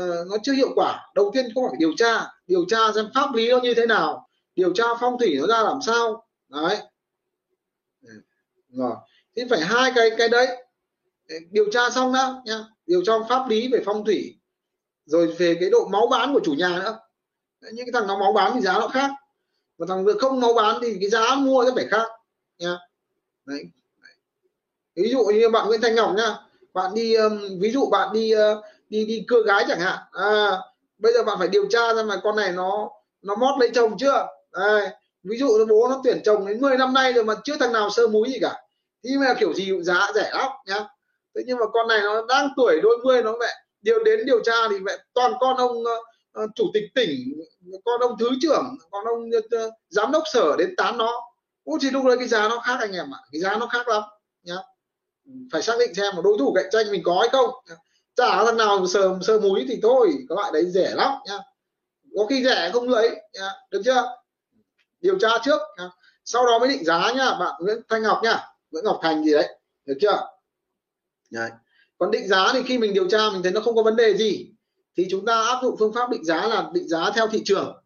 [0.00, 1.10] uh, nó chưa hiệu quả.
[1.14, 4.28] Đầu tiên không phải điều tra điều tra xem pháp lý nó như thế nào
[4.54, 6.26] điều tra phong thủy nó ra làm sao.
[6.48, 6.76] Đấy.
[8.68, 8.94] Rồi
[9.36, 10.64] thì phải hai cái cái đấy.
[11.50, 12.64] Điều tra xong đã nha.
[12.86, 14.38] Điều tra pháp lý về phong thủy
[15.06, 16.98] rồi về cái độ máu bán của chủ nhà nữa.
[17.60, 19.10] Những cái thằng nó máu bán thì giá nó khác.
[19.78, 22.08] Và thằng không máu bán thì cái giá mua sẽ phải khác
[22.58, 22.78] nha.
[23.44, 23.64] Đấy.
[24.94, 26.36] ví dụ như bạn Nguyễn Thanh Ngọc nha.
[26.74, 29.98] Bạn đi um, ví dụ bạn đi uh, đi đi cưa gái chẳng hạn.
[30.12, 30.50] À,
[30.98, 32.90] bây giờ bạn phải điều tra xem là con này nó
[33.22, 34.26] nó mót lấy chồng chưa?
[34.52, 34.88] Đây.
[35.22, 37.90] ví dụ bố nó tuyển chồng đến 10 năm nay rồi mà chưa thằng nào
[37.90, 38.61] sơ múi gì cả
[39.04, 40.84] thì mà kiểu gì cũng giá rẻ lắm nhá.
[41.34, 43.46] Thế nhưng mà con này nó đang tuổi đôi mươi nó mẹ
[43.80, 45.76] điều đến điều tra thì mẹ toàn con ông
[46.42, 47.10] uh, chủ tịch tỉnh
[47.84, 51.22] con ông thứ trưởng con ông uh, giám đốc sở đến tán nó.
[51.64, 53.88] Ủa thì lúc đấy cái giá nó khác anh em ạ cái giá nó khác
[53.88, 54.02] lắm
[54.42, 54.56] nhá.
[55.52, 57.50] Phải xác định xem một đối thủ cạnh tranh mình có hay không.
[58.16, 61.38] Chả thằng nào sờ sơ múi thì thôi các bạn đấy rẻ lắm nhá.
[62.16, 63.50] Có khi rẻ không lấy nhá.
[63.70, 64.16] được chưa?
[65.00, 65.90] Điều tra trước nhá.
[66.24, 68.51] sau đó mới định giá nhá bạn Nguyễn Thanh Ngọc nhá.
[68.72, 69.48] Nguyễn Ngọc Thành gì đấy
[69.86, 70.28] được chưa?
[71.30, 71.50] Đấy.
[71.98, 74.16] còn định giá thì khi mình điều tra mình thấy nó không có vấn đề
[74.16, 74.52] gì
[74.96, 77.82] thì chúng ta áp dụng phương pháp định giá là định giá theo thị trường.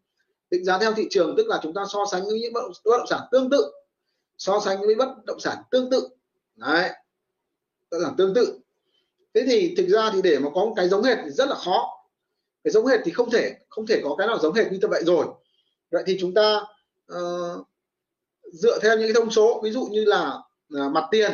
[0.49, 3.07] Định giá theo thị trường tức là chúng ta so sánh với những bất động
[3.09, 3.71] sản tương tự.
[4.37, 6.09] So sánh với bất động sản tương tự.
[6.55, 6.89] Đấy.
[7.91, 8.59] Bất động sản tương tự.
[9.33, 11.55] Thế thì thực ra thì để mà có một cái giống hệt thì rất là
[11.55, 12.03] khó.
[12.63, 15.03] Cái giống hệt thì không thể không thể có cái nào giống hệt như vậy
[15.05, 15.25] rồi.
[15.91, 16.61] Vậy thì chúng ta
[17.13, 17.67] uh,
[18.53, 20.39] dựa theo những cái thông số ví dụ như là
[20.73, 21.31] Ờ, mặt tiền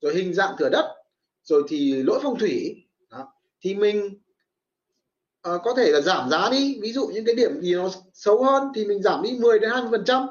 [0.00, 0.94] rồi hình dạng thửa đất
[1.42, 2.76] rồi thì lỗi phong thủy.
[3.10, 3.32] Đó.
[3.60, 4.20] thì mình
[5.48, 6.78] uh, có thể là giảm giá đi.
[6.82, 9.70] Ví dụ những cái điểm gì nó xấu hơn thì mình giảm đi 10 đến
[9.70, 10.26] 20 phần trăm.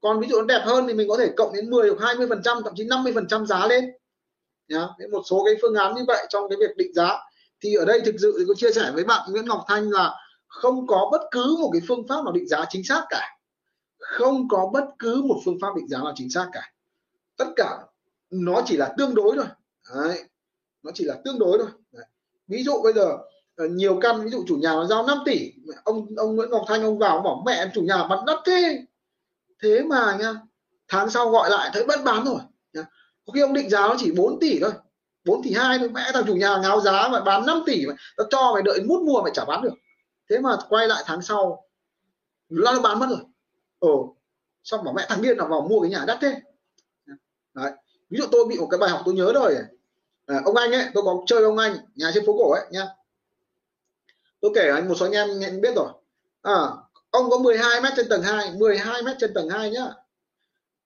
[0.00, 2.26] Còn ví dụ nó đẹp hơn thì mình có thể cộng đến 10 hoặc 20
[2.28, 3.84] phần trăm thậm chí 50 phần trăm giá lên.
[4.68, 4.88] Nhá.
[5.12, 7.18] Một số cái phương án như vậy trong cái việc định giá.
[7.60, 10.14] Thì ở đây thực sự thì có chia sẻ với bạn Nguyễn Ngọc Thanh là
[10.46, 13.38] không có bất cứ một cái phương pháp nào định giá chính xác cả.
[13.98, 16.72] Không có bất cứ một phương pháp định giá nào chính xác cả
[17.36, 17.78] tất cả
[18.30, 19.46] nó chỉ là tương đối thôi.
[19.94, 20.24] Đấy.
[20.82, 21.68] nó chỉ là tương đối thôi.
[21.92, 22.04] Đấy.
[22.48, 23.18] ví dụ bây giờ
[23.56, 25.52] ờ, nhiều căn, ví dụ chủ nhà nó giao 5 tỷ,
[25.84, 28.86] ông ông Nguyễn Ngọc Thanh, ông vào ông bảo, mẹ, chủ nhà bán đất thế.
[29.62, 30.34] Thế mà nha,
[30.88, 32.40] tháng sau gọi lại thấy bất bán rồi
[33.26, 34.72] có khi ông định giá nó chỉ 4 tỷ thôi
[35.24, 35.88] 4 tỷ hai thôi.
[35.88, 38.80] Mẹ thằng chủ nhà ngáo giá mà bán 5 tỷ mà nó cho mày đợi
[38.86, 39.74] mút mua mày chả bán được.
[40.30, 41.64] Thế mà quay lại tháng sau,
[42.48, 43.18] nó bán mất rồi.
[43.78, 44.16] Ồ,
[44.64, 46.40] xong bảo mẹ thằng điên là vào mua cái nhà đắt thế.
[47.56, 47.70] Đấy.
[48.10, 49.56] ví dụ tôi bị một cái bài học tôi nhớ rồi.
[50.26, 52.86] À, ông anh ấy tôi có chơi ông anh nhà trên phố cổ ấy nhá
[54.40, 55.88] tôi kể anh một số anh em nhận biết rồi.
[56.42, 56.58] À,
[57.10, 59.86] ông có 12 mét trên tầng 2 12 mét trên tầng 2 nhá.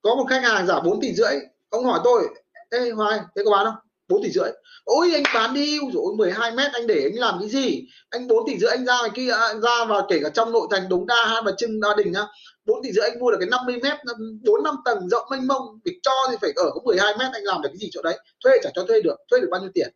[0.02, 1.34] Có một khách hàng giả 4 tỷ rưỡi.
[1.70, 2.28] Ông hỏi tôi
[2.70, 3.74] ê hoài thế có bán không?
[4.08, 4.50] 4 tỷ rưỡi.
[4.84, 5.78] Ôi anh bán đi.
[5.92, 7.82] Rồi 12 mét anh để anh làm cái gì?
[8.10, 10.68] Anh 4 tỷ rưỡi anh ra ngoài kia anh ra vào kể cả trong nội
[10.70, 12.26] thành đống đa hai bà trưng đa đình nhá
[12.70, 13.98] bốn tỷ rưỡi anh mua được cái 50 mét
[14.44, 17.42] bốn, năm tầng rộng mênh mông để cho thì phải ở có 12 mét, anh
[17.44, 18.18] làm được cái gì chỗ đấy?
[18.44, 19.94] Thuê chả cho thuê được thuê được bao nhiêu tiền?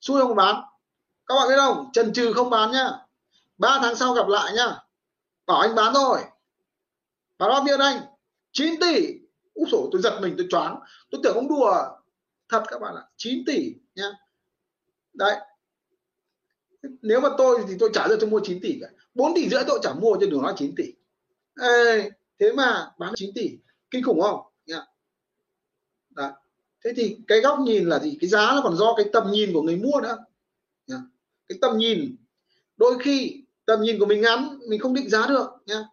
[0.00, 0.62] Xui không bán?
[1.26, 1.90] Các bạn biết không?
[1.92, 2.90] Trần trừ không bán nhá.
[3.58, 4.76] Ba tháng sau gặp lại nhá.
[5.46, 6.20] Bảo anh bán rồi
[7.38, 8.00] bảo bao nhiêu anh
[8.52, 9.14] 9 tỷ.
[9.54, 10.80] Úi sổ tôi giật mình, tôi choáng.
[11.10, 11.74] Tôi tưởng ông đùa.
[12.48, 14.10] Thật các bạn ạ 9 tỷ nhá.
[15.12, 15.36] Đấy.
[16.82, 18.86] Nếu mà tôi thì tôi trả được tôi mua 9 tỷ cả.
[19.14, 20.84] 4 tỷ rưỡi tôi chả mua cho đường nó 9 tỷ.
[21.60, 23.58] Ê, thế mà bán 9 tỷ
[23.90, 24.82] kinh khủng không yeah.
[26.10, 26.30] Đó.
[26.84, 29.52] thế thì cái góc nhìn là gì cái giá nó còn do cái tầm nhìn
[29.52, 30.16] của người mua nữa
[30.90, 31.00] yeah.
[31.48, 32.16] cái tầm nhìn
[32.76, 35.86] đôi khi tầm nhìn của mình ngắn mình không định giá được nhá yeah.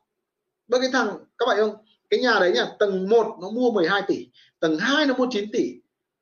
[0.68, 1.76] bởi cái thằng các bạn không
[2.10, 4.28] cái nhà đấy nha tầng 1 nó mua 12 tỷ
[4.60, 5.74] tầng 2 nó mua 9 tỷ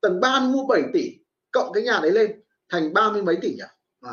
[0.02, 1.11] tầng 3 nó mua 7 tỷ
[1.52, 3.64] cộng cái nhà đấy lên thành ba mươi mấy tỷ nhỉ
[4.02, 4.11] à,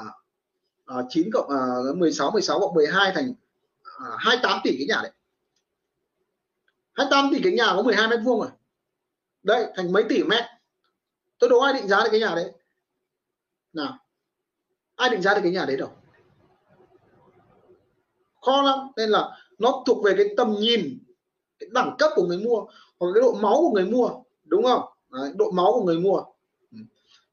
[0.87, 1.59] à, 9 cộng à,
[1.97, 3.33] 16 16 cộng 12 thành
[3.83, 5.13] ờ, à, 28 tỷ cái nhà đấy
[6.93, 8.51] 28 tỷ cái nhà có 12 mét vuông rồi.
[9.43, 10.45] Đây thành mấy tỷ mét.
[11.39, 12.53] Tôi đố ai định giá được cái nhà đấy.
[13.73, 13.99] Nào
[14.97, 15.89] ai định giá được cái nhà đấy đâu?
[18.43, 21.05] Khó lắm nên là nó thuộc về cái tầm nhìn
[21.59, 22.67] cái đẳng cấp của người mua
[23.01, 24.11] hoặc cái độ máu của người mua
[24.45, 24.83] đúng không?
[25.11, 26.23] Đấy, độ máu của người mua.
[26.73, 26.79] Ừ.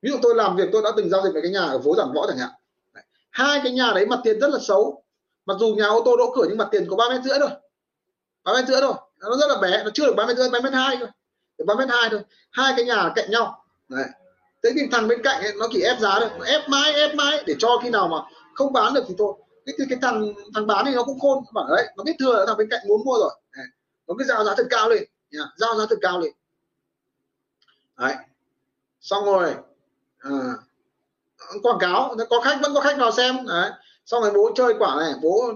[0.02, 1.96] Ví dụ tôi làm việc tôi đã từng giao dịch với cái nhà ở phố
[1.96, 2.50] giảng võ chẳng hạn.
[3.30, 5.04] Hai cái nhà đấy mặt tiền rất là xấu.
[5.46, 7.50] Mặc dù nhà ô tô đỗ cửa nhưng mặt tiền có ba mét rưỡi thôi.
[8.44, 10.60] Ba mét rưỡi thôi nó rất là bé nó chưa được ba mét rưỡi ba
[10.60, 11.08] mét hai thôi.
[11.66, 12.22] Ba mét hai thôi.
[12.52, 13.66] Hai cái nhà cạnh nhau.
[13.90, 14.06] Đấy.
[14.64, 16.30] Thế thì thằng bên cạnh ấy, nó chỉ ép giá thôi.
[16.40, 18.18] Nó ép mãi ép mãi để cho khi nào mà
[18.54, 19.34] không bán được thì thôi.
[19.66, 21.44] Cái, cái, cái thằng thằng bán thì nó cũng khôn.
[21.54, 23.32] Bảo đấy nó biết thừa là thằng bên cạnh muốn mua rồi.
[24.08, 25.04] Nó cứ giao giá thật cao lên.
[25.32, 26.32] Yeah, giao giá thật cao lên.
[27.98, 28.16] Đấy.
[29.02, 29.56] Xong rồi
[30.20, 30.30] à,
[31.64, 33.46] quảng cáo có khách vẫn có khách vào xem.
[33.48, 33.72] Đấy.
[34.06, 35.54] Xong rồi bố chơi quả này bố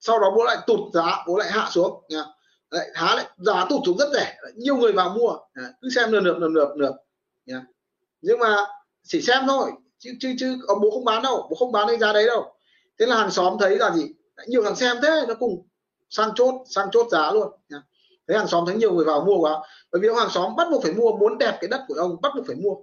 [0.00, 2.24] sau đó bố lại tụt giá, bố lại hạ xuống, nha.
[2.70, 4.36] Lại há lại, giá tụt xuống rất rẻ.
[4.54, 5.36] Nhiều người vào mua.
[5.80, 6.92] Cứ xem lượt lượt lượt lượt lượt
[7.46, 7.62] nha.
[8.20, 8.56] Nhưng mà
[9.02, 11.98] chỉ xem thôi, chứ chứ chứ ông bố không bán đâu, bố không bán cái
[11.98, 12.54] giá đấy đâu.
[12.98, 14.06] Thế là hàng xóm thấy là gì?
[14.46, 15.66] Nhiều thằng xem thế, nó cùng
[16.10, 17.82] sang chốt sang chốt giá luôn, nha.
[18.28, 19.62] Thế hàng xóm thấy nhiều người vào mua quá.
[19.92, 22.16] Bởi vì ông hàng xóm bắt buộc phải mua, muốn đẹp cái đất của ông,
[22.22, 22.74] bắt buộc phải mua.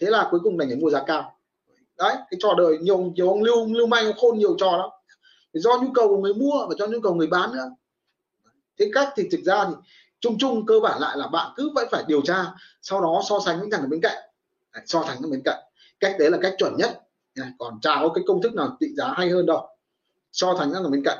[0.00, 1.34] Thế là cuối cùng đành phải mua giá cao.
[1.98, 4.88] Đấy, cái trò đời nhiều nhiều ông lưu lưu manh khôn nhiều trò lắm
[5.52, 7.70] do nhu cầu của người mua và cho nhu cầu người bán nữa.
[8.78, 9.74] Thế cách thì thực ra thì
[10.20, 12.46] chung chung cơ bản lại là bạn cứ vẫn phải điều tra
[12.82, 14.16] sau đó so sánh với thằng ở bên cạnh.
[14.72, 15.58] Đấy, so sánh ở bên cạnh.
[16.00, 17.00] Cách đấy là cách chuẩn nhất.
[17.58, 19.68] Còn chả có cái công thức nào định giá hay hơn đâu.
[20.32, 21.18] So sánh ở bên cạnh.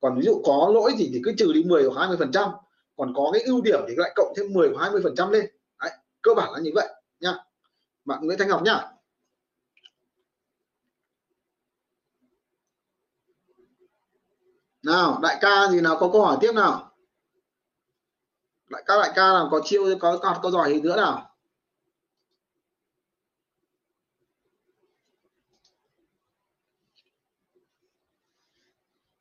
[0.00, 2.50] Còn ví dụ có lỗi gì thì cứ trừ đi 10 hoặc 20 phần trăm.
[2.96, 5.46] Còn có cái ưu điểm thì lại cộng thêm 10 hoặc 20 phần trăm lên.
[5.80, 5.90] Đấy,
[6.22, 6.88] cơ bản là như vậy
[7.20, 7.34] nha.
[8.04, 8.88] Bạn Nguyễn Thanh Ngọc nhá.
[14.82, 16.92] Nào đại ca gì nào có câu hỏi tiếp nào?
[18.70, 21.34] Đại ca đại ca nào có chiêu có có có giỏi gì nữa nào?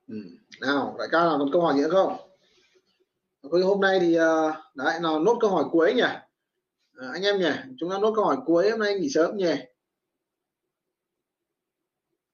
[0.08, 0.16] Ừ.
[0.62, 2.18] nào đại ca nào còn câu hỏi gì nữa không?
[3.42, 6.02] Hôm nay thì à, đấy nào nốt câu hỏi cuối nhỉ?
[6.02, 9.54] À, anh em nhỉ chúng ta nốt câu hỏi cuối hôm nay nghỉ sớm nhỉ?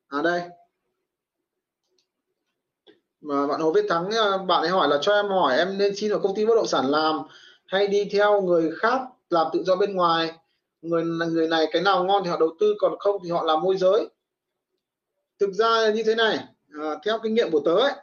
[0.08, 0.42] À đây
[3.24, 5.96] mà bạn Hồ Viết Thắng à, bạn ấy hỏi là cho em hỏi em nên
[5.96, 7.20] xin vào công ty bất động sản làm
[7.66, 10.32] hay đi theo người khác làm tự do bên ngoài?
[10.82, 13.62] Người người này cái nào ngon thì họ đầu tư còn không thì họ làm
[13.62, 14.08] môi giới.
[15.40, 16.40] Thực ra như thế này
[16.82, 17.94] à, theo kinh nghiệm của tớ ấy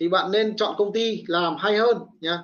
[0.00, 2.42] thì bạn nên chọn công ty làm hay hơn nha.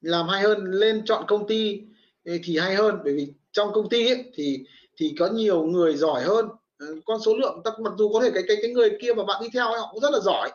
[0.00, 1.80] Làm hay hơn lên chọn công ty
[2.24, 2.98] thì hay hơn.
[3.04, 4.64] Bởi vì trong công ty ấy, thì
[4.96, 6.48] thì có nhiều người giỏi hơn.
[6.78, 9.24] Ờ, con số lượng ta mặc dù có thể cái cái cái người kia mà
[9.24, 10.50] bạn đi theo họ cũng rất là giỏi.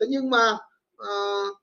[0.00, 0.56] Thế nhưng mà
[1.02, 1.56] uh,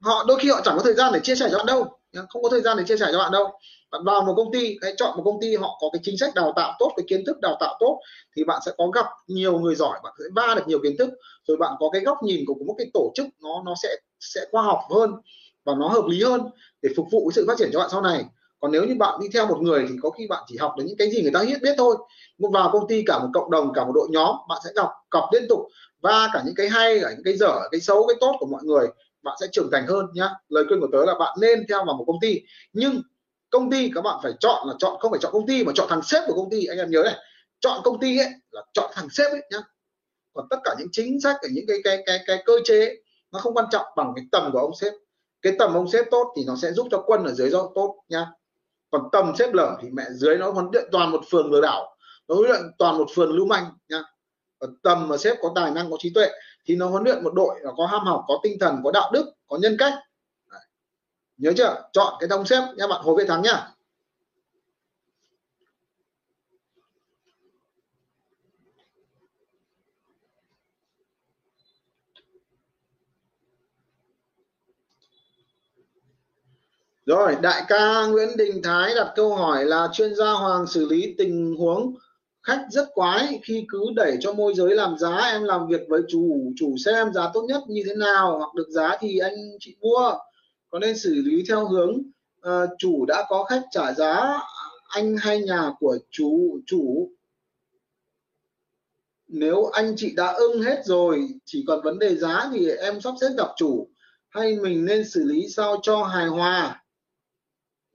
[0.00, 2.42] họ đôi khi họ chẳng có thời gian để chia sẻ cho bạn đâu không
[2.42, 3.58] có thời gian để chia sẻ cho bạn đâu.
[3.90, 6.34] Bạn vào một công ty hãy chọn một công ty họ có cái chính sách
[6.34, 8.00] đào tạo tốt cái kiến thức đào tạo tốt
[8.36, 11.10] thì bạn sẽ có gặp nhiều người giỏi bạn sẽ va được nhiều kiến thức
[11.48, 13.88] rồi bạn có cái góc nhìn của một cái tổ chức nó nó sẽ
[14.20, 15.14] sẽ khoa học hơn
[15.64, 16.40] và nó hợp lý hơn
[16.82, 18.24] để phục vụ sự phát triển cho bạn sau này
[18.60, 20.84] còn nếu như bạn đi theo một người thì có khi bạn chỉ học được
[20.86, 21.96] những cái gì người ta biết biết thôi.
[22.38, 24.90] Một vào công ty, cả một cộng đồng, cả một đội nhóm, bạn sẽ đọc,
[25.10, 25.60] cọc liên tục.
[26.02, 28.62] Và cả những cái hay, cả những cái dở, cái xấu, cái tốt của mọi
[28.64, 28.88] người,
[29.22, 30.30] bạn sẽ trưởng thành hơn nhá.
[30.48, 32.40] Lời khuyên của tớ là bạn nên theo vào một công ty.
[32.72, 33.02] Nhưng
[33.50, 35.86] công ty các bạn phải chọn là chọn, không phải chọn công ty mà chọn
[35.90, 36.64] thằng sếp của công ty.
[36.64, 37.16] Anh em nhớ này,
[37.60, 39.58] chọn công ty ấy là chọn thằng sếp ấy nhá.
[40.32, 42.96] Còn tất cả những chính sách ở những cái cái cái cái cơ chế
[43.32, 44.92] nó không quan trọng bằng cái tầm của ông sếp.
[45.42, 47.96] Cái tầm ông sếp tốt thì nó sẽ giúp cho quân ở dưới do tốt
[48.08, 48.26] nhá
[48.90, 51.96] còn tầm xếp lở thì mẹ dưới nó huấn luyện toàn một phường lừa đảo.
[52.28, 54.02] Nó huấn luyện toàn một phường lưu manh nha
[54.60, 56.28] còn tầm mà xếp có tài năng, có trí tuệ
[56.66, 59.10] thì nó huấn luyện một đội là có ham học, có tinh thần, có đạo
[59.12, 59.92] đức, có nhân cách.
[60.50, 60.60] Đấy.
[61.36, 61.82] nhớ chưa?
[61.92, 63.68] Chọn cái thông xếp nha bạn, hồ việt thắng nhá.
[77.10, 81.14] Rồi, đại ca Nguyễn Đình Thái đặt câu hỏi là chuyên gia Hoàng xử lý
[81.18, 81.94] tình huống
[82.42, 86.02] khách rất quái khi cứ đẩy cho môi giới làm giá em làm việc với
[86.08, 89.76] chủ chủ xem giá tốt nhất như thế nào hoặc được giá thì anh chị
[89.80, 90.12] mua.
[90.70, 91.90] Có nên xử lý theo hướng
[92.48, 94.38] uh, chủ đã có khách trả giá
[94.88, 97.10] anh hay nhà của chủ chủ?
[99.28, 103.14] Nếu anh chị đã ưng hết rồi chỉ còn vấn đề giá thì em sắp
[103.20, 103.88] xếp gặp chủ.
[104.28, 106.79] Hay mình nên xử lý sao cho hài hòa?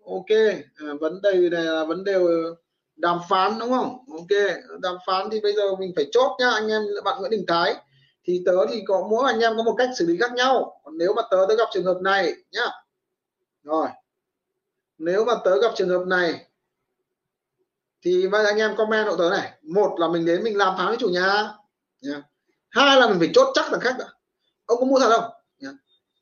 [0.06, 0.38] Ok
[0.76, 2.56] à, vấn đề này là vấn đề ờ,
[2.96, 3.98] đàm phán đúng không?
[4.12, 7.46] Ok đàm phán thì bây giờ mình phải chốt nhá anh em bạn Nguyễn Đình
[7.48, 7.76] Thái.
[8.24, 10.82] Thì tớ thì có mỗi anh em có một cách xử lý khác nhau.
[10.84, 12.68] Còn nếu mà tớ tớ gặp trường hợp này nhá.
[13.64, 13.88] Rồi.
[14.98, 16.46] Nếu mà tớ gặp trường hợp này
[18.02, 19.52] thì bây anh em comment hộ tớ này.
[19.62, 21.50] Một là mình đến mình làm phán với chủ nhà.
[22.02, 22.22] Nhá.
[22.70, 24.06] hai là mình phải chốt chắc thằng khách đã.
[24.66, 25.32] ông có mua thật không?
[25.60, 25.70] Nhá.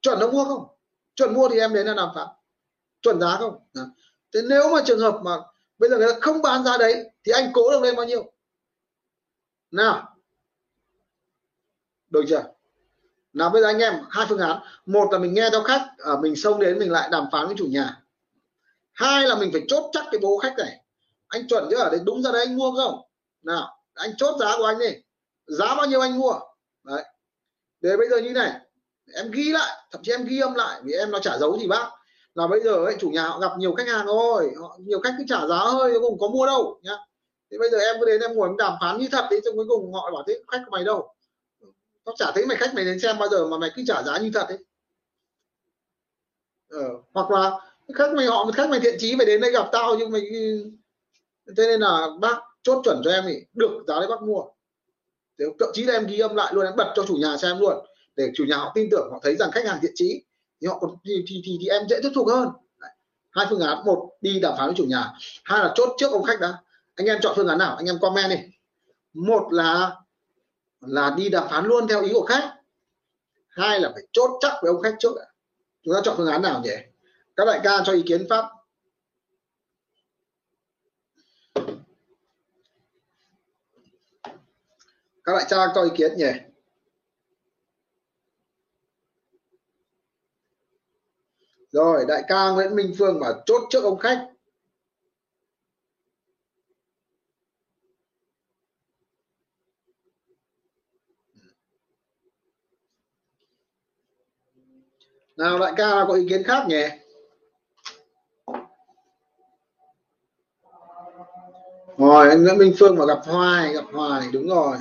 [0.02, 0.68] chuẩn ông mua không?
[1.16, 2.28] Chuẩn mua thì em đến là làm phán
[3.04, 3.60] chuẩn giá không?
[3.74, 3.82] À.
[4.34, 5.38] thế nếu mà trường hợp mà
[5.78, 8.32] bây giờ người ta không bán giá đấy, thì anh cố được lên bao nhiêu?
[9.72, 10.18] Nào.
[12.10, 12.44] Được chưa?
[13.34, 14.60] Nào, bây giờ anh em hai phương án.
[14.86, 17.56] Một là mình nghe theo khách ở mình xông đến mình lại đàm phán với
[17.58, 18.02] chủ nhà.
[18.94, 20.84] Hai là mình phải chốt chắc cái bố khách này.
[21.28, 23.02] Anh chuẩn chứ ở đấy, đúng ra đấy, anh mua không?
[23.44, 24.90] Nào, anh chốt giá của anh đi.
[25.48, 26.40] Giá bao nhiêu anh mua?
[26.84, 27.04] Đấy.
[27.82, 28.52] Để bây giờ như này,
[29.16, 31.68] em ghi lại, thậm chí em ghi âm lại, vì em nó trả dấu gì
[31.68, 31.92] bác
[32.36, 35.16] là bây giờ ấy, chủ nhà họ gặp nhiều khách hàng thôi, họ nhiều khách
[35.18, 36.98] cứ trả giá hơi cuối cùng có mua đâu nhá.
[37.52, 39.52] Thì bây giờ em cứ đến em ngồi em đàm phán như thật đấy, thì
[39.56, 41.14] cuối cùng họ bảo thế khách của mày đâu?
[42.06, 44.18] Tao chả thấy mày khách mày đến xem bao giờ mà mày cứ trả giá
[44.18, 44.58] như thật đấy.
[46.70, 47.60] ờ, hoặc là
[47.96, 50.22] khách mày họ một khách mày thiện chí mày đến đây gặp tao nhưng mày
[51.58, 54.44] thế nên là bác chốt chuẩn cho em thì được giá đấy bác mua.
[55.60, 57.86] Thậm chí là em ghi âm lại luôn em bật cho chủ nhà xem luôn
[58.16, 60.24] để chủ nhà họ tin tưởng họ thấy rằng khách hàng thiện chí
[60.62, 62.50] thì họ còn thì, thì, thì, thì em dễ thuyết phục hơn.
[62.80, 62.92] Đấy.
[63.32, 65.14] hai phương án một đi đàm phán với chủ nhà.
[65.44, 66.54] Hai là chốt trước ông khách đã.
[66.96, 67.76] Anh em chọn phương án nào?
[67.76, 68.38] Anh em comment đi.
[69.14, 69.96] Một là
[70.82, 72.56] là đi đàm phán luôn theo ý của khách.
[73.48, 75.26] Hai là phải chốt chắc với ông khách trước đã.
[75.84, 76.76] chúng ta chọn phương án nào nhỉ?
[77.36, 78.46] Các đại ca cho ý kiến phát
[85.24, 86.32] các đại ca cho ý kiến nhỉ?
[91.74, 94.28] Rồi, đại ca Nguyễn Minh Phương bảo chốt trước ông khách.
[105.38, 106.84] Nào, đại ca có ý kiến khác nhỉ?
[111.98, 114.78] Rồi, anh Nguyễn Minh Phương mà gặp hoài gặp hoài, đúng rồi.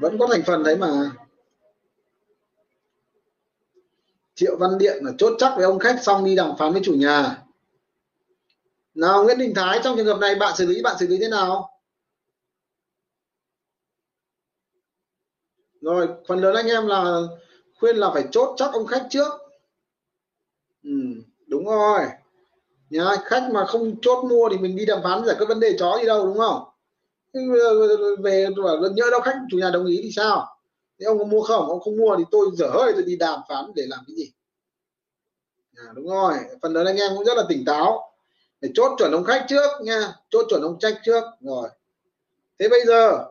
[0.00, 1.10] Vẫn có thành phần đấy mà.
[4.40, 6.94] Triệu Văn Điện là chốt chắc với ông khách xong đi đàm phán với chủ
[6.94, 7.42] nhà.
[8.94, 11.28] Nào Nguyễn Đình Thái trong trường hợp này bạn xử lý bạn xử lý thế
[11.28, 11.70] nào?
[15.80, 17.20] Rồi phần lớn anh em là
[17.80, 19.28] khuyên là phải chốt chắc ông khách trước.
[20.82, 20.90] Ừ,
[21.46, 22.00] đúng rồi.
[22.90, 25.76] Nhà khách mà không chốt mua thì mình đi đàm phán giải quyết vấn đề
[25.78, 26.64] chó gì đâu đúng không?
[28.22, 30.46] Về bảo nhỡ đâu khách chủ nhà đồng ý thì sao?
[31.00, 31.68] Nếu ông có mua không?
[31.68, 34.32] Ông không mua thì tôi dở hơi tôi đi đàm phán để làm cái gì?
[35.76, 36.34] À, đúng rồi.
[36.62, 38.12] Phần lớn anh em cũng rất là tỉnh táo.
[38.60, 40.12] Để chốt chuẩn ông khách trước nha.
[40.30, 41.24] Chốt chuẩn ông trách trước.
[41.40, 41.68] Rồi.
[42.58, 43.24] Thế bây giờ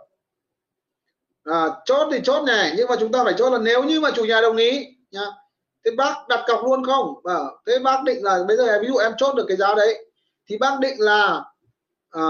[1.44, 4.12] à, chốt thì chốt này nhưng mà chúng ta phải chốt là nếu như mà
[4.16, 5.26] chủ nhà đồng ý nha.
[5.86, 7.14] Thế bác đặt cọc luôn không?
[7.24, 10.06] À, thế bác định là bây giờ ví dụ em chốt được cái giá đấy
[10.48, 11.44] thì bác định là
[12.10, 12.24] à,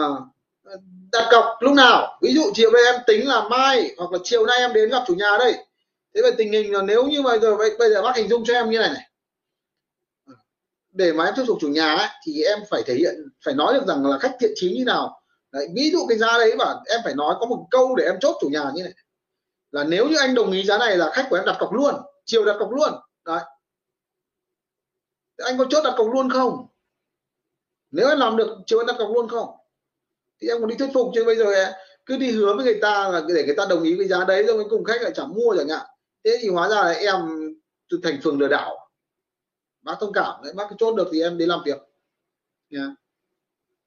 [1.12, 2.20] đặt cọc lúc nào?
[2.22, 5.04] Ví dụ chiều nay em tính là mai hoặc là chiều nay em đến gặp
[5.08, 5.54] chủ nhà đây.
[6.16, 8.54] Thế về tình hình là nếu như bây giờ bây giờ bác hình dung cho
[8.54, 9.10] em như này này.
[10.92, 13.16] Để mà em thuyết phục chủ nhà ấy, thì em phải thể hiện
[13.46, 15.22] phải nói được rằng là khách thiện chí như nào.
[15.52, 18.20] Đấy, ví dụ cái giá đấy và em phải nói có một câu để em
[18.20, 18.94] chốt chủ nhà như này.
[19.72, 21.96] Là nếu như anh đồng ý giá này là khách của em đặt cọc luôn
[22.26, 22.90] chiều đặt cọc luôn.
[23.26, 23.40] Đấy.
[25.38, 26.68] Anh có chốt đặt cọc luôn không?
[27.92, 29.50] Nếu em làm được chiều anh đặt cọc luôn không?
[30.42, 31.74] Thì em còn đi thuyết phục chứ, bây giờ
[32.06, 34.44] cứ đi hứa với người ta là để người ta đồng ý với giá đấy,
[34.44, 35.86] rồi cùng khách lại chẳng mua chẳng hạn.
[36.24, 37.16] Thế thì hóa ra là em
[38.04, 38.90] thành phường lừa đảo.
[39.82, 41.78] Bác thông cảm đấy, bác chốt được thì em đi làm việc.
[42.72, 42.90] Yeah.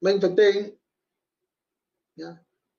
[0.01, 0.75] mình phải tính
[2.19, 2.33] yeah.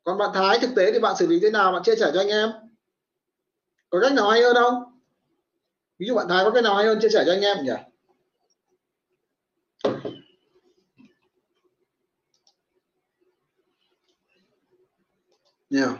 [0.04, 1.72] còn bạn Thái thực tế thì bạn xử lý thế nào?
[1.72, 2.50] Bạn chia sẻ cho anh em.
[3.90, 5.00] Có cách nào hay hơn không?
[5.98, 7.72] Ví dụ bạn Thái có cách nào hay hơn chia sẻ cho anh em nhỉ?
[15.74, 15.90] Yeah.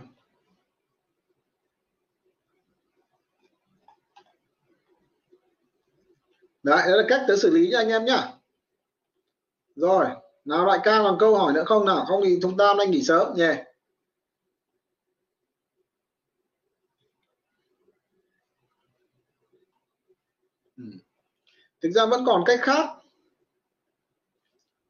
[6.62, 8.28] Đấy, đó là cách tớ xử lý cho anh em nhá.
[9.76, 10.06] Rồi,
[10.44, 12.04] nào đại ca còn câu hỏi nữa không nào?
[12.08, 13.44] Không thì chúng ta nên nghỉ sớm nhé.
[13.44, 13.66] Yeah.
[20.76, 20.84] Ừ.
[21.82, 22.88] Thực ra vẫn còn cách khác.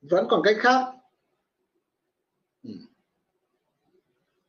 [0.01, 0.85] Vẫn còn cách khác.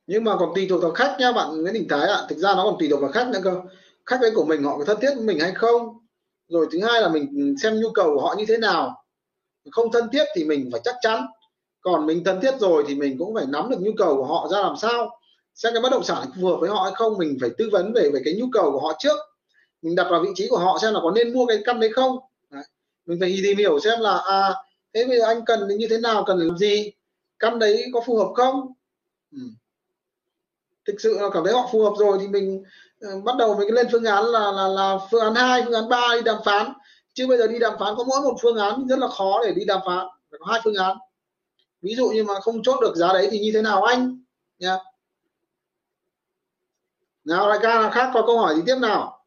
[0.07, 2.15] Nhưng mà còn tùy thuộc vào khách nha bạn Nguyễn Đình Thái ạ.
[2.15, 2.26] À.
[2.30, 3.61] Thực ra nó còn tùy thuộc vào khách nữa cơ.
[4.06, 6.06] Khách ấy của mình họ có thân thiết với mình hay không?
[6.48, 9.03] rồi thứ hai là mình xem nhu cầu của họ như thế nào
[9.72, 11.26] không thân thiết thì mình phải chắc chắn
[11.82, 14.48] còn mình thân thiết rồi thì mình cũng phải nắm được nhu cầu của họ
[14.52, 15.19] ra làm sao
[15.53, 17.94] xem cái bất động sản phù hợp với họ hay không, mình phải tư vấn
[17.94, 19.18] về về cái nhu cầu của họ trước
[19.82, 21.90] mình đặt vào vị trí của họ xem là có nên mua cái căn đấy
[21.94, 22.19] không
[22.49, 22.64] đấy.
[23.06, 24.53] mình phải tìm hiểu xem là à
[24.94, 26.91] thế bây giờ anh cần như thế nào, cần làm gì
[27.40, 28.73] căn đấy có phù hợp không
[29.32, 29.40] ừ
[30.88, 32.64] thực sự là cảm thấy họ phù hợp rồi thì mình
[33.07, 35.90] uh, bắt đầu mình lên phương án là là là phương án 2, phương án
[35.90, 36.74] 3 đi đàm phán.
[37.14, 39.53] Chứ bây giờ đi đàm phán có mỗi một phương án rất là khó để
[39.53, 40.98] đi đàm phán phải có hai phương án.
[41.82, 44.24] Ví dụ như mà không chốt được giá đấy thì như thế nào anh?
[44.60, 44.78] Nha.
[47.24, 49.26] Nào đại ca nào khác có câu hỏi gì tiếp nào?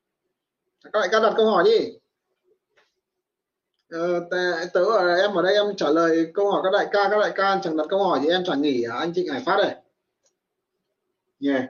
[0.84, 1.78] Các đại ca đặt câu hỏi đi.
[3.90, 4.20] Ờ,
[4.72, 7.32] tớ ở em ở đây em trả lời câu hỏi các đại ca các đại
[7.34, 8.96] ca chẳng đặt câu hỏi thì em chẳng nghỉ à?
[8.98, 9.74] anh Trịnh Hải Phát đây
[11.40, 11.64] yeah.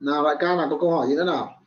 [0.00, 1.62] nào, đại ca nào có câu hỏi gì nữa nào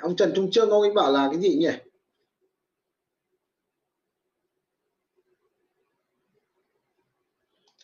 [0.00, 1.70] ông Trần Trung Trương, ông ấy bảo là cái gì nhỉ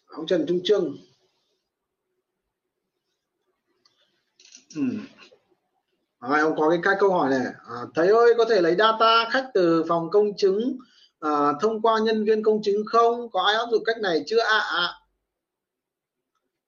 [0.06, 0.96] ông Trần Trung Trương
[4.74, 4.82] ừ.
[6.28, 7.46] Rồi, ông có cái các câu hỏi này.
[7.68, 10.78] À, thầy ơi có thể lấy data khách từ phòng công chứng
[11.20, 11.30] à,
[11.60, 13.30] thông qua nhân viên công chứng không?
[13.30, 14.40] Có ai áp dụng cách này chưa?
[14.40, 14.88] Ạ à, à.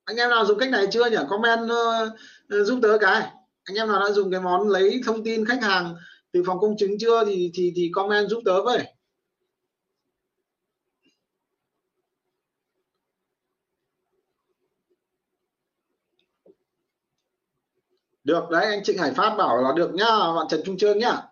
[0.05, 1.17] anh em nào dùng cách này chưa nhỉ?
[1.29, 3.23] Comment uh, giúp tớ cái.
[3.65, 5.95] Anh em nào đã dùng cái món lấy thông tin khách hàng
[6.33, 8.96] từ phòng công chứng chưa thì thì thì comment giúp tớ với.
[18.27, 21.23] Được đấy anh Trịnh Hải Phát bảo là được nhá bạn Trần Trung Trương nhá.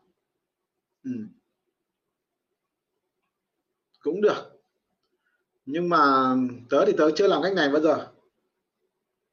[1.05, 1.11] Ừ.
[4.01, 4.61] cũng được.
[5.67, 6.35] Nhưng mà
[6.71, 8.07] tớ thì tớ chưa làm cách này bao giờ.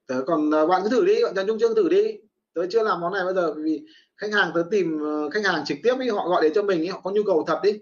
[0.08, 2.18] Tớ còn à, bạn cứ thử đi bạn Trần Trung Trương thử đi.
[2.54, 3.86] Tớ chưa làm món này bao giờ vì
[4.18, 6.82] khách hàng tớ tìm ờ, khách hàng trực tiếp ý, họ gọi đến cho mình
[6.82, 7.80] ý, họ có nhu cầu thật đi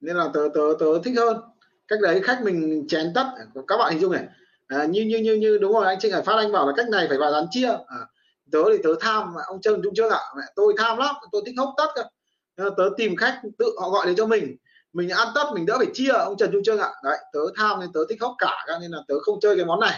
[0.00, 1.36] nên là tớ tớ tớ thích hơn.
[1.88, 3.24] Cách đấy khách mình chén tất
[3.66, 4.26] các bạn hình dung này
[4.68, 6.88] à, như như như như đúng rồi anh Trinh Hải Phát anh bảo là cách
[6.88, 7.68] này phải vào dán chia.
[7.68, 7.98] À,
[8.52, 11.54] tớ thì tớ tham ông Trần Trung Trương ạ à, tôi tham lắm tôi thích
[11.58, 12.02] hốc tất cơ.
[12.76, 14.56] Tớ tìm khách tự họ gọi đến cho mình
[14.92, 17.00] mình ăn tất mình đỡ phải chia ông Trần Trung Trương ạ à.
[17.04, 19.80] đấy tớ tham nên tớ thích hốc cả nên là tớ không chơi cái món
[19.80, 19.94] này.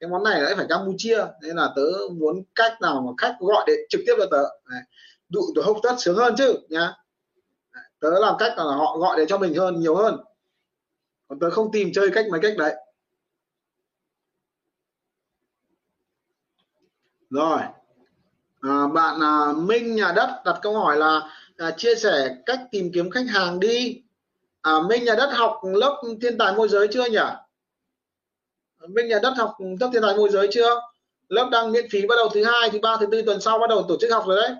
[0.00, 1.82] Cái món này lại phải Campuchia nên là tớ
[2.12, 4.44] muốn cách nào mà khách gọi để trực tiếp cho tớ.
[5.28, 6.94] Dụ tớ hốc tất sướng hơn chứ nhá.
[8.00, 10.16] Tớ làm cách là họ gọi để cho mình hơn nhiều hơn.
[11.28, 12.74] Còn tớ không tìm chơi cách mấy cách đấy.
[17.32, 17.60] Rồi.
[18.60, 21.20] À, bạn à, Minh nhà đất đặt câu hỏi là
[21.56, 24.02] à, chia sẻ cách tìm kiếm khách hàng đi.
[24.62, 27.18] À, Minh nhà đất học lớp thiên tài môi giới chưa nhỉ?
[28.88, 30.80] Minh nhà đất học lớp thiên tài môi giới chưa?
[31.28, 33.66] Lớp đang miễn phí bắt đầu thứ hai thứ ba thứ tư tuần sau bắt
[33.70, 34.50] đầu tổ chức học rồi đấy.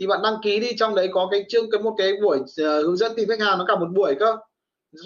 [0.00, 2.56] Thì bạn đăng ký đi trong đấy có cái chương cái một cái buổi uh,
[2.56, 4.36] hướng dẫn tìm khách hàng nó cả một buổi cơ.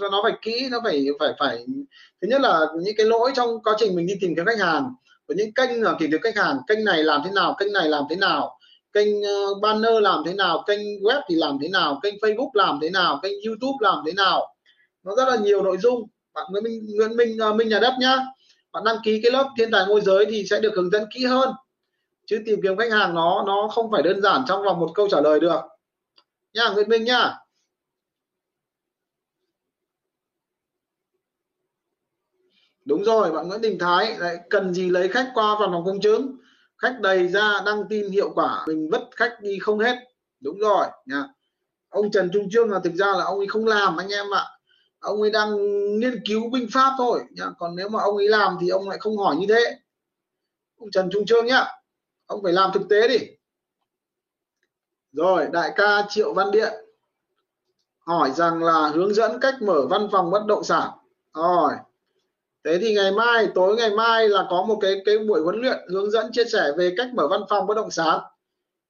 [0.00, 1.66] Nó phải kỹ nó phải phải phải.
[2.22, 4.94] Thứ nhất là những cái lỗi trong quá trình mình đi tìm kiếm khách hàng
[5.28, 7.88] có những kênh là tìm kiếm khách hàng, kênh này làm thế nào, kênh này
[7.88, 8.58] làm thế nào,
[8.92, 12.78] kênh ờ, banner làm thế nào, kênh web thì làm thế nào, kênh facebook làm
[12.82, 14.54] thế nào, kênh youtube làm thế nào.
[15.02, 16.08] Nó rất là nhiều nội dung.
[16.34, 18.16] Bạn Nguyễn Minh Nguyễn Minh ờ, Minh nhà đất nhá.
[18.72, 21.24] Bạn đăng ký cái lớp thiên tài môi giới thì sẽ được hướng dẫn kỹ
[21.24, 21.50] hơn.
[22.26, 25.08] Chứ tìm kiếm khách hàng nó nó không phải đơn giản trong vòng một câu
[25.10, 25.60] trả lời được.
[26.54, 27.34] Nha, Nguyễn Minh nhá
[32.84, 34.18] đúng rồi, bạn Nguyễn Đình Thái.
[34.18, 36.36] Lại cần gì lấy khách qua văn phòng công chứng?
[36.78, 39.96] Khách đầy ra đăng tin hiệu quả, mình vứt khách đi không hết.
[40.40, 41.24] Đúng rồi, nha.
[41.88, 44.44] Ông Trần Trung Trương là thực ra là ông ấy không làm, anh em ạ.
[45.00, 45.56] Ông ấy đang
[46.00, 47.46] nghiên cứu binh pháp thôi, nha.
[47.58, 49.78] Còn nếu mà ông ấy làm thì ông lại không hỏi như thế.
[50.78, 51.66] Ông Trần Trung Trương nhá,
[52.26, 53.18] ông phải làm thực tế đi.
[55.12, 56.72] Rồi, đại ca Triệu Văn Điện
[57.98, 60.90] hỏi rằng là hướng dẫn cách mở văn phòng bất động sản.
[61.34, 61.72] Rồi
[62.64, 65.78] thế thì ngày mai, tối ngày mai là có một cái cái buổi huấn luyện
[65.88, 68.20] hướng dẫn chia sẻ về cách mở văn phòng bất động sản.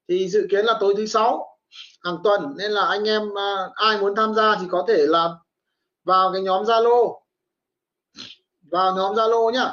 [0.09, 1.59] Thì dự kiến là tối thứ sáu,
[2.05, 5.31] hàng tuần, nên là anh em à, ai muốn tham gia thì có thể là
[6.05, 7.21] vào cái nhóm Zalo.
[8.71, 9.73] Vào nhóm Zalo nhá.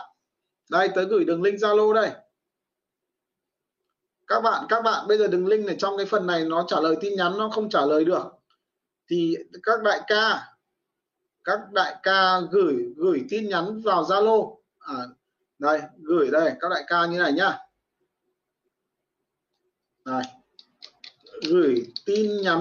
[0.70, 2.10] Đây tới gửi đường link Zalo đây.
[4.28, 6.80] Các bạn các bạn, bây giờ đường link này trong cái phần này nó trả
[6.80, 8.24] lời tin nhắn, nó không trả lời được.
[9.10, 10.51] Thì các đại ca
[11.44, 14.56] các đại ca gửi gửi tin nhắn vào Zalo.
[14.80, 14.96] À,
[15.60, 17.58] đây gửi đây các đại ca như này nhá.
[20.06, 20.24] Đây
[21.50, 22.60] gửi tin nhắn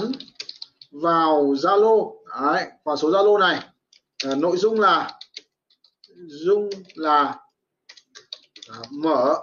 [0.90, 2.16] vào Zalo.
[2.42, 3.68] Đấy, vào số Zalo này.
[4.24, 5.18] À, nội dung là
[6.16, 7.38] dung là
[8.68, 9.34] à, mở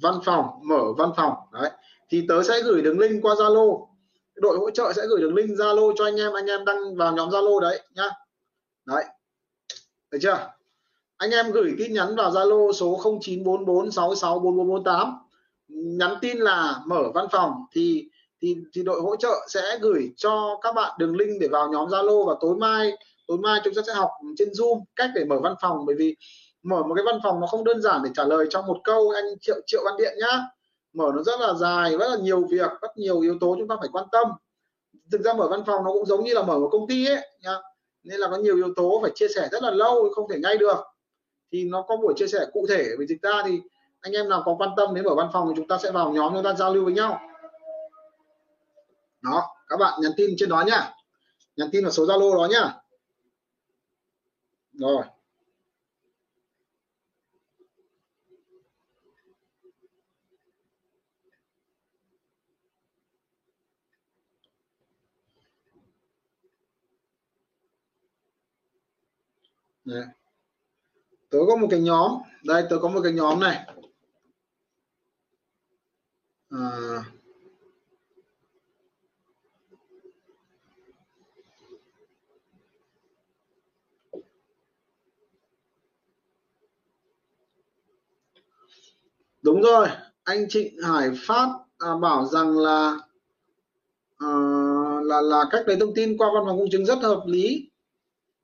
[0.00, 1.34] văn phòng mở văn phòng.
[1.52, 1.70] Đấy
[2.08, 3.86] thì tớ sẽ gửi đường link qua Zalo.
[4.34, 7.12] Đội hỗ trợ sẽ gửi đường link Zalo cho anh em anh em đăng vào
[7.12, 8.10] nhóm Zalo đấy nhá
[8.86, 9.04] đấy.
[10.10, 10.48] Được chưa?
[11.16, 15.12] Anh em gửi tin nhắn vào Zalo số 0944664448
[15.68, 18.08] nhắn tin là mở văn phòng thì
[18.42, 21.88] thì thì đội hỗ trợ sẽ gửi cho các bạn đường link để vào nhóm
[21.88, 22.92] Zalo và tối mai
[23.26, 25.86] tối mai chúng ta sẽ học trên Zoom cách để mở văn phòng.
[25.86, 26.16] Bởi vì
[26.62, 29.10] mở một cái văn phòng nó không đơn giản để trả lời trong một câu,
[29.10, 30.40] anh triệu triệu văn điện nhá.
[30.92, 33.76] Mở nó rất là dài, rất là nhiều việc, rất nhiều yếu tố chúng ta
[33.80, 34.28] phải quan tâm.
[35.12, 37.28] Thực ra mở văn phòng nó cũng giống như là mở một công ty ấy
[37.42, 37.56] nhá
[38.04, 40.56] nên là có nhiều yếu tố phải chia sẻ rất là lâu, không thể ngay
[40.56, 40.76] được.
[41.52, 43.60] Thì nó có buổi chia sẻ cụ thể về dịch ra thì
[44.00, 46.12] anh em nào có quan tâm đến mở văn phòng thì chúng ta sẽ vào
[46.12, 47.20] nhóm chúng ta giao lưu với nhau.
[49.20, 50.94] Đó, các bạn nhắn tin trên đó nhá
[51.56, 52.74] nhắn tin vào số zalo đó nhá
[54.72, 55.04] rồi.
[69.92, 70.04] Đấy.
[71.30, 72.12] tớ có một cái nhóm.
[72.44, 73.66] Đây tớ có một cái nhóm này.
[76.50, 77.04] À,
[89.42, 89.88] đúng rồi.
[90.24, 91.48] Anh Trịnh Hải Phát
[91.78, 92.98] à, bảo rằng là
[94.18, 94.28] à,
[95.04, 97.71] là là cách lấy thông tin qua văn phòng công chứng rất hợp lý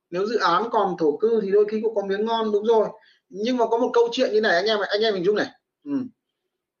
[0.09, 2.89] nếu dự án còn thổ cư thì đôi khi cũng có miếng ngon đúng rồi
[3.29, 5.47] nhưng mà có một câu chuyện như này anh em anh em mình dung này
[5.83, 5.91] ừ.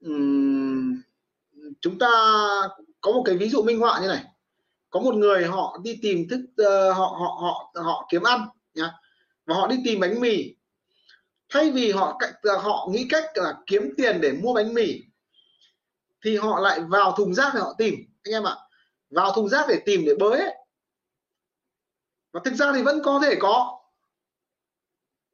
[0.01, 0.11] Ừ.
[1.81, 2.09] chúng ta
[3.01, 4.23] có một cái ví dụ minh họa như này
[4.89, 8.91] có một người họ đi tìm thức uh, họ họ họ họ kiếm ăn nhá
[9.45, 10.55] và họ đi tìm bánh mì
[11.49, 15.01] thay vì họ ờ, họ nghĩ cách là kiếm tiền để mua bánh mì
[16.23, 18.55] thì họ lại vào thùng rác để họ tìm anh em ạ
[19.09, 20.55] vào thùng rác để tìm để bới ấy
[22.39, 23.79] và thực ra thì vẫn có thể có.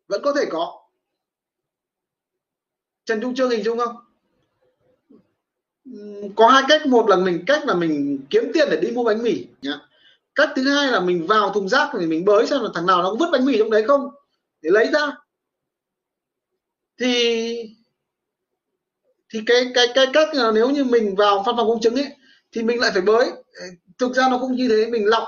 [0.07, 0.81] Vẫn có thể có.
[3.05, 3.95] Trần Trung Trương hình dung không?
[6.35, 6.85] Có hai cách.
[6.85, 9.79] Một là mình, cách là mình kiếm tiền để đi mua bánh mì nhá.
[10.35, 13.03] Cách thứ hai là mình vào thùng rác thì mình bới xem là thằng nào
[13.03, 14.09] nó có vứt bánh mì trong đấy không?
[14.61, 15.11] Để lấy ra.
[16.99, 17.75] Thì
[19.33, 22.15] thì cái cái cái cách là nếu như mình vào văn phòng công chứng ấy,
[22.51, 23.31] thì mình lại phải bới.
[23.97, 25.23] Thực ra nó cũng như thế, mình lọc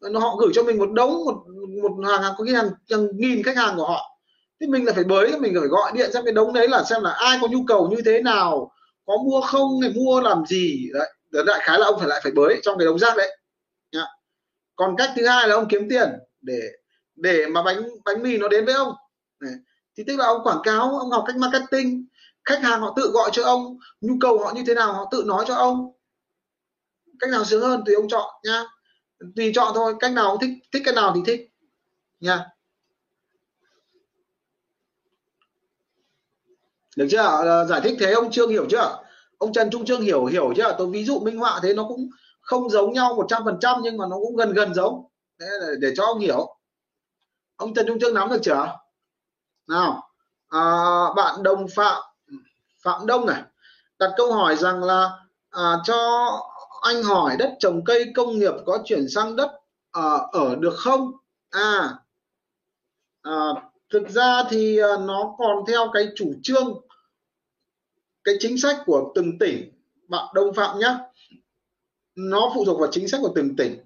[0.00, 1.44] họ gửi cho mình một đống một
[1.82, 4.18] một hàng hàng có khi hàng, hàng nghìn khách hàng của họ.
[4.60, 7.02] Thì mình là phải bới mình phải gọi điện xem cái đống đấy là xem
[7.02, 8.72] là ai có nhu cầu như thế nào
[9.06, 10.88] có mua không này mua làm gì.
[10.92, 11.08] Đấy
[11.46, 13.36] đại khái là ông phải lại phải bới trong cái đống rác đấy.
[13.92, 14.04] Nhá.
[14.76, 16.08] còn cách thứ hai là ông kiếm tiền
[16.40, 16.60] để
[17.16, 18.92] để mà bánh bánh mì nó đến với ông.
[19.40, 19.54] Đấy.
[19.96, 22.06] Thì tức là ông quảng cáo ông học cách marketing
[22.44, 25.24] khách hàng họ tự gọi cho ông nhu cầu họ như thế nào họ tự
[25.26, 25.92] nói cho ông.
[27.18, 28.64] Cách nào sướng hơn thì ông chọn nha
[29.36, 31.50] tùy chọn thôi cách nào cũng thích thích cái nào thì thích.
[32.20, 32.46] Nha.
[36.96, 37.22] Được chưa?
[37.22, 39.02] Ờ, giải thích thế ông trương hiểu chưa?
[39.38, 40.74] Ông trần trung trương hiểu hiểu chưa?
[40.78, 42.08] Tôi ví dụ minh họa thế nó cũng
[42.40, 45.04] không giống nhau một trăm phần trăm nhưng mà nó cũng gần gần giống.
[45.38, 45.46] Để,
[45.80, 46.56] để cho ông hiểu.
[47.56, 48.78] Ông trần trung trương nắm được chưa?
[49.68, 50.10] Nào.
[50.48, 50.60] À,
[51.16, 52.02] bạn đồng phạm
[52.82, 53.42] phạm đông này
[53.98, 55.10] đặt câu hỏi rằng là
[55.50, 55.96] à, cho
[56.82, 59.50] anh hỏi đất trồng cây công nghiệp có chuyển sang đất
[59.98, 61.12] uh, ở được không?
[61.50, 61.94] À,
[63.22, 63.46] à
[63.92, 66.80] thực ra thì à, nó còn theo cái chủ trương
[68.24, 69.72] cái chính sách của từng tỉnh.
[70.08, 70.96] Bạn đông phạm nhé
[72.14, 73.78] nó phụ thuộc vào chính sách của từng tỉnh.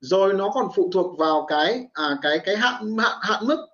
[0.00, 3.66] Rồi nó còn phụ thuộc vào cái à, cái cái hạn hạn hạn mức.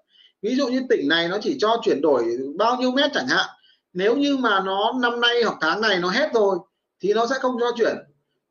[0.43, 2.25] Ví dụ như tỉnh này nó chỉ cho chuyển đổi
[2.59, 3.47] bao nhiêu mét chẳng hạn.
[3.93, 6.59] Nếu như mà nó năm nay hoặc tháng này nó hết rồi
[7.01, 7.97] thì nó sẽ không cho chuyển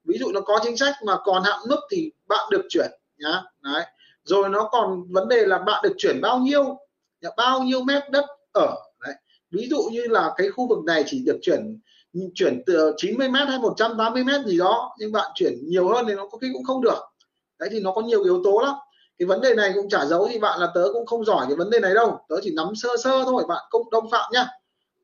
[0.07, 3.41] ví dụ nó có chính sách mà còn hạn mức thì bạn được chuyển, nhá.
[3.61, 3.84] Đấy.
[4.23, 6.77] Rồi nó còn vấn đề là bạn được chuyển bao nhiêu
[7.38, 9.15] bao nhiêu mét đất ở, đấy.
[9.51, 11.79] ví dụ như là cái khu vực này chỉ được chuyển
[12.35, 16.15] chuyển từ 90 mét hay 180 mét gì đó, nhưng bạn chuyển nhiều hơn thì
[16.15, 16.99] nó có khi cũng không được.
[17.59, 18.75] Đấy, thì nó có nhiều yếu tố lắm.
[19.19, 21.55] Cái vấn đề này cũng trả giấu thì bạn là tớ cũng không giỏi cái
[21.55, 22.19] vấn đề này đâu.
[22.29, 24.47] Tớ chỉ nắm sơ sơ thôi, bạn cũng đông phạm nhá.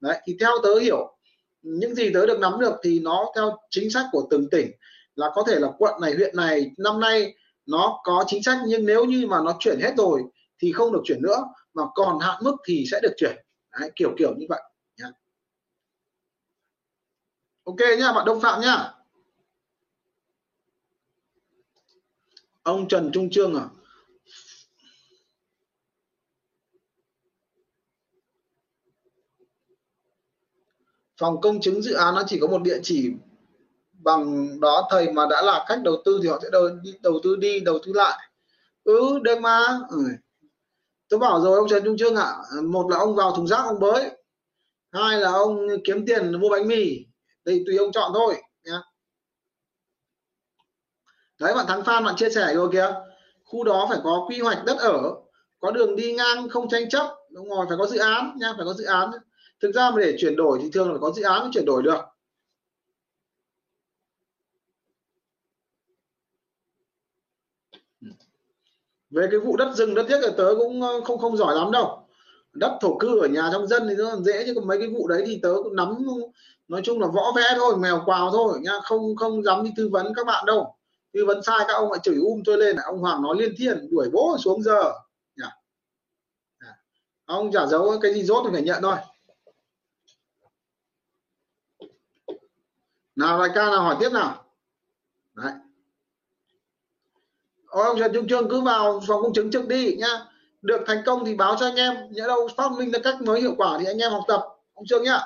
[0.02, 1.18] Đấy, thì theo tớ hiểu,
[1.62, 4.72] những gì tớ được nắm được thì nó theo chính sách của từng tỉnh
[5.16, 7.36] là có thể là quận này huyện này năm nay
[7.66, 10.24] nó có chính sách nhưng nếu như mà nó chuyển hết rồi
[10.60, 13.36] thì không được chuyển nữa mà còn hạn mức thì sẽ được chuyển.
[13.80, 14.62] Đấy, kiểu kiểu như vậy
[14.98, 15.08] nhá.
[17.64, 18.94] ok nhá bạn đông phạm nhá.
[22.64, 23.66] Ông trần trung trương à.
[31.18, 33.12] Phòng công chứng dự án nó chỉ có một địa chỉ
[34.04, 36.70] bằng đó thầy mà đã là khách đầu tư thì họ sẽ đầu,
[37.04, 38.20] đầu tư đi đầu tư lại.
[38.84, 39.98] Ừ đây mà ừ.
[41.10, 42.34] tôi bảo rồi ông Trần Trung Trương ạ.
[42.52, 44.10] À, một là ông vào thùng rác ông bới.
[44.92, 47.06] Hai là ông kiếm tiền mua bánh mì.
[47.46, 48.82] Đây tùy ông chọn thôi nhá.
[51.40, 52.94] Đấy bạn thắng phan bạn chia sẻ rồi kìa
[53.44, 55.02] khu đó phải có quy hoạch đất ở
[55.60, 57.16] có đường đi ngang không tranh chấp.
[57.32, 59.12] Đúng rồi phải có dự án nha phải có dự án.
[59.62, 61.66] Thực ra mà để chuyển đổi thì thường là phải có dự án mới chuyển
[61.66, 62.00] đổi được.
[69.14, 71.72] Về cái vụ đất rừng, đất thiết là tớ cũng ờ, không không giỏi lắm
[71.72, 72.08] đâu.
[72.54, 75.08] Đất thổ cư ở nhà trong dân thì nó dễ, chứ còn mấy cái vụ
[75.08, 75.98] đấy thì tớ cũng nắm,
[76.68, 78.72] nói chung là võ vẽ thôi, mèo quào thôi, nha.
[78.84, 80.76] Không không dám đi tư vấn các bạn đâu.
[81.14, 83.88] Tư vấn sai các ông lại chửi um tôi lên, ông Hoàng nói liên thiên,
[83.92, 84.94] đuổi bố xuống giờ.
[85.36, 85.46] Nhỉ
[87.26, 88.96] ông trả giấu cái gì rốt thì phải nhận thôi.
[93.16, 94.46] Nào, đại ca nào hỏi tiếp nào.
[95.34, 95.52] Đấy
[97.82, 100.20] ông Trần Trung Trương cứ vào phòng công chứng trực đi nhá.
[100.62, 101.94] Được thành công thì báo cho anh em.
[102.12, 104.42] Nhớ đâu phát minh ra cách mới hiệu quả thì anh em học tập
[104.74, 105.20] ông Trương nhá.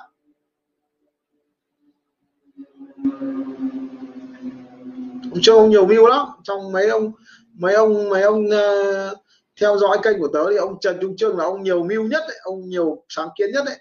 [5.31, 6.27] Ông Trương ông nhiều view lắm.
[6.43, 7.11] Trong mấy ông
[7.53, 9.17] mấy ông mấy ông uh,
[9.61, 12.23] theo dõi kênh của tớ thì ông Trần Trung Trương là ông nhiều mưu nhất
[12.27, 13.75] đấy, ông nhiều sáng kiến nhất đấy.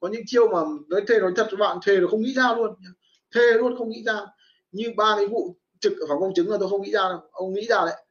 [0.00, 2.54] Có những chiêu mà nói thề nói thật các bạn thề là không nghĩ ra
[2.54, 2.74] luôn.
[3.34, 4.20] Thề luôn không nghĩ ra.
[4.72, 7.20] Như ba cái vụ trực ở phòng công chứng là tôi không nghĩ ra đâu.
[7.30, 8.04] Ông nghĩ ra đấy.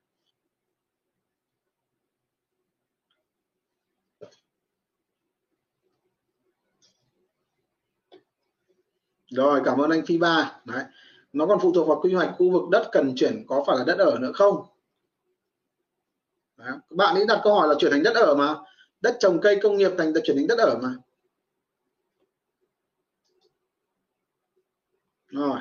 [9.29, 10.61] Rồi, cảm ơn anh phi ba.
[10.65, 10.83] Đấy.
[11.33, 13.83] Nó còn phụ thuộc vào quy hoạch khu vực đất cần chuyển có phải là
[13.87, 14.65] đất ở nữa không?
[16.57, 16.73] Đấy.
[16.89, 18.55] bạn ấy đặt câu hỏi là chuyển thành đất ở mà.
[19.01, 20.95] Đất trồng cây công nghiệp thành chuyển thành đất ở mà.
[25.27, 25.59] Rồi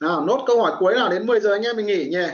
[0.00, 2.26] nào nốt câu hỏi cuối nào đến 10 giờ anh em mình nghỉ nhỉ?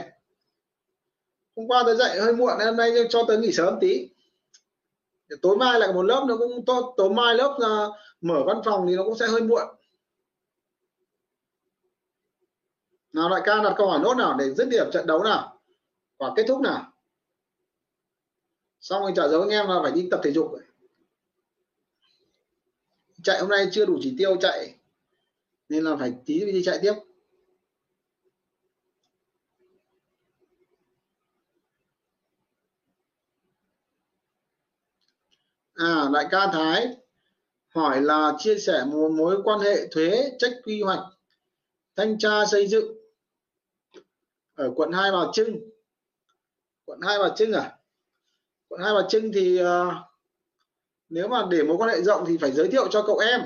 [1.55, 4.09] Hôm qua tôi dậy hơi muộn hôm nay cho tới nghỉ sớm tí.
[5.41, 7.87] Tối mai lại một lớp nó cũng to, tối mai lớp là
[8.21, 9.67] mở văn phòng thì nó cũng sẽ hơi muộn.
[13.13, 15.59] Nào đại ca đặt câu hỏi nốt nào để dứt điểm trận đấu nào?
[16.17, 16.91] Và kết thúc nào?
[18.79, 20.51] Xong rồi trả dấu anh em là phải đi tập thể dục.
[23.23, 24.75] Chạy hôm nay chưa đủ chỉ tiêu chạy
[25.69, 26.93] nên là phải tí đi chạy tiếp.
[35.83, 36.97] À đại ca Thái
[37.75, 40.99] hỏi là chia sẻ một mối quan hệ thuế trách quy hoạch
[41.95, 42.97] thanh tra xây dựng
[44.55, 45.59] ở quận hai Bà Trưng.
[46.85, 47.77] Quận hai Bà Trưng à?
[48.67, 49.93] Quận hai Bà Trưng thì uh,
[51.09, 53.41] nếu mà để mối quan hệ rộng thì phải giới thiệu cho cậu em.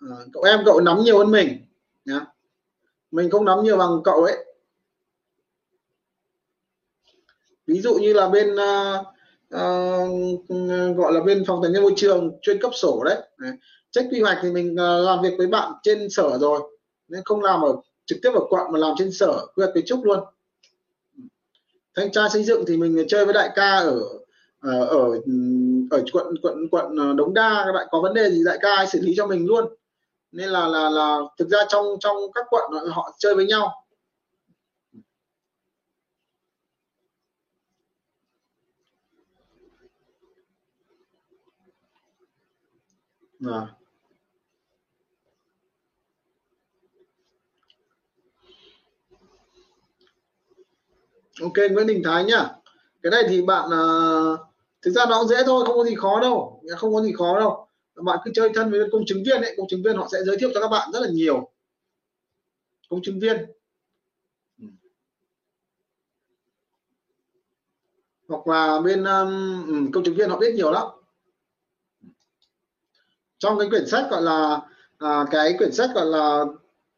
[0.00, 1.66] À, cậu em cậu nắm nhiều hơn mình
[2.04, 2.26] nhá.
[3.10, 4.46] Mình không nắm nhiều bằng cậu ấy.
[7.66, 9.06] Ví dụ như là bên uh,
[9.54, 13.16] uh, gọi là bên phòng tài nguyên môi trường chuyên cấp sổ đấy,
[13.90, 16.60] trách quy hoạch thì mình uh, làm việc với bạn trên sở rồi.
[17.08, 19.84] Nên không làm ở trực tiếp ở quận mà làm trên sở quy hoạch kiến
[19.86, 20.20] trúc luôn.
[21.96, 24.00] Thanh tra xây dựng thì mình chơi với đại ca ở
[24.60, 25.20] ở ở,
[25.90, 27.62] ở quận quận quận đống đa.
[27.66, 29.64] Các bạn có vấn đề gì đại ca xử lý cho mình luôn.
[30.32, 33.84] Nên là là là thực ra trong trong các quận họ chơi với nhau.
[43.46, 43.74] À.
[51.40, 52.48] ok Nguyễn Đình Thái nhá.
[53.02, 54.40] Cái này thì bạn uh,
[54.82, 56.62] thực ra nó cũng dễ thôi không có gì khó đâu.
[56.76, 57.66] Không có gì khó đâu.
[57.94, 60.36] Bạn cứ chơi thân với công chứng viên ấy công chứng viên họ sẽ giới
[60.36, 61.50] thiệu cho các bạn rất là nhiều.
[62.88, 63.36] Công chứng viên.
[64.58, 64.66] Ừ.
[68.28, 70.86] Hoặc là bên um, công chứng viên họ biết nhiều lắm
[73.40, 74.60] trong cái quyển sách gọi là
[74.98, 76.44] à, cái quyển sách gọi là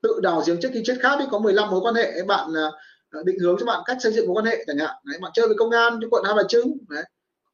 [0.02, 3.20] tự đào giếng trước khi chết khác ấy có 15 mối quan hệ bạn à,
[3.24, 4.96] định hướng cho bạn cách xây dựng mối quan hệ chẳng hạn.
[5.04, 7.04] Đấy, bạn chơi với công an cho quận Hai Bà Trưng đấy.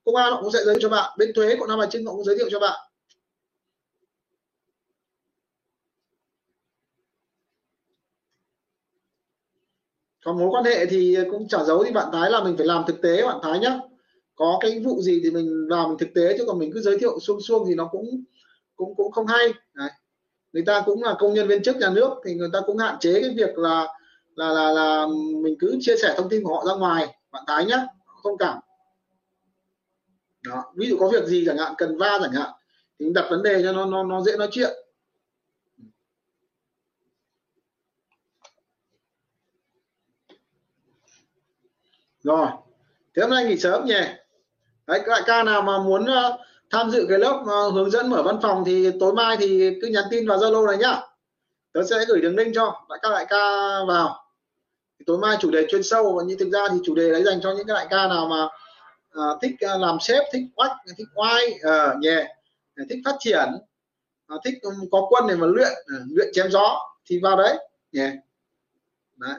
[0.05, 2.07] công an họ cũng sẽ giới thiệu cho bạn bên thuế quận Hai Bà Trưng
[2.07, 2.79] họ cũng giới thiệu cho bạn.
[10.25, 12.85] Còn mối quan hệ thì cũng trả dấu thì bạn thái là mình phải làm
[12.87, 13.79] thực tế bạn thái nhá.
[14.35, 17.21] Có cái vụ gì thì mình làm thực tế chứ còn mình cứ giới thiệu
[17.21, 18.25] xuông xuông thì nó cũng
[18.79, 19.91] cũng cũng không hay Đấy.
[20.53, 22.97] người ta cũng là công nhân viên chức nhà nước thì người ta cũng hạn
[23.01, 23.87] chế cái việc là
[24.35, 25.07] là là là
[25.43, 27.87] mình cứ chia sẻ thông tin của họ ra ngoài bạn thái nhá
[28.23, 28.59] không cảm
[30.43, 30.73] đó.
[30.77, 32.51] ví dụ có việc gì chẳng hạn cần va chẳng hạn
[32.99, 34.71] thì đặt vấn đề cho nó nó nó dễ nói chuyện
[42.23, 42.49] rồi
[43.15, 44.01] thế hôm nay nghỉ sớm nhỉ
[44.87, 48.11] đấy các đại ca nào mà muốn uh, tham dự cái lớp ờ, hướng dẫn
[48.11, 51.01] mở văn phòng thì tối mai thì cứ nhắn tin vào zalo này nhá.
[51.73, 53.39] Tớ sẽ gửi đường link cho các đại ca
[53.89, 54.25] vào.
[54.99, 57.23] Thì tối mai chủ đề chuyên sâu và như thực ra thì chủ đề đấy
[57.25, 58.49] dành cho những cái đại ca nào mà
[59.11, 62.35] à, thích ờ, làm sếp thích quách, thích oai à, nhẹ
[62.89, 63.49] thích phát triển
[64.27, 64.55] à, thích
[64.91, 67.57] có quân để mà luyện à, luyện chém gió thì vào đấy
[67.93, 68.15] nhé yeah.
[69.17, 69.35] đấy.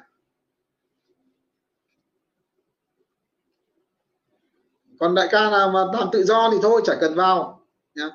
[5.00, 7.66] Còn đại ca nào mà làm tự do thì thôi chẳng cần vào.
[7.96, 8.10] Nhá.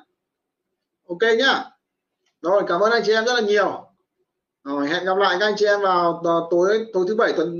[1.07, 1.63] Ok nhá.
[2.41, 3.91] Rồi cảm ơn anh chị em rất là nhiều.
[4.63, 6.21] Rồi hẹn gặp lại các anh chị em vào
[6.51, 7.59] tối tối thứ bảy tuần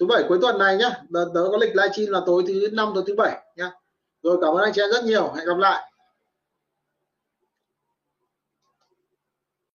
[0.00, 0.90] thứ bảy cuối tuần này nhá.
[1.14, 3.70] Tớ, tớ có lịch livestream là tối thứ năm tối thứ bảy nhá.
[4.22, 5.32] Rồi cảm ơn anh chị em rất nhiều.
[5.36, 5.90] Hẹn gặp lại.